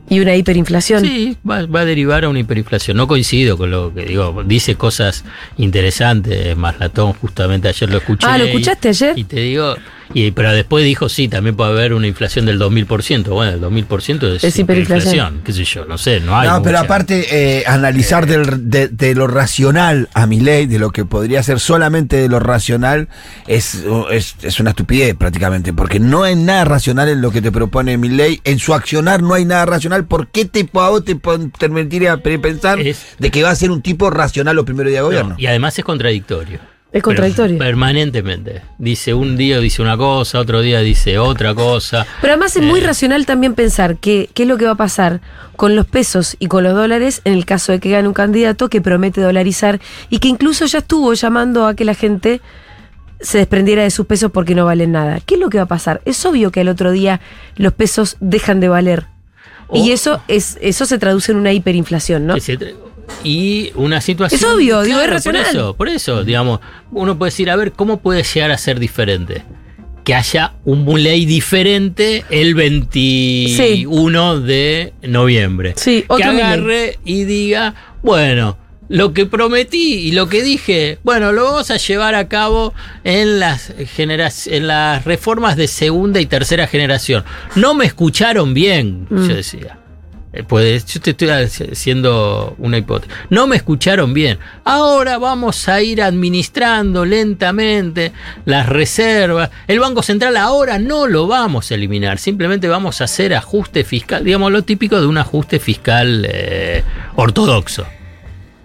Y 0.08 0.20
una 0.20 0.36
hiperinflación. 0.36 1.02
Sí, 1.04 1.36
va, 1.48 1.66
va 1.66 1.80
a 1.80 1.84
derivar 1.84 2.24
a 2.24 2.28
una 2.28 2.38
hiperinflación. 2.38 2.96
No 2.96 3.08
coincido 3.08 3.58
con 3.58 3.72
lo 3.72 3.92
que 3.92 4.04
digo. 4.04 4.44
Dice 4.46 4.76
cosas 4.76 5.24
interesantes. 5.58 6.56
Maslatón, 6.56 7.12
justamente 7.14 7.66
ayer 7.68 7.90
lo 7.90 7.98
escuché. 7.98 8.24
Ah, 8.28 8.38
¿lo 8.38 8.44
y- 8.44 8.48
escuchaste 8.50 8.90
ayer? 8.90 9.18
Y 9.18 9.24
te 9.24 9.40
digo, 9.40 9.74
Y, 10.14 10.30
pero 10.30 10.52
después 10.52 10.84
dijo, 10.84 11.08
sí, 11.08 11.28
también 11.28 11.56
puede 11.56 11.70
haber 11.72 11.92
una 11.92 12.06
inflación 12.06 12.46
del 12.46 12.58
2000%. 12.60 13.24
Bueno, 13.30 13.52
el 13.52 13.60
2000% 13.60 14.36
es, 14.36 14.44
Es 14.44 14.58
hiperinflación. 14.58 15.40
qué 15.44 15.52
sé 15.52 15.64
yo, 15.64 15.84
no 15.84 15.98
sé, 15.98 16.20
no 16.20 16.38
hay 16.38 16.48
No, 16.48 16.62
pero 16.62 16.78
aparte, 16.78 17.26
eh, 17.58 17.64
analizar 17.66 18.26
del- 18.26 18.70
de, 18.70 18.88
de 18.88 19.14
lo 19.14 19.26
racional 19.26 20.08
a 20.14 20.26
mi 20.26 20.40
ley, 20.40 20.66
de 20.66 20.78
lo 20.78 20.90
que 20.90 21.04
podría 21.04 21.42
ser 21.42 21.58
solamente 21.60 22.16
de 22.16 22.28
lo 22.28 22.38
racional, 22.40 23.08
es, 23.46 23.82
es, 24.10 24.36
es 24.42 24.60
una 24.60 24.70
estupidez 24.70 25.14
prácticamente, 25.16 25.72
porque 25.72 25.98
no 25.98 26.22
hay 26.22 26.36
nada 26.36 26.64
racional 26.64 27.08
en 27.08 27.20
lo 27.20 27.30
que 27.30 27.42
te 27.42 27.50
propone 27.52 27.98
mi 27.98 28.08
ley. 28.08 28.40
En 28.44 28.58
su 28.58 28.74
accionar 28.74 29.22
no 29.22 29.34
hay 29.34 29.44
nada 29.44 29.66
racional. 29.66 30.04
¿Por 30.06 30.28
qué 30.28 30.44
te, 30.44 30.60
a 30.74 30.88
vos 30.88 31.04
te 31.04 31.16
permitiría 31.16 32.16
pensar 32.18 32.80
Es- 32.80 33.16
de 33.18 33.30
que 33.30 33.42
va 33.42 33.50
a 33.50 33.54
ser 33.56 33.70
un 33.70 33.82
tipo 33.82 34.10
racional 34.10 34.54
los 34.56 34.64
primeros 34.64 34.90
días 34.90 35.00
de 35.00 35.02
No, 35.02 35.06
gobierno? 35.06 35.34
y 35.38 35.46
además 35.46 35.78
es 35.78 35.84
contradictorio. 35.84 36.60
Es 36.96 37.02
contradictorio. 37.02 37.58
Pero 37.58 37.68
permanentemente. 37.68 38.62
Dice 38.78 39.12
un 39.14 39.36
día 39.36 39.58
dice 39.60 39.82
una 39.82 39.96
cosa, 39.96 40.38
otro 40.40 40.60
día 40.62 40.80
dice 40.80 41.18
otra 41.18 41.54
cosa. 41.54 42.06
Pero 42.20 42.32
además 42.32 42.56
es 42.56 42.62
muy 42.62 42.80
Eh. 42.80 42.84
racional 42.84 43.26
también 43.26 43.54
pensar 43.54 43.96
que, 43.98 44.30
qué 44.34 44.44
es 44.44 44.48
lo 44.48 44.56
que 44.56 44.64
va 44.64 44.72
a 44.72 44.76
pasar 44.76 45.20
con 45.56 45.76
los 45.76 45.86
pesos 45.86 46.36
y 46.38 46.46
con 46.48 46.64
los 46.64 46.74
dólares 46.74 47.20
en 47.24 47.34
el 47.34 47.44
caso 47.44 47.72
de 47.72 47.80
que 47.80 47.90
gane 47.90 48.08
un 48.08 48.14
candidato 48.14 48.68
que 48.68 48.80
promete 48.80 49.20
dolarizar 49.20 49.80
y 50.10 50.18
que 50.20 50.28
incluso 50.28 50.64
ya 50.66 50.78
estuvo 50.78 51.12
llamando 51.14 51.66
a 51.66 51.74
que 51.74 51.84
la 51.84 51.94
gente 51.94 52.40
se 53.20 53.38
desprendiera 53.38 53.82
de 53.82 53.90
sus 53.90 54.06
pesos 54.06 54.30
porque 54.30 54.54
no 54.54 54.64
valen 54.66 54.92
nada. 54.92 55.20
¿Qué 55.24 55.34
es 55.34 55.40
lo 55.40 55.48
que 55.50 55.58
va 55.58 55.64
a 55.64 55.68
pasar? 55.68 56.00
Es 56.04 56.24
obvio 56.26 56.50
que 56.50 56.60
al 56.60 56.68
otro 56.68 56.92
día 56.92 57.20
los 57.56 57.72
pesos 57.72 58.16
dejan 58.20 58.60
de 58.60 58.68
valer. 58.68 59.06
Y 59.72 59.90
eso 59.90 60.20
es 60.28 60.58
eso 60.60 60.86
se 60.86 60.96
traduce 60.98 61.32
en 61.32 61.38
una 61.38 61.52
hiperinflación, 61.52 62.26
¿no? 62.26 62.34
Que 63.22 63.28
y 63.28 63.72
una 63.74 64.00
situación. 64.00 64.38
Es 64.40 64.46
obvio, 64.46 64.82
digo, 64.82 64.98
es 64.98 65.04
Claro, 65.04 65.12
racional. 65.14 65.42
Por 65.44 65.50
eso, 65.54 65.76
por 65.76 65.88
eso, 65.88 66.24
digamos, 66.24 66.60
uno 66.92 67.16
puede 67.18 67.30
decir, 67.30 67.50
a 67.50 67.56
ver, 67.56 67.72
¿cómo 67.72 67.98
puede 68.00 68.22
llegar 68.22 68.50
a 68.50 68.58
ser 68.58 68.78
diferente? 68.80 69.42
Que 70.04 70.14
haya 70.14 70.54
un 70.64 71.02
ley 71.02 71.26
diferente 71.26 72.24
el 72.30 72.54
21 72.54 74.40
de 74.40 74.92
noviembre. 75.02 75.74
Sí, 75.76 76.02
que 76.02 76.06
otro 76.08 76.30
agarre 76.30 76.98
y 77.04 77.24
diga, 77.24 77.74
bueno, 78.02 78.56
lo 78.88 79.12
que 79.12 79.26
prometí 79.26 79.94
y 79.94 80.12
lo 80.12 80.28
que 80.28 80.42
dije, 80.42 80.98
bueno, 81.02 81.32
lo 81.32 81.44
vamos 81.44 81.70
a 81.72 81.76
llevar 81.76 82.14
a 82.14 82.28
cabo 82.28 82.72
en 83.02 83.40
las, 83.40 83.72
en 83.98 84.66
las 84.68 85.04
reformas 85.04 85.56
de 85.56 85.66
segunda 85.66 86.20
y 86.20 86.26
tercera 86.26 86.68
generación. 86.68 87.24
No 87.56 87.74
me 87.74 87.84
escucharon 87.86 88.54
bien, 88.54 89.06
Mm. 89.10 89.28
yo 89.28 89.34
decía. 89.34 89.78
Puede, 90.44 90.78
yo 90.80 91.00
te 91.00 91.10
estoy 91.10 91.28
haciendo 91.28 92.54
una 92.58 92.78
hipótesis. 92.78 93.14
No 93.30 93.46
me 93.46 93.56
escucharon 93.56 94.14
bien. 94.14 94.38
Ahora 94.64 95.18
vamos 95.18 95.68
a 95.68 95.80
ir 95.82 96.02
administrando 96.02 97.04
lentamente 97.04 98.12
las 98.44 98.68
reservas. 98.68 99.50
El 99.66 99.80
Banco 99.80 100.02
Central 100.02 100.36
ahora 100.36 100.78
no 100.78 101.06
lo 101.06 101.26
vamos 101.26 101.70
a 101.70 101.74
eliminar. 101.74 102.18
Simplemente 102.18 102.68
vamos 102.68 103.00
a 103.00 103.04
hacer 103.04 103.34
ajuste 103.34 103.84
fiscal. 103.84 104.24
Digamos 104.24 104.52
lo 104.52 104.62
típico 104.62 105.00
de 105.00 105.06
un 105.06 105.18
ajuste 105.18 105.58
fiscal 105.58 106.26
eh, 106.28 106.82
ortodoxo. 107.16 107.86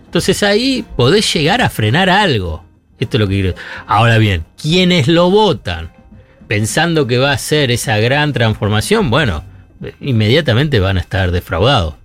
Entonces 0.05 0.43
ahí 0.43 0.85
podés 0.95 1.33
llegar 1.33 1.61
a 1.61 1.69
frenar 1.69 2.09
algo. 2.09 2.65
Esto 2.99 3.17
es 3.17 3.21
lo 3.21 3.27
que 3.27 3.41
quiero. 3.41 3.55
Ahora 3.87 4.17
bien, 4.17 4.45
quienes 4.61 5.07
lo 5.07 5.29
votan 5.29 5.91
pensando 6.47 7.07
que 7.07 7.17
va 7.17 7.31
a 7.31 7.37
ser 7.37 7.71
esa 7.71 7.97
gran 7.99 8.33
transformación, 8.33 9.09
bueno, 9.09 9.43
inmediatamente 9.99 10.79
van 10.79 10.97
a 10.97 11.01
estar 11.01 11.31
defraudados. 11.31 11.95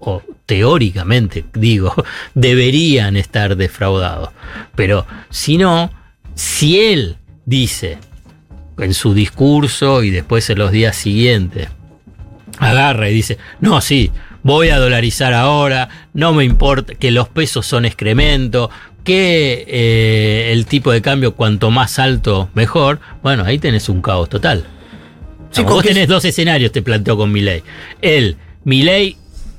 O 0.00 0.22
teóricamente, 0.46 1.44
digo, 1.54 1.94
deberían 2.34 3.16
estar 3.16 3.56
defraudados. 3.56 4.30
Pero 4.74 5.06
si 5.30 5.56
no, 5.56 5.90
si 6.34 6.80
él 6.80 7.16
dice 7.46 7.98
en 8.78 8.94
su 8.94 9.14
discurso 9.14 10.02
y 10.02 10.10
después 10.10 10.48
en 10.50 10.58
los 10.58 10.72
días 10.72 10.96
siguientes, 10.96 11.68
agarra 12.58 13.08
y 13.08 13.14
dice, 13.14 13.38
no, 13.60 13.80
sí, 13.80 14.10
voy 14.42 14.68
a 14.68 14.78
dolarizar 14.78 15.32
ahora, 15.32 15.88
no 16.12 16.32
me 16.32 16.44
importa 16.44 16.94
que 16.94 17.10
los 17.10 17.28
pesos 17.28 17.66
son 17.66 17.84
excremento, 17.84 18.70
que 19.04 19.64
eh, 19.68 20.52
el 20.52 20.66
tipo 20.66 20.90
de 20.90 21.02
cambio 21.02 21.34
cuanto 21.34 21.70
más 21.70 21.98
alto 21.98 22.48
mejor, 22.54 23.00
bueno, 23.22 23.44
ahí 23.44 23.58
tenés 23.58 23.88
un 23.88 24.02
caos 24.02 24.28
total. 24.28 24.64
Sí, 25.54 25.62
Vos 25.62 25.82
tenés 25.84 26.08
dos 26.08 26.24
escenarios, 26.24 26.72
te 26.72 26.82
planteo 26.82 27.16
con 27.16 27.30
Milei. 27.32 27.62
Él, 28.02 28.36
Milei 28.64 29.16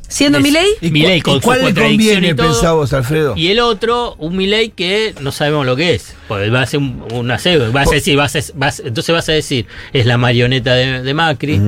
Siendo 0.07 0.37
Es- 0.37 0.43
mi 0.43 0.51
ley, 0.51 0.67
¿Y, 0.81 0.91
Milei 0.91 1.19
cua- 1.19 1.23
con 1.23 1.33
y 1.33 1.35
su 1.37 1.41
cuál 1.41 1.65
le 1.65 1.73
conviene, 1.73 2.27
y 2.29 2.33
todo. 2.35 2.85
Alfredo? 2.93 3.33
y 3.35 3.47
el 3.47 3.59
otro, 3.59 4.13
un 4.19 4.37
Milei 4.37 4.69
que 4.69 5.15
no 5.19 5.31
sabemos 5.31 5.65
lo 5.65 5.75
que 5.75 5.95
es. 5.95 6.15
Porque 6.27 6.51
va 6.51 6.61
a 6.61 6.65
ser 6.67 6.79
un, 6.79 7.33
pseudo, 7.39 7.71
vas 7.71 7.87
a 7.91 7.95
decir, 7.95 8.15
vas 8.15 8.35
a- 8.35 8.39
vas- 8.53 8.83
entonces 8.85 9.11
vas 9.13 9.27
a 9.29 9.31
decir, 9.31 9.65
es 9.93 10.05
la 10.05 10.19
marioneta 10.19 10.75
de, 10.75 11.01
de 11.01 11.13
Macri. 11.15 11.59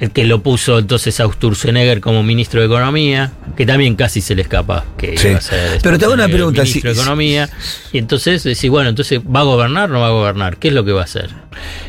El 0.00 0.10
que 0.12 0.24
lo 0.24 0.42
puso 0.42 0.78
entonces 0.78 1.18
a 1.18 1.26
Sturzenegger 1.32 2.00
como 2.00 2.22
ministro 2.22 2.60
de 2.60 2.66
Economía, 2.66 3.32
que 3.56 3.66
también 3.66 3.96
casi 3.96 4.20
se 4.20 4.34
le 4.36 4.42
escapa 4.42 4.84
que 4.96 5.18
Sí. 5.18 5.28
iba 5.28 5.38
a 5.38 5.40
ser 5.40 5.80
Pero 5.82 5.98
te 5.98 6.04
hago 6.04 6.14
una 6.14 6.28
pregunta, 6.28 6.62
ministro 6.62 6.90
si- 6.92 6.96
de 6.96 7.02
Economía, 7.02 7.48
y 7.92 7.98
entonces 7.98 8.44
decís, 8.44 8.70
bueno, 8.70 8.88
entonces 8.90 9.20
¿va 9.20 9.40
a 9.40 9.42
gobernar 9.42 9.90
o 9.90 9.94
no 9.94 10.00
va 10.00 10.06
a 10.06 10.10
gobernar? 10.10 10.56
¿Qué 10.58 10.68
es 10.68 10.74
lo 10.74 10.84
que 10.84 10.92
va 10.92 11.00
a 11.00 11.04
hacer? 11.04 11.30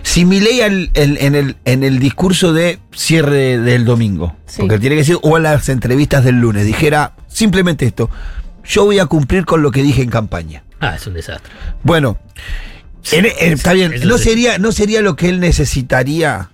Si 0.02 0.26
Milei 0.26 0.62
al- 0.62 0.90
el- 0.96 1.18
en, 1.20 1.36
el, 1.36 1.56
en 1.66 1.84
el 1.84 2.00
discurso 2.00 2.52
de 2.52 2.80
cierre 2.96 3.60
del 3.60 3.86
domingo, 3.86 4.36
Sí. 4.48 4.58
porque 4.62 4.80
tiene 4.80 4.96
que 4.96 5.02
decir, 5.02 5.18
o 5.22 5.38
en 5.38 5.44
las 5.44 5.70
entrevistas 5.70 6.24
del 6.24 6.40
lunes, 6.42 6.66
dijera 6.66 7.14
simplemente 7.28 7.86
esto, 7.86 8.10
yo 8.66 8.86
voy 8.86 8.98
a 8.98 9.06
cumplir 9.06 9.46
con 9.46 9.62
lo 9.62 9.70
que 9.70 9.84
dije 9.84 10.02
en 10.02 10.10
campaña. 10.10 10.64
Ah, 10.80 10.96
es 10.96 11.06
un 11.06 11.14
desastre. 11.14 11.52
Bueno, 11.84 12.18
en- 13.12 13.26
en- 13.26 13.54
está 13.54 13.74
bien, 13.74 13.94
no 14.06 14.18
sería, 14.18 14.58
no 14.58 14.72
sería 14.72 15.02
lo 15.02 15.16
que 15.16 15.30
él 15.30 15.40
necesitaría 15.40 16.50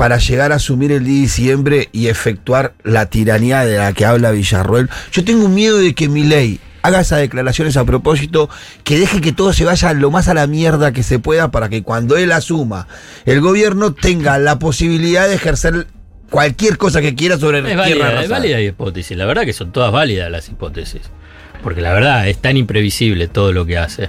para 0.00 0.16
llegar 0.16 0.50
a 0.50 0.54
asumir 0.54 0.92
el 0.92 1.04
10 1.04 1.14
de 1.14 1.20
diciembre 1.20 1.88
y 1.92 2.06
efectuar 2.06 2.72
la 2.84 3.10
tiranía 3.10 3.66
de 3.66 3.76
la 3.76 3.92
que 3.92 4.06
habla 4.06 4.30
Villarroel. 4.30 4.88
Yo 5.12 5.22
tengo 5.24 5.46
miedo 5.50 5.76
de 5.76 5.94
que 5.94 6.08
Milei 6.08 6.58
haga 6.80 7.02
esas 7.02 7.18
declaraciones 7.18 7.76
a 7.76 7.84
propósito, 7.84 8.48
que 8.82 8.98
deje 8.98 9.20
que 9.20 9.32
todo 9.32 9.52
se 9.52 9.66
vaya 9.66 9.92
lo 9.92 10.10
más 10.10 10.28
a 10.28 10.32
la 10.32 10.46
mierda 10.46 10.92
que 10.92 11.02
se 11.02 11.18
pueda 11.18 11.50
para 11.50 11.68
que 11.68 11.82
cuando 11.82 12.16
él 12.16 12.32
asuma 12.32 12.88
el 13.26 13.42
gobierno 13.42 13.92
tenga 13.92 14.38
la 14.38 14.58
posibilidad 14.58 15.28
de 15.28 15.34
ejercer 15.34 15.86
cualquier 16.30 16.78
cosa 16.78 17.02
que 17.02 17.14
quiera 17.14 17.36
sobre 17.36 17.58
Es 17.58 17.64
tierra 17.66 17.82
válida, 17.82 18.22
es 18.22 18.28
válida 18.30 18.56
la 18.56 18.62
hipótesis. 18.62 19.14
La 19.18 19.26
verdad 19.26 19.44
que 19.44 19.52
son 19.52 19.70
todas 19.70 19.92
válidas 19.92 20.30
las 20.30 20.48
hipótesis. 20.48 21.02
Porque 21.62 21.82
la 21.82 21.92
verdad 21.92 22.26
es 22.26 22.38
tan 22.38 22.56
imprevisible 22.56 23.28
todo 23.28 23.52
lo 23.52 23.66
que 23.66 23.76
hace. 23.76 24.08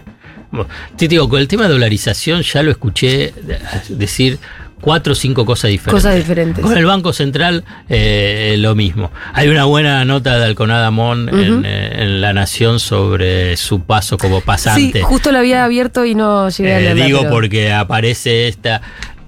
Bueno, 0.51 0.69
Te 0.97 1.09
digo, 1.09 1.27
con 1.27 1.41
el 1.41 1.49
tema 1.49 1.63
de 1.63 1.73
dolarización 1.73 2.43
ya 2.43 2.63
lo 2.63 2.71
escuché 2.71 3.33
de- 3.41 3.59
decir 3.89 4.39
cuatro 4.81 5.13
o 5.13 5.15
cinco 5.15 5.45
cosas 5.45 5.71
diferentes. 5.71 6.03
Cosas 6.03 6.15
diferentes. 6.17 6.63
Con 6.63 6.77
el 6.77 6.85
Banco 6.85 7.13
Central 7.13 7.63
eh, 7.89 8.55
lo 8.57 8.75
mismo. 8.75 9.11
Hay 9.33 9.47
una 9.47 9.65
buena 9.65 10.03
nota 10.05 10.37
de 10.39 10.45
Alconada 10.45 10.91
Mon 10.91 11.29
en, 11.29 11.63
eh, 11.65 12.03
en 12.03 12.19
La 12.21 12.33
Nación 12.33 12.79
sobre 12.79 13.55
su 13.57 13.81
paso 13.83 14.17
como 14.17 14.39
sí, 14.39 14.43
pasante. 14.45 15.01
justo 15.03 15.31
lo 15.31 15.37
había 15.39 15.63
abierto 15.63 16.03
y 16.05 16.15
no 16.15 16.49
llegué 16.49 16.73
a 16.73 16.79
Eh, 16.79 16.81
leerla, 16.83 17.05
digo 17.05 17.19
pero- 17.19 17.31
porque 17.31 17.71
aparece 17.71 18.47
esta, 18.47 18.81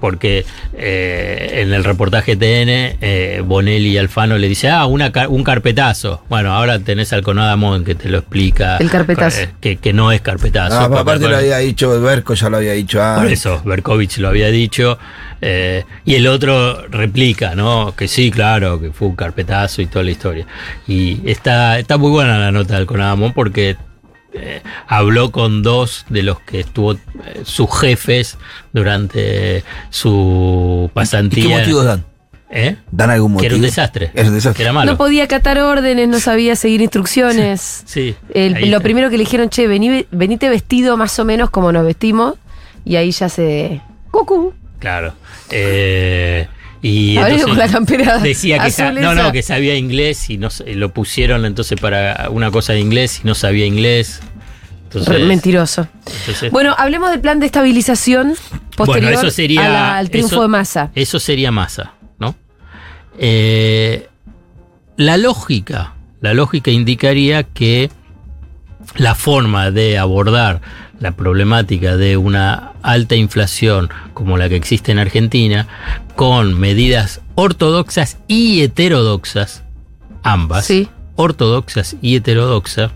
porque 0.04 0.46
eh, 0.78 1.62
en 1.62 1.72
el 1.72 1.86
reportaje 1.86 2.36
TN, 2.36 2.98
eh, 3.00 3.42
Bonelli 3.46 3.92
y 3.92 3.98
Alfano 3.98 4.38
le 4.38 4.50
dice, 4.50 4.68
ah, 4.70 4.86
una, 4.86 5.13
un 5.30 5.46
carpetazo. 5.46 6.24
Bueno, 6.28 6.52
ahora 6.52 6.78
tenés 6.80 7.13
al 7.13 7.22
Conada 7.22 7.56
Mon 7.56 7.86
que 7.86 7.96
te 7.96 8.10
lo 8.10 8.18
explica. 8.18 8.76
El 8.78 8.89
carpetazo. 8.89 9.44
eh, 9.44 9.50
que, 9.62 9.78
que 9.78 9.94
no 9.94 10.12
es 10.12 10.20
carpetazo. 10.20 10.78
Porque- 10.89 11.00
aparte 11.00 11.30
lo 11.30 11.38
había 11.38 11.60
dicho 11.60 12.02
Berco, 12.02 12.34
ya 12.34 12.50
lo 12.50 12.58
había 12.58 12.74
dicho 12.74 12.98
por 12.98 13.06
antes. 13.08 13.39
eso, 13.39 13.62
Berkovich 13.63 14.18
lo 14.18 14.28
había 14.28 14.50
dicho. 14.50 14.98
eh, 15.39 15.86
y 16.04 16.16
el 16.16 16.28
otro 16.28 16.86
replica, 16.89 17.56
¿no? 17.56 17.94
Que 17.96 18.10
sí, 18.10 18.30
claro, 18.30 18.82
que 18.82 18.92
fue 18.92 19.08
un 19.08 19.16
carpetazo 19.16 19.82
y 19.82 19.86
toda 19.86 20.04
la 20.04 20.12
historia. 20.12 20.46
Y 20.86 21.22
está, 21.30 21.80
está 21.80 21.98
muy 21.98 22.12
buena 22.12 22.38
la 22.38 22.52
nota 22.52 22.76
del 22.76 22.86
Conadamón 22.88 23.32
porque 23.32 23.78
eh, 24.34 24.62
habló 24.88 25.32
con 25.32 25.62
dos 25.63 26.06
de 26.10 26.24
los 26.24 26.39
que 26.41 26.62
estuvo 26.62 26.93
eh, 26.93 27.00
sus 27.43 27.69
jefes 27.80 28.38
durante 28.74 29.63
su 29.89 30.86
¿Y 30.86 30.88
qué 30.89 30.93
pasantía. 30.93 31.60
motivos 31.60 31.86
dan? 31.86 32.04
¿Eh? 32.56 32.76
¿Dan 32.91 33.10
algún 33.10 33.32
Que 33.32 33.34
motivo? 33.36 33.48
era 33.48 33.56
un 33.56 33.62
desastre. 33.63 34.12
Es 34.13 34.28
un 34.28 34.36
desastre. 34.36 34.58
Que 34.58 34.63
era 34.63 34.74
malo. 34.74 34.91
No 34.91 34.98
podía 34.98 35.24
acatar 35.24 35.58
órdenes, 35.60 36.08
no 36.08 36.19
sabía 36.19 36.56
seguir 36.56 36.82
instrucciones. 36.82 37.82
Sí. 37.86 38.15
El- 38.34 38.69
lo 38.69 38.80
primero 38.82 39.10
que 39.10 39.17
le 39.17 39.24
dijeron, 39.24 39.50
che, 39.50 39.67
vení, 39.67 40.06
venite 40.12 40.50
vestido 40.50 40.96
más 40.96 41.17
o 41.17 41.26
menos 41.26 41.50
como 41.50 41.72
nos 41.72 41.84
vestimos. 41.86 42.36
Y 42.86 42.96
ahí 42.98 43.10
ya 43.12 43.28
se. 43.30 43.82
¡Cucú! 44.12 44.54
Claro. 44.80 45.13
Eh, 45.50 46.48
y 46.84 47.17
entonces 47.17 47.46
con 47.48 47.58
la 47.58 47.67
campera 47.69 48.17
decía 48.19 48.60
que 48.60 48.69
sa- 48.69 48.91
no, 48.91 49.15
no, 49.15 49.32
que 49.32 49.41
sabía 49.41 49.76
inglés 49.76 50.30
y 50.30 50.38
no 50.38 50.50
lo 50.76 50.93
pusieron 50.93 51.46
entonces 51.46 51.80
para 51.80 52.28
una 52.30 52.52
cosa 52.52 52.74
de 52.74 52.82
inglés 52.82 53.22
y 53.24 53.28
no 53.28 53.34
sabía 53.34 53.65
inglés. 53.65 54.19
Entonces, 54.86 55.26
Mentiroso. 55.26 55.88
entonces- 56.19 56.52
Bueno, 56.52 56.76
hablemos 56.78 57.10
del 57.10 57.19
plan 57.19 57.39
de 57.39 57.48
estabilización 57.48 58.36
posterior 58.78 59.13
Bueno, 59.13 59.28
eso 59.28 59.32
sería- 59.36 59.65
a 59.65 59.69
la- 59.69 59.98
al 59.98 60.12
triunfo 60.12 60.36
eso- 60.36 60.41
de 60.43 60.48
masa. 60.50 60.91
Eso 60.93 61.19
sería 61.19 61.50
masa, 61.52 61.93
¿no? 62.20 62.36
Eh, 63.18 64.07
la 64.97 65.18
lógica, 65.18 65.93
la 66.22 66.34
lógica 66.36 66.70
indicaría 66.70 67.41
que 67.43 67.89
la 68.95 69.15
forma 69.15 69.71
de 69.71 69.97
abordar 69.97 70.61
la 70.99 71.11
problemática 71.11 71.97
de 71.97 72.15
una 72.17 72.71
alta 72.81 73.15
inflación 73.15 73.89
como 74.13 74.38
la 74.38 74.47
que 74.49 74.55
existe 74.55 74.91
en 74.91 74.99
Argentina, 74.99 75.67
con 76.15 76.59
medidas 76.59 77.21
ortodoxas 77.36 78.17
y 78.27 78.61
heterodoxas, 78.61 79.63
ambas, 80.23 80.65
Sí. 80.65 80.88
ortodoxas 81.15 81.95
y 82.01 82.15
heterodoxas, 82.15 82.91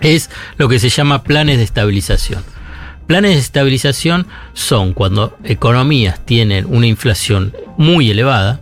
es 0.00 0.30
lo 0.58 0.68
que 0.68 0.78
se 0.78 0.90
llama 0.90 1.22
planes 1.22 1.58
de 1.58 1.64
estabilización. 1.64 2.42
Planes 3.06 3.32
de 3.32 3.40
estabilización 3.40 4.26
son 4.54 4.92
cuando 4.92 5.36
economías 5.44 6.24
tienen 6.24 6.66
una 6.66 6.86
inflación 6.86 7.54
muy 7.76 8.10
elevada, 8.10 8.60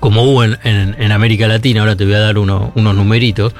como 0.00 0.22
hubo 0.22 0.44
en, 0.44 0.58
en- 0.64 0.96
en 0.98 1.12
América 1.12 1.48
Latina, 1.48 1.80
ahora 1.80 1.96
te 1.96 2.04
voy 2.04 2.14
a 2.14 2.20
dar 2.20 2.38
uno- 2.38 2.72
unos 2.74 2.94
numeritos, 2.94 3.54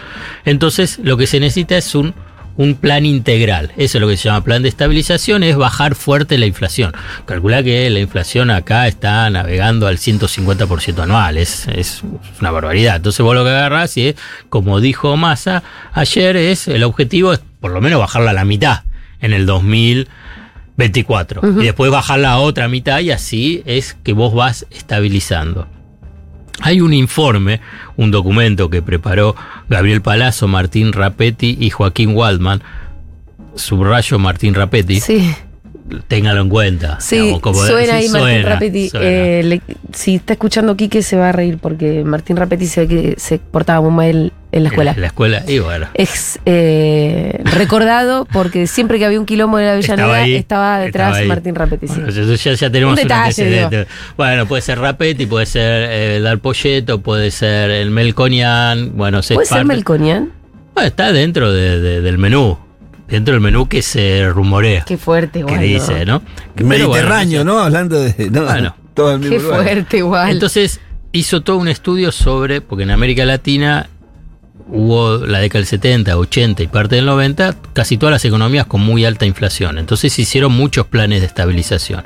entonces 0.45 0.99
lo 1.03 1.16
que 1.16 1.26
se 1.26 1.41
necesita 1.41 1.76
es 1.76 1.95
un, 1.95 2.14
un 2.57 2.74
plan 2.74 3.07
integral. 3.07 3.70
Eso 3.76 3.99
es 3.99 4.03
lo 4.03 4.09
que 4.09 4.16
se 4.16 4.24
llama 4.28 4.43
plan 4.43 4.62
de 4.62 4.68
estabilización, 4.68 5.45
es 5.45 5.57
bajar 5.57 5.95
fuerte 5.95 6.39
la 6.39 6.47
inflación. 6.47 6.93
Calcula 7.24 7.62
que 7.62 7.89
la 7.89 8.01
inflación 8.01 8.51
acá 8.51 8.89
está 8.89 9.30
navegando 9.30 9.86
al 9.86 9.99
150% 9.99 10.99
anual, 11.03 11.36
es, 11.36 11.68
es 11.68 12.03
una 12.41 12.51
barbaridad. 12.51 12.97
Entonces 12.97 13.20
vos 13.24 13.34
lo 13.36 13.45
que 13.45 13.51
agarrás 13.51 13.97
y 13.97 14.09
es, 14.09 14.16
como 14.49 14.80
dijo 14.80 15.16
Massa 15.16 15.62
ayer, 15.93 16.36
es 16.36 16.66
el 16.66 16.82
objetivo 16.82 17.32
es 17.32 17.41
por 17.61 17.70
lo 17.70 17.80
menos 17.80 18.01
bajarla 18.01 18.30
a 18.30 18.34
la 18.34 18.45
mitad 18.45 18.82
en 19.20 19.32
el 19.32 19.47
2024 20.76 21.41
y 21.61 21.64
después 21.64 21.91
bajar 21.91 22.18
la 22.20 22.39
otra 22.39 22.68
mitad 22.68 23.01
y 23.01 23.11
así 23.11 23.62
es 23.66 23.95
que 24.03 24.12
vos 24.12 24.34
vas 24.34 24.66
estabilizando. 24.70 25.66
Hay 26.61 26.81
un 26.81 26.93
informe, 26.93 27.61
un 27.97 28.11
documento 28.11 28.69
que 28.69 28.83
preparó 28.83 29.37
Gabriel 29.69 30.03
Palazzo, 30.03 30.49
Martín 30.49 30.93
Rapetti 30.93 31.57
y 31.61 31.71
Joaquín 31.71 32.17
Waldman. 32.17 32.63
Subrayo 33.55 34.19
Martín 34.19 34.55
Rapetti, 34.55 35.01
Sí, 35.01 35.35
téngalo 36.09 36.41
en 36.43 36.49
cuenta. 36.49 36.99
sí, 37.01 37.16
digamos, 37.16 37.41
como- 37.41 37.62
suena 37.64 37.95
ahí 37.97 38.09
Martín 38.09 38.20
suena, 38.32 38.49
Rapetti. 38.49 38.89
suena. 38.91 39.07
Eh, 39.07 39.43
le- 39.45 39.62
si 39.93 40.16
está 40.16 40.34
escuchando 40.34 40.76
Quique 40.76 41.03
se 41.03 41.16
va 41.16 41.30
a 41.30 41.32
reír 41.32 41.59
porque 41.59 42.05
Martín 42.05 42.36
Rapetti 42.36 42.66
se 42.66 42.82
ve 42.82 42.89
que 42.89 43.14
se 43.18 43.39
portaba 43.39 43.80
muy 43.80 43.91
mal 43.93 44.32
en 44.51 44.62
la 44.62 44.68
escuela. 44.70 44.93
En 44.93 45.01
la 45.03 45.07
escuela, 45.09 45.43
y 45.47 45.59
bueno. 45.59 45.89
Es 45.95 46.39
eh, 46.47 47.41
recordado 47.45 48.26
porque 48.32 48.66
siempre 48.66 48.99
que 48.99 49.05
había 49.05 49.20
un 49.20 49.26
quilombo 49.26 49.59
en 49.59 49.66
la 49.66 49.72
Avellaneda 49.72 50.26
Estaba 50.26 50.78
detrás 50.78 51.12
estaba. 51.16 51.28
Martín 51.28 51.55
Rapetti. 51.55 51.89
sí. 51.89 52.01
Bueno, 52.01 52.34
ya, 52.34 52.53
ya 52.55 52.70
tenemos 52.70 52.93
Un 52.95 52.99
un, 52.99 53.03
detalle, 53.09 53.22
antecedente. 53.22 53.86
Bueno, 54.16 54.47
puede 54.47 54.62
ser 54.62 54.78
Rapetti, 54.78 55.26
puede 55.26 55.47
ser 55.47 55.89
eh, 55.91 56.20
Dal 56.20 56.39
Polleto, 56.39 57.01
puede 57.01 57.30
ser 57.30 57.70
el 57.70 57.91
Melconian. 57.91 58.97
Bueno, 58.97 59.22
se 59.22 59.34
¿Puede 59.34 59.47
ser 59.47 59.64
Melconian? 59.64 60.30
Bueno, 60.74 60.86
está 60.89 61.12
dentro 61.12 61.53
de- 61.53 61.80
de- 61.80 62.01
del 62.01 62.18
menú. 62.18 62.57
Dentro 63.09 63.33
del 63.33 63.41
menú 63.41 63.69
que 63.69 63.81
se 63.83 64.29
rumorea. 64.29 64.85
Qué 64.85 64.99
fuerte, 64.99 65.41
que 65.45 65.53
igual. 65.53 65.61
dice, 65.61 66.05
¿no? 66.05 66.23
Mediterráneo, 66.63 67.43
bueno, 67.45 67.55
¿no? 67.55 67.65
Hablando 67.65 68.01
de. 68.01 68.31
No, 68.31 68.45
Bueno. 68.45 68.77
todo 68.95 69.13
el 69.13 69.19
mismo 69.21 69.37
Qué 69.37 69.43
lugar. 69.43 69.63
fuerte, 69.63 69.97
igual. 69.99 70.31
Entonces 70.31 70.81
hizo 71.13 71.41
todo 71.41 71.57
un 71.57 71.69
estudio 71.69 72.13
sobre, 72.13 72.61
porque 72.61 72.83
en 72.85 72.91
América 72.91 73.25
Latina 73.25 73.89
hubo 74.71 75.25
la 75.25 75.39
década 75.39 75.61
del 75.61 75.67
70, 75.67 76.19
80 76.19 76.63
y 76.63 76.67
parte 76.67 76.97
del 76.97 77.07
90, 77.07 77.57
casi 77.73 77.97
todas 77.97 78.13
las 78.13 78.25
economías 78.27 78.67
con 78.67 78.83
muy 78.83 79.07
alta 79.07 79.25
inflación. 79.25 79.79
Entonces 79.79 80.13
se 80.13 80.23
hicieron 80.23 80.53
muchos 80.53 80.87
planes 80.87 81.21
de 81.21 81.27
estabilización. 81.27 82.05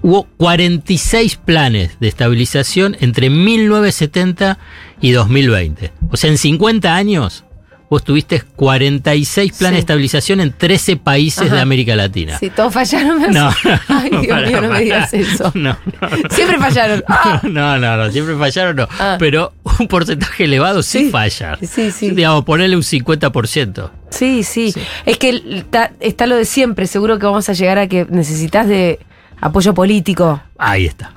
Hubo 0.00 0.24
46 0.38 1.36
planes 1.36 1.98
de 2.00 2.08
estabilización 2.08 2.96
entre 3.00 3.28
1970 3.30 4.58
y 5.00 5.12
2020. 5.12 5.92
O 6.10 6.16
sea, 6.16 6.30
en 6.30 6.38
50 6.38 6.94
años 6.96 7.44
vos 7.92 8.02
tuviste 8.02 8.40
46 8.56 9.52
planes 9.52 9.68
Sí. 9.70 9.74
de 9.74 9.80
estabilización 9.80 10.40
en 10.40 10.50
13 10.50 10.96
países 10.96 11.42
Ajá. 11.48 11.56
de 11.56 11.60
América 11.60 11.94
Latina. 11.94 12.38
Si 12.38 12.48
todos 12.48 12.72
fallaron, 12.72 13.20
me 13.20 13.28
No, 13.38 13.50
Ay, 13.88 14.08
Dios 14.08 14.26
para, 14.28 14.46
mío, 14.46 14.62
no 14.62 14.68
me 14.70 14.80
digas 14.80 15.12
eso. 15.12 15.52
No, 15.54 15.76
no. 16.00 16.08
Siempre 16.30 16.58
fallaron. 16.58 17.04
¡Ah! 17.06 17.40
No, 17.42 17.78
no, 17.78 17.96
no, 17.98 18.10
siempre 18.10 18.34
fallaron, 18.36 18.76
no. 18.76 18.88
Ah. 18.98 19.16
Pero 19.18 19.52
un 19.78 19.88
porcentaje 19.88 20.44
elevado 20.44 20.82
sí, 20.82 21.00
Sí, 21.00 21.10
falla. 21.10 21.58
sí, 21.60 21.90
sí. 21.90 22.10
Digamos, 22.12 22.44
ponerle 22.46 22.76
un 22.76 22.82
50%. 22.82 23.90
Sí, 24.08 24.42
sí, 24.42 24.72
Es 25.04 25.18
que 25.18 25.42
está, 25.58 25.92
está 26.00 26.26
lo 26.26 26.36
de 26.36 26.46
siempre. 26.46 26.86
Seguro 26.86 27.18
que 27.18 27.26
vamos 27.26 27.46
a 27.50 27.52
llegar 27.52 27.78
a 27.78 27.88
que 27.88 28.06
necesitas 28.08 28.66
de 28.68 29.00
apoyo 29.38 29.74
político. 29.74 30.40
Ahí 30.56 30.86
está. 30.86 31.12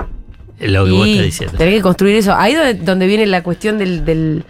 Es 0.59 0.69
lo 0.71 0.84
que 0.84 0.91
vos 0.91 1.07
y 1.07 1.11
estás 1.11 1.26
diciendo. 1.26 1.57
tenés 1.57 1.76
que 1.76 1.82
construir 1.82 2.17
eso. 2.17 2.36
Ahí 2.36 2.53
donde, 2.53 2.73
donde 2.73 3.07
viene 3.07 3.26
la 3.28 3.43
cuestión 3.43 3.78
del, 3.78 4.03
del, 4.03 4.43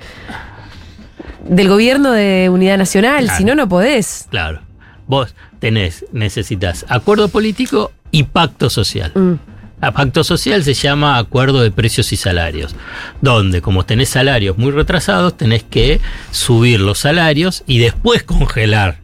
del 1.46 1.70
gobierno 1.70 2.12
de 2.12 2.50
unidad 2.50 2.78
nacional. 2.78 3.26
Claro. 3.26 3.38
Si 3.38 3.44
no, 3.44 3.56
no 3.56 3.70
podés. 3.70 4.28
Claro. 4.30 4.62
Vos 5.08 5.36
tenés, 5.60 6.06
necesitas 6.12 6.86
acuerdo 6.90 7.30
político 7.30 7.92
y 8.12 8.24
pacto 8.24 8.70
social. 8.70 9.12
Mm. 9.14 9.34
A 9.82 9.92
pacto 9.92 10.24
social 10.24 10.64
se 10.64 10.74
llama 10.74 11.18
acuerdo 11.18 11.62
de 11.62 11.70
precios 11.70 12.12
y 12.12 12.16
salarios, 12.16 12.76
donde 13.22 13.62
como 13.62 13.86
tenés 13.86 14.10
salarios 14.10 14.58
muy 14.58 14.72
retrasados, 14.72 15.38
tenés 15.38 15.64
que 15.64 16.00
subir 16.32 16.80
los 16.80 17.00
salarios 17.00 17.64
y 17.68 17.80
después 17.80 18.24
congelar, 18.24 18.98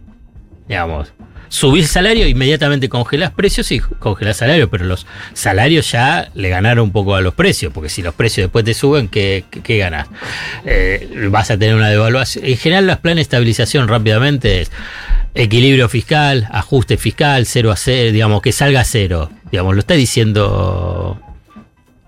digamos. 0.67 1.13
Subir 1.52 1.86
salario, 1.86 2.30
inmediatamente 2.30 2.88
congelás 2.88 3.32
precios 3.32 3.74
y 3.74 3.82
congelás 3.82 4.38
salarios, 4.38 4.70
pero 4.72 4.86
los 4.86 5.06
salarios 5.34 5.91
ya 5.91 6.32
le 6.34 6.47
ganaron 6.47 6.86
un 6.86 6.91
poco 6.93 7.14
a 7.14 7.20
los 7.20 7.34
precios, 7.34 7.74
porque 7.74 7.89
si 7.89 8.02
los 8.02 8.16
precios 8.16 8.45
después 8.45 8.64
te 8.64 8.74
suben, 8.74 9.10
¿qué, 9.10 9.43
qué, 9.52 9.60
qué 9.60 9.78
ganás? 9.78 10.08
Eh, 10.64 11.28
vas 11.30 11.52
a 11.52 11.58
tener 11.58 11.76
una 11.76 11.89
devaluación. 11.89 12.45
En 12.45 12.56
general, 12.56 12.88
los 12.88 12.99
planes 12.99 13.18
de 13.18 13.22
estabilización 13.24 13.89
rápidamente 13.89 14.62
es 14.62 14.72
equilibrio 15.36 15.89
fiscal, 15.89 16.47
ajuste 16.54 16.95
fiscal, 16.95 17.45
cero 17.45 17.72
a 17.72 17.76
cero, 17.76 18.14
digamos, 18.14 18.41
que 18.41 18.54
salga 18.54 18.80
a 18.80 18.86
cero. 18.86 19.30
Digamos, 19.52 19.74
lo 19.76 19.82
está 19.82 19.95
diciendo 19.95 21.22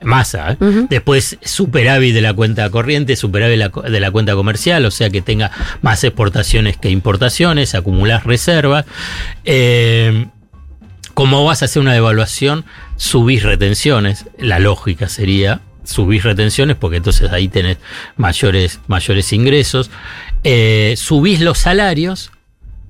masa. 0.04 0.52
¿eh? 0.54 0.58
Después 0.90 1.38
superávit 1.42 2.14
de 2.14 2.22
la 2.22 2.34
cuenta 2.34 2.70
corriente, 2.70 3.16
superávit 3.16 3.54
de 3.54 3.58
la, 3.58 3.70
co- 3.70 3.82
de 3.82 4.00
la 4.00 4.12
cuenta 4.12 4.34
comercial, 4.36 4.86
o 4.86 4.92
sea 4.92 5.10
que 5.10 5.22
tenga 5.22 5.52
más 5.82 6.04
exportaciones 6.04 6.78
que 6.78 6.90
importaciones, 6.90 7.76
acumular 7.76 8.26
reservas. 8.26 8.86
Eh, 9.46 10.28
como 11.14 11.46
vas 11.46 11.62
a 11.62 11.66
hacer 11.66 11.82
una 11.82 11.94
devaluación, 11.94 12.66
subís 12.98 13.44
retenciones. 13.44 14.26
La 14.38 14.60
lógica 14.60 15.08
sería 15.10 15.62
subís 15.86 16.24
retenciones 16.24 16.78
porque 16.78 16.98
entonces 16.98 17.32
ahí 17.32 17.48
tenés 17.50 17.78
mayores, 18.18 18.80
mayores 18.88 19.32
ingresos. 19.34 19.92
Eh, 20.44 20.96
subís 20.98 21.40
los 21.42 21.58
salarios 21.60 22.32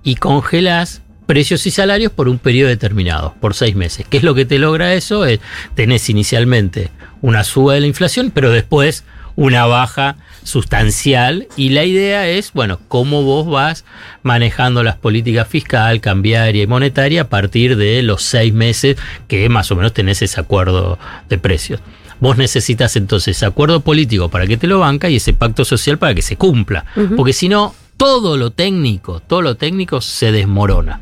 y 0.04 0.16
congelás 0.16 1.02
precios 1.26 1.66
y 1.66 1.72
salarios 1.72 2.12
por 2.12 2.30
un 2.30 2.38
periodo 2.38 2.70
determinado, 2.70 3.36
por 3.40 3.54
seis 3.54 3.76
meses. 3.76 4.06
¿Qué 4.10 4.18
es 4.18 4.24
lo 4.24 4.36
que 4.36 4.46
te 4.46 4.60
logra 4.60 4.94
eso? 4.94 5.26
Es, 5.26 5.40
tenés 5.76 6.10
inicialmente 6.10 6.90
una 7.22 7.44
suba 7.44 7.74
de 7.76 7.82
la 7.82 7.88
inflación, 7.88 8.32
pero 8.34 8.52
después 8.52 9.04
una 9.36 9.66
baja 9.66 10.18
sustancial 10.44 11.48
y 11.56 11.70
la 11.70 11.86
idea 11.86 12.28
es, 12.28 12.54
bueno, 12.54 12.80
cómo 12.88 13.24
vos 13.24 13.48
vas 13.48 13.86
manejando 14.22 14.84
las 14.84 14.96
políticas 14.96 15.48
fiscal, 15.48 16.02
cambiaria 16.02 16.64
y 16.64 16.68
monetaria 16.68 17.24
a 17.24 17.30
partir 17.30 17.78
de 17.78 18.04
los 18.04 18.22
seis 18.22 18.54
meses 18.54 18.98
que 19.28 19.48
más 19.50 19.72
o 19.72 19.76
menos 19.76 19.94
tenés 19.94 20.22
ese 20.22 20.40
acuerdo 20.40 21.00
de 21.30 21.38
precios. 21.38 21.80
Vos 22.20 22.38
necesitas 22.38 22.96
entonces 22.96 23.38
ese 23.38 23.46
acuerdo 23.46 23.82
político 23.82 24.30
para 24.30 24.48
que 24.48 24.58
te 24.58 24.68
lo 24.68 24.80
banca 24.80 25.10
y 25.10 25.18
ese 25.18 25.34
pacto 25.34 25.66
social 25.66 25.98
para 25.98 26.14
que 26.14 26.22
se 26.22 26.38
cumpla. 26.38 26.86
Porque 27.18 27.34
si 27.34 27.50
no, 27.50 27.76
todo 27.98 28.38
lo 28.38 28.52
técnico, 28.52 29.20
todo 29.20 29.42
lo 29.42 29.56
técnico 29.56 30.00
se 30.00 30.32
desmorona. 30.32 31.02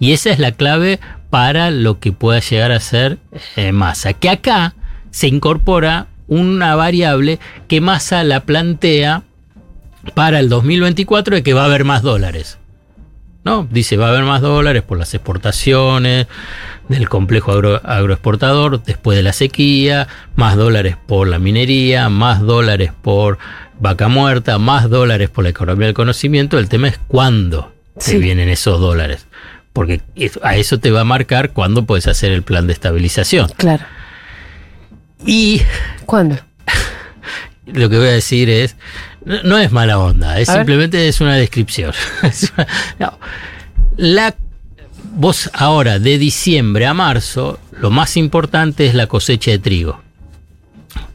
Y 0.00 0.12
esa 0.12 0.30
es 0.30 0.38
la 0.38 0.52
clave 0.52 1.00
para 1.30 1.70
lo 1.70 1.98
que 1.98 2.12
pueda 2.12 2.40
llegar 2.40 2.72
a 2.72 2.80
ser 2.80 3.18
eh, 3.56 3.72
Massa. 3.72 4.12
Que 4.12 4.30
acá 4.30 4.74
se 5.10 5.28
incorpora 5.28 6.06
una 6.28 6.74
variable 6.76 7.38
que 7.68 7.80
Massa 7.80 8.22
la 8.24 8.40
plantea 8.40 9.22
para 10.14 10.38
el 10.40 10.48
2024 10.48 11.36
de 11.36 11.42
que 11.42 11.54
va 11.54 11.62
a 11.62 11.66
haber 11.66 11.84
más 11.84 12.02
dólares. 12.02 12.58
¿No? 13.44 13.66
Dice 13.70 13.96
va 13.96 14.06
a 14.06 14.10
haber 14.10 14.24
más 14.24 14.42
dólares 14.42 14.82
por 14.82 14.98
las 14.98 15.14
exportaciones 15.14 16.26
del 16.88 17.08
complejo 17.08 17.52
agro- 17.52 17.80
agroexportador 17.84 18.82
después 18.82 19.16
de 19.16 19.22
la 19.22 19.32
sequía, 19.32 20.06
más 20.36 20.56
dólares 20.56 20.96
por 21.06 21.28
la 21.28 21.38
minería, 21.38 22.08
más 22.10 22.40
dólares 22.40 22.92
por 23.00 23.38
vaca 23.80 24.08
muerta, 24.08 24.58
más 24.58 24.90
dólares 24.90 25.30
por 25.30 25.44
la 25.44 25.50
economía 25.50 25.86
del 25.86 25.94
conocimiento. 25.94 26.58
El 26.58 26.68
tema 26.68 26.88
es 26.88 26.98
cuándo 27.08 27.72
se 27.96 28.12
Sí. 28.12 28.18
vienen 28.18 28.48
esos 28.50 28.80
dólares. 28.80 29.26
Porque 29.72 30.00
a 30.42 30.56
eso 30.56 30.78
te 30.80 30.90
va 30.90 31.02
a 31.02 31.04
marcar 31.04 31.50
cuándo 31.52 31.84
puedes 31.84 32.06
hacer 32.08 32.32
el 32.32 32.42
plan 32.42 32.66
de 32.66 32.72
estabilización. 32.72 33.48
Claro. 33.56 33.84
Y 35.26 35.62
¿Cuándo? 36.06 36.36
lo 37.66 37.88
que 37.90 37.98
voy 37.98 38.08
a 38.08 38.12
decir 38.12 38.48
es, 38.50 38.76
no, 39.24 39.42
no 39.42 39.58
es 39.58 39.70
mala 39.72 39.98
onda, 39.98 40.38
es 40.40 40.48
A 40.48 40.52
ver. 40.54 40.60
simplemente 40.62 41.08
es 41.08 41.20
una 41.20 41.34
descripción. 41.36 41.92
Es 42.22 42.52
una- 42.56 42.66
no. 42.98 43.18
La, 43.96 44.34
vos 45.14 45.50
ahora, 45.54 45.98
de 45.98 46.18
diciembre 46.18 46.86
a 46.86 46.94
marzo, 46.94 47.58
lo 47.80 47.90
más 47.90 48.16
importante 48.16 48.86
es 48.86 48.94
la 48.94 49.06
cosecha 49.06 49.50
de 49.50 49.58
trigo. 49.58 50.02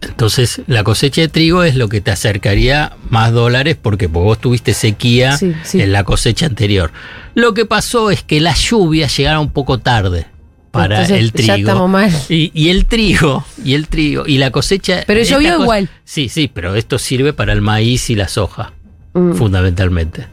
Entonces, 0.07 0.61
la 0.67 0.83
cosecha 0.83 1.21
de 1.21 1.27
trigo 1.29 1.63
es 1.63 1.75
lo 1.75 1.89
que 1.89 2.01
te 2.01 2.11
acercaría 2.11 2.93
más 3.09 3.31
dólares 3.31 3.77
porque 3.81 4.07
vos 4.07 4.39
tuviste 4.39 4.73
sequía 4.73 5.37
Sí, 5.37 5.53
sí. 5.63 5.81
en 5.81 5.91
la 5.91 6.03
cosecha 6.03 6.45
anterior. 6.45 6.91
Lo 7.35 7.53
que 7.53 7.65
pasó 7.65 8.11
es 8.11 8.23
que 8.23 8.39
las 8.41 8.59
lluvias 8.59 9.15
llegaron 9.17 9.41
un 9.41 9.49
poco 9.51 9.79
tarde 9.79 10.27
para 10.71 11.01
Entonces, 11.01 11.19
el 11.19 11.31
trigo. 11.31 11.47
ya 11.47 11.55
estamos 11.57 11.89
mal. 11.89 12.11
Y, 12.29 12.51
y 12.53 12.69
el 12.69 12.85
trigo, 12.85 13.45
y 13.63 13.73
el 13.75 13.87
trigo, 13.87 14.23
y 14.27 14.37
la 14.39 14.51
cosecha. 14.51 15.03
Pero 15.07 15.23
llovió 15.23 15.61
igual. 15.61 15.89
Sí, 16.03 16.29
sí, 16.29 16.49
pero 16.53 16.75
esto 16.75 16.97
sirve 16.99 17.31
para 17.33 17.53
el 17.53 17.61
maíz 17.61 18.09
y 18.09 18.15
la 18.15 18.27
soja, 18.27 18.73
Mm. 19.13 19.33
fundamentalmente. 19.33 20.27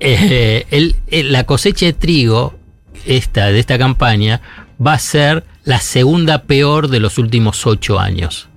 Eh, 0.00 0.66
el- 0.70 0.96
el- 1.08 1.32
la 1.32 1.44
cosecha 1.44 1.86
de 1.86 1.92
trigo, 1.92 2.58
esta, 3.06 3.46
de 3.46 3.58
esta 3.58 3.78
campaña, 3.78 4.40
va 4.84 4.94
a 4.94 4.98
ser 4.98 5.44
la 5.64 5.80
segunda 5.80 6.42
peor 6.44 6.88
de 6.88 7.00
los 7.00 7.18
últimos 7.18 7.66
ocho 7.66 7.98
años. 7.98 8.47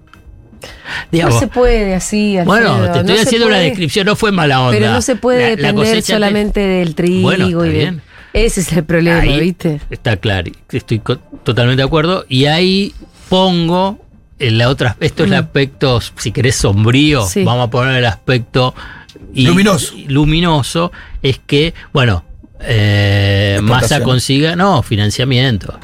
No 1.11 1.39
se 1.39 1.47
puede 1.47 1.93
así, 1.95 2.37
Alfredo, 2.37 2.45
bueno, 2.77 2.91
te 2.93 2.99
estoy 2.99 3.15
no 3.15 3.21
haciendo 3.21 3.47
una 3.47 3.57
descripción, 3.59 4.05
no 4.05 4.15
fue 4.15 4.31
mala 4.31 4.59
onda. 4.61 4.71
Pero 4.77 4.91
no 4.91 5.01
se 5.01 5.15
puede 5.15 5.55
La- 5.57 5.61
la 5.61 5.67
depender 5.73 6.03
te- 6.03 6.13
solamente 6.13 6.59
del 6.59 6.95
trigo 6.95 7.21
Bueno, 7.23 7.45
está 7.47 7.65
y 7.65 7.69
de- 7.69 7.77
bien. 7.77 8.01
Ese 8.33 8.61
es 8.61 8.71
el 8.71 8.83
problema, 8.85 9.19
Ahí 9.19 9.39
¿viste? 9.41 9.81
Está 9.89 10.15
claro, 10.17 10.49
estoy 10.71 11.01
totalmente 11.43 11.81
de 11.81 11.85
acuerdo. 11.85 12.25
Y 12.29 12.45
ahí 12.45 12.93
pongo 13.27 13.99
en 14.39 14.57
la 14.57 14.69
otra, 14.69 14.95
esto 15.01 15.23
es 15.23 15.29
el 15.31 15.35
aspecto, 15.35 15.99
si 16.17 16.31
querés, 16.31 16.55
sombrío, 16.55 17.23
Mm. 17.25 17.27
Sí. 17.29 17.43
vamos 17.43 17.67
a 17.67 17.69
poner 17.69 17.95
el 17.97 18.05
aspecto 18.05 18.73
y- 19.33 19.45
Luminoso. 19.47 19.95
y 19.97 20.05
luminoso, 20.07 20.91
es 21.21 21.39
que, 21.45 21.73
bueno, 21.93 22.23
eh, 22.61 23.59
Massa 23.61 24.01
consiga, 24.01 24.55
no, 24.55 24.81
financiamiento. 24.81 25.77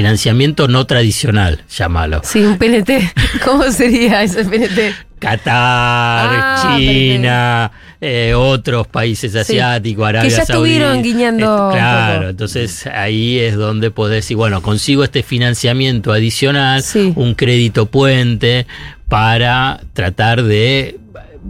Financiamiento 0.00 0.68
no 0.68 0.86
tradicional, 0.86 1.62
llámalo. 1.74 2.20
Sí, 2.22 2.40
un 2.40 2.58
PNT. 2.58 2.90
¿Cómo 3.46 3.72
sería 3.72 4.22
ese 4.22 4.44
PNT? 4.44 4.94
Qatar, 5.18 6.28
Ah, 6.38 6.76
China, 6.78 7.70
eh, 8.02 8.34
otros 8.36 8.86
países 8.88 9.34
asiáticos, 9.34 10.06
Arabia 10.06 10.28
ya 10.28 10.42
estuvieron 10.42 10.96
Saudí. 10.96 11.12
guiñando 11.14 11.70
Eh, 11.70 11.76
claro, 11.78 12.18
poco. 12.18 12.28
entonces 12.30 12.86
ahí 12.88 13.38
es 13.38 13.56
donde 13.56 13.90
podés 13.90 14.16
decir, 14.16 14.36
bueno, 14.36 14.60
consigo 14.60 15.02
este 15.02 15.22
financiamiento 15.22 16.12
adicional, 16.12 16.82
Sí. 16.82 17.14
un 17.16 17.34
crédito 17.34 17.86
puente 17.86 18.66
para 19.08 19.80
tratar 19.94 20.42
de 20.42 20.98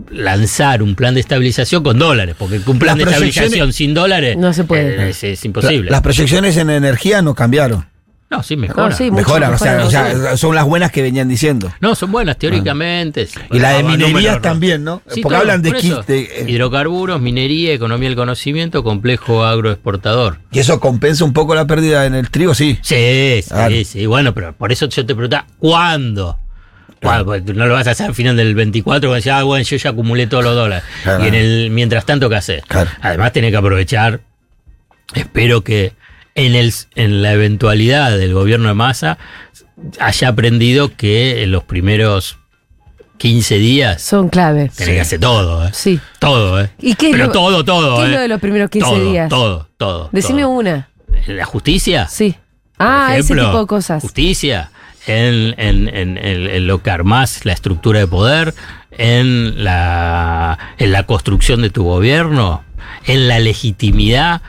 lanzar 0.08 0.84
un 0.84 0.94
plan 0.94 1.14
de 1.14 1.20
estabilización 1.20 1.82
con 1.82 1.98
dólares, 1.98 2.36
porque 2.38 2.60
un 2.64 2.78
plan 2.78 2.96
Las 2.96 3.06
de 3.06 3.12
estabilización 3.12 3.72
sin 3.72 3.92
dólares 3.92 4.36
No 4.36 4.52
se 4.52 4.62
puede. 4.62 5.06
eh, 5.06 5.08
es, 5.10 5.24
es 5.24 5.44
imposible. 5.44 5.86
La- 5.86 5.96
las 5.96 6.02
proyecciones 6.02 6.56
en 6.58 6.70
energía 6.70 7.22
no 7.22 7.34
cambiaron. 7.34 7.86
No, 8.28 8.42
sí, 8.42 8.56
mejora. 8.56 8.88
No, 8.88 8.96
sí, 8.96 9.04
mucho 9.04 9.22
Mejoran, 9.22 9.52
o 9.54 9.58
sea, 9.58 10.32
o 10.32 10.36
son 10.36 10.54
las 10.56 10.64
buenas 10.64 10.90
que 10.90 11.00
venían 11.00 11.28
diciendo. 11.28 11.72
No, 11.80 11.94
son 11.94 12.10
buenas 12.10 12.36
teóricamente. 12.38 13.28
Y 13.52 13.58
la 13.60 13.70
de 13.70 13.78
Ah, 13.78 13.82
minerías 13.84 14.42
también, 14.42 14.82
¿no? 14.82 15.00
Sí, 15.06 15.20
Porque 15.22 15.34
todo, 15.34 15.42
hablan 15.42 15.62
de, 15.62 15.70
por 15.70 15.80
qui- 15.80 15.84
eso. 15.92 16.02
de- 16.02 16.22
eh, 16.22 16.44
hidrocarburos, 16.48 17.20
minería, 17.20 17.72
economía 17.72 18.08
del 18.08 18.16
conocimiento, 18.16 18.82
complejo 18.82 19.44
agroexportador. 19.44 20.38
y 20.50 20.58
eso 20.58 20.80
compensa 20.80 21.24
un 21.24 21.32
poco 21.32 21.54
la 21.54 21.66
pérdida 21.66 22.04
en 22.06 22.14
el 22.16 22.28
trigo, 22.30 22.54
sí. 22.54 22.78
Sí, 22.82 23.40
sí, 23.42 23.48
Claro. 23.48 23.74
sí. 23.84 24.06
Bueno, 24.06 24.34
pero 24.34 24.52
por 24.54 24.72
eso 24.72 24.88
yo 24.88 25.06
te 25.06 25.14
preguntaba, 25.14 25.46
¿cuándo? 25.58 26.38
¿Cuándo? 27.00 27.26
Porque 27.26 27.52
no 27.52 27.66
lo 27.66 27.74
vas 27.74 27.86
a 27.86 27.90
hacer 27.92 28.06
al 28.06 28.14
final 28.14 28.36
del 28.36 28.54
24 28.56 29.08
cuando 29.10 29.14
decís, 29.16 29.30
ah, 29.30 29.42
bueno, 29.44 29.62
yo 29.64 29.76
ya 29.76 29.90
acumulé 29.90 30.26
todos 30.26 30.42
los 30.42 30.54
dólares. 30.56 30.82
Claro. 31.04 31.24
Y 31.24 31.28
en 31.28 31.34
el 31.34 31.70
mientras 31.70 32.04
tanto, 32.06 32.28
¿qué 32.28 32.36
haces? 32.36 32.62
Claro. 32.66 32.90
Además, 33.02 33.32
tenés 33.32 33.50
que 33.52 33.56
aprovechar. 33.58 34.20
Espero 35.14 35.62
que 35.62 35.92
en, 36.36 36.54
el, 36.54 36.72
en 36.94 37.22
la 37.22 37.32
eventualidad 37.32 38.16
del 38.16 38.32
gobierno 38.32 38.68
de 38.68 38.74
Massa 38.74 39.18
haya 39.98 40.28
aprendido 40.28 40.94
que 40.96 41.42
en 41.42 41.50
los 41.50 41.64
primeros 41.64 42.38
15 43.18 43.56
días 43.58 44.02
Son 44.02 44.28
clave. 44.28 44.70
tenés 44.76 44.94
que 44.94 45.00
hacer 45.00 45.20
todo, 45.20 45.66
¿eh? 45.66 45.70
Sí. 45.72 45.98
Todo, 46.18 46.60
¿eh? 46.62 46.70
¿Y 46.78 46.94
qué 46.94 47.06
es 47.06 47.12
Pero 47.12 47.26
lo- 47.26 47.32
todo, 47.32 47.64
todo, 47.64 47.96
¿Qué 47.98 48.02
es 48.04 48.08
¿eh? 48.10 48.12
lo 48.12 48.20
de 48.20 48.28
los 48.28 48.40
primeros 48.40 48.70
15 48.70 48.88
todo, 48.88 49.10
días? 49.10 49.28
Todo, 49.28 49.68
todo. 49.76 50.08
Decime 50.12 50.42
todo. 50.42 50.50
una. 50.50 50.88
¿La 51.26 51.44
justicia? 51.46 52.06
Sí. 52.08 52.36
por 52.76 52.86
Ah, 52.86 53.08
ejemplo, 53.16 53.42
ese 53.42 53.46
tipo 53.48 53.60
de 53.60 53.66
cosas. 53.66 54.02
Justicia, 54.02 54.70
en, 55.06 55.54
en, 55.58 55.88
en, 55.88 56.18
en- 56.18 56.46
en 56.46 56.66
lo 56.66 56.82
que 56.82 56.90
armás 56.90 57.44
la 57.46 57.54
estructura 57.54 58.00
de 58.00 58.06
poder, 58.06 58.54
en 58.90 59.64
la, 59.64 60.58
en 60.78 60.92
la 60.92 61.04
construcción 61.04 61.62
de 61.62 61.70
tu 61.70 61.84
gobierno, 61.84 62.64
en 63.06 63.28
la 63.28 63.38
legitimidad 63.40 64.42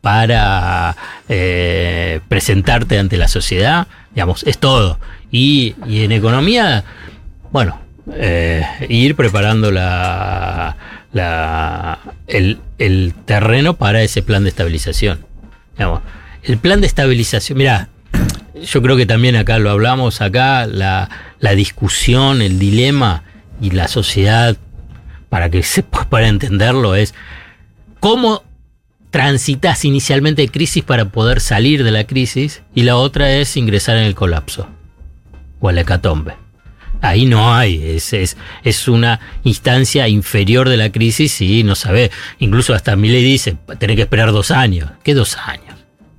para 0.00 0.96
eh, 1.28 2.20
presentarte 2.28 2.98
ante 2.98 3.16
la 3.16 3.28
sociedad, 3.28 3.86
digamos, 4.14 4.42
es 4.44 4.58
todo. 4.58 4.98
Y, 5.30 5.74
y 5.86 6.04
en 6.04 6.12
economía, 6.12 6.84
bueno, 7.52 7.80
eh, 8.14 8.64
ir 8.88 9.14
preparando 9.16 9.70
la, 9.70 10.76
la- 11.12 11.98
el, 12.26 12.58
el 12.78 13.14
terreno 13.24 13.74
para 13.74 14.02
ese 14.02 14.22
plan 14.22 14.44
de 14.44 14.50
estabilización. 14.50 15.20
Digamos, 15.76 16.00
el 16.42 16.58
plan 16.58 16.80
de 16.80 16.86
estabilización, 16.86 17.58
mira, 17.58 17.88
yo 18.62 18.82
creo 18.82 18.96
que 18.96 19.06
también 19.06 19.36
acá 19.36 19.58
lo 19.58 19.70
hablamos, 19.70 20.20
acá 20.20 20.66
la, 20.66 21.08
la 21.40 21.52
discusión, 21.54 22.40
el 22.42 22.58
dilema 22.58 23.22
y 23.60 23.70
la 23.70 23.88
sociedad, 23.88 24.56
para 25.28 25.50
que 25.50 25.62
se 25.62 25.82
para 26.10 26.28
entenderlo, 26.28 26.94
es 26.94 27.14
cómo 28.00 28.42
transitas 29.10 29.84
inicialmente 29.84 30.48
crisis 30.48 30.84
para 30.84 31.06
poder 31.06 31.40
salir 31.40 31.84
de 31.84 31.90
la 31.90 32.04
crisis 32.04 32.62
y 32.74 32.82
la 32.82 32.96
otra 32.96 33.32
es 33.32 33.56
ingresar 33.56 33.96
en 33.96 34.04
el 34.04 34.14
colapso 34.14 34.68
o 35.60 35.70
el 35.70 35.78
hecatombe. 35.78 36.34
Ahí 37.00 37.26
no 37.26 37.54
hay, 37.54 37.82
es, 37.82 38.12
es, 38.12 38.36
es 38.64 38.88
una 38.88 39.20
instancia 39.44 40.08
inferior 40.08 40.68
de 40.68 40.76
la 40.76 40.90
crisis 40.90 41.40
y 41.40 41.62
no 41.62 41.74
sabe, 41.74 42.10
incluso 42.40 42.74
hasta 42.74 42.96
Milei 42.96 43.22
dice, 43.22 43.56
tenés 43.78 43.96
que 43.96 44.02
esperar 44.02 44.32
dos 44.32 44.50
años. 44.50 44.90
¿Qué 45.04 45.14
dos 45.14 45.36
años? 45.36 45.76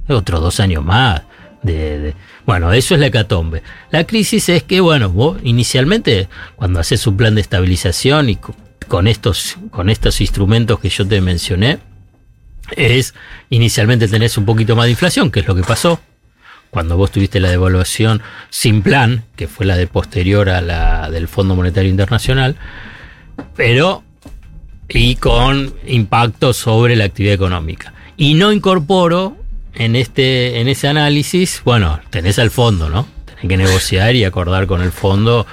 Otros 0.08 0.42
dos 0.42 0.60
años 0.62 0.84
más. 0.84 1.22
De, 1.62 2.14
bueno, 2.46 2.72
eso 2.72 2.94
es 2.94 3.02
la 3.02 3.08
hecatombe. 3.08 3.62
La 3.92 4.06
crisis 4.06 4.48
es 4.48 4.64
que, 4.64 4.80
bueno, 4.80 5.10
vos 5.10 5.38
inicialmente 5.44 6.30
cuando 6.56 6.80
haces 6.80 7.06
un 7.06 7.18
plan 7.18 7.36
de 7.36 7.42
estabilización 7.42 8.30
y 8.30 8.38
co- 8.38 8.56
con 8.88 9.08
estos, 9.08 9.58
con 9.70 9.90
estos 9.90 10.22
instrumentos 10.22 10.80
que 10.80 10.88
yo 10.90 11.06
te 11.06 11.20
mencioné, 11.20 11.80
es 12.76 13.14
inicialmente 13.50 14.08
tenés 14.08 14.38
un 14.38 14.46
poquito 14.46 14.76
más 14.76 14.86
de 14.86 14.92
inflación, 14.92 15.32
que 15.32 15.42
es 15.42 15.48
lo 15.48 15.56
que 15.56 15.64
pasó 15.64 16.00
cuando 16.70 16.98
vos 16.98 17.12
tuviste 17.12 17.40
la 17.40 17.50
devaluación 17.50 18.22
sin 18.50 18.82
plan, 18.82 19.24
que 19.36 19.48
fue 19.48 19.66
la 19.66 19.76
de 19.76 19.88
posterior 19.88 20.50
a 20.50 20.62
la 20.62 21.10
del 21.10 21.28
Fondo 21.28 21.56
Monetario 21.56 21.90
Internacional, 21.90 22.56
pero 23.56 24.04
y 24.88 25.16
con 25.16 25.74
impacto 25.88 26.54
sobre 26.54 26.96
la 26.96 27.06
actividad 27.06 27.36
económica. 27.36 27.94
Y 28.18 28.34
no 28.34 28.52
incorporo 28.52 29.38
en 29.76 29.96
este 29.96 30.60
en 30.62 30.68
ese 30.68 30.88
análisis, 30.88 31.62
bueno, 31.64 32.00
tenés 32.10 32.40
al 32.40 32.52
fondo, 32.52 32.90
¿no? 32.90 33.08
Tenés 33.26 33.48
que 33.48 33.58
negociar 33.58 34.16
y 34.16 34.24
acordar 34.26 34.68
con 34.68 34.82
el 34.82 34.92
fondo 34.92 35.48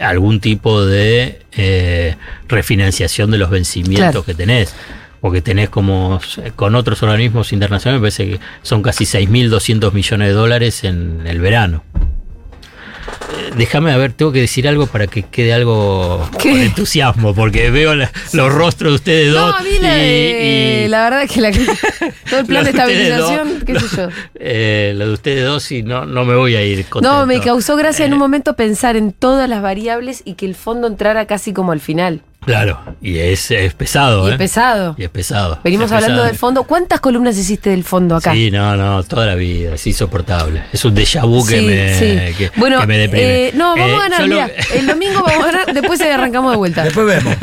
algún 0.00 0.40
tipo 0.40 0.84
de 0.84 1.42
eh, 1.52 2.16
refinanciación 2.48 3.30
de 3.30 3.38
los 3.38 3.50
vencimientos 3.50 4.10
Claro. 4.10 4.24
que 4.24 4.34
tenés. 4.34 4.74
Porque 5.20 5.42
tenés 5.42 5.68
como 5.68 6.20
con 6.56 6.74
otros 6.76 7.02
organismos 7.02 7.52
internacionales, 7.52 8.00
me 8.00 8.04
parece 8.06 8.26
que 8.30 8.40
son 8.62 8.82
casi 8.82 9.04
6.200 9.04 9.92
millones 9.92 10.28
de 10.28 10.34
dólares 10.34 10.84
en 10.84 11.26
el 11.26 11.40
verano. 11.40 11.82
Eh, 11.94 13.50
Déjame 13.56 13.90
a 13.92 13.96
ver, 13.96 14.12
tengo 14.12 14.32
que 14.32 14.40
decir 14.40 14.68
algo 14.68 14.86
para 14.86 15.06
que 15.06 15.22
quede 15.24 15.52
algo 15.52 16.28
¿Qué? 16.38 16.50
con 16.50 16.60
entusiasmo, 16.60 17.34
porque 17.34 17.70
veo 17.70 17.94
la- 17.94 18.10
los 18.32 18.52
rostros 18.52 18.92
de 18.92 18.94
ustedes 18.96 19.34
No, 19.34 19.46
dos. 19.48 19.56
a 19.58 19.62
mí 19.62 19.70
la, 19.80 19.98
y- 19.98 20.00
de- 20.00 20.82
y- 20.84 20.88
la 20.88 21.02
verdad 21.04 21.22
es 21.22 21.30
que 21.32 21.40
la, 21.40 21.50
todo 22.30 22.40
el 22.40 22.46
plan 22.46 22.64
de 22.64 22.70
estabilización, 22.70 23.54
dos. 23.54 23.64
qué 23.64 23.80
sé 23.80 23.96
yo. 23.96 24.08
Eh, 24.36 24.92
lo 24.96 25.08
de 25.08 25.12
ustedes 25.14 25.44
dos 25.44 25.70
y 25.72 25.82
no, 25.82 26.06
no 26.06 26.24
me 26.24 26.34
voy 26.36 26.54
a 26.56 26.62
ir 26.62 26.84
contento. 26.86 27.16
No, 27.18 27.26
me 27.26 27.40
causó 27.40 27.76
gracia 27.76 28.04
en 28.04 28.12
Eh, 28.12 28.14
un 28.14 28.20
momento 28.20 28.54
pensar 28.54 28.96
en 28.96 29.12
todas 29.12 29.48
las 29.48 29.62
variables 29.62 30.22
y 30.24 30.34
que 30.34 30.46
el 30.46 30.54
fondo 30.54 30.86
entrara 30.86 31.26
casi 31.26 31.52
como 31.52 31.72
al 31.72 31.80
final. 31.80 32.20
Claro, 32.48 32.80
y 33.02 33.18
es, 33.18 33.50
es 33.50 33.74
pesado, 33.74 34.26
Y 34.26 34.30
¿eh? 34.30 34.32
es 34.32 34.38
pesado. 34.38 34.94
Y 34.96 35.04
es 35.04 35.10
pesado. 35.10 35.58
Venimos 35.62 35.86
Es 35.86 35.92
hablando 35.92 36.14
pesado. 36.16 36.26
del 36.28 36.36
fondo. 36.38 36.62
¿Cuántas 36.64 36.98
columnas 37.00 37.36
hiciste 37.36 37.68
del 37.68 37.84
fondo 37.84 38.16
acá? 38.16 38.32
Sí, 38.32 38.50
no, 38.50 38.74
no, 38.74 39.02
toda 39.02 39.26
la 39.26 39.34
vida, 39.34 39.74
es 39.74 39.86
insoportable. 39.86 40.62
Es 40.72 40.82
un 40.86 40.94
déjà 40.96 41.26
vu 41.26 41.44
que, 41.46 41.58
Sí, 41.60 41.66
me, 41.66 41.94
sí. 42.30 42.34
que- 42.38 42.50
bueno, 42.56 42.80
que 42.80 42.86
me 42.86 42.96
deprime. 42.96 43.48
eh, 43.48 43.52
no, 43.54 43.76
vamos 43.76 43.90
Eh, 43.90 43.94
a 43.96 43.98
ganar. 44.08 44.20
yo 44.20 44.26
lo- 44.28 44.34
mirá, 44.36 44.50
el 44.74 44.86
domingo 44.86 45.22
vamos 45.26 45.44
a 45.44 45.46
ganar, 45.52 45.66
después 45.74 46.00
arrancamos 46.00 46.52
de 46.52 46.56
vuelta. 46.56 46.84
Después 46.84 47.06
vemos. 47.06 47.36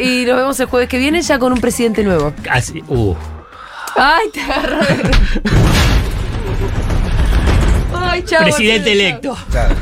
Y 0.00 0.24
nos 0.26 0.36
vemos 0.36 0.60
el 0.60 0.66
jueves 0.66 0.88
que 0.88 0.98
viene 0.98 1.20
ya 1.22 1.40
con 1.40 1.52
un 1.52 1.60
presidente 1.60 2.04
nuevo. 2.04 2.32
Así- 2.48 2.84
uh. 2.86 3.16
Ay, 3.96 4.26
te 4.32 4.40
agarro. 4.42 4.78
Ay, 7.94 8.22
chao. 8.24 8.42
Presidente 8.42 8.92
electo. 8.92 9.36
Claro. 9.50 9.74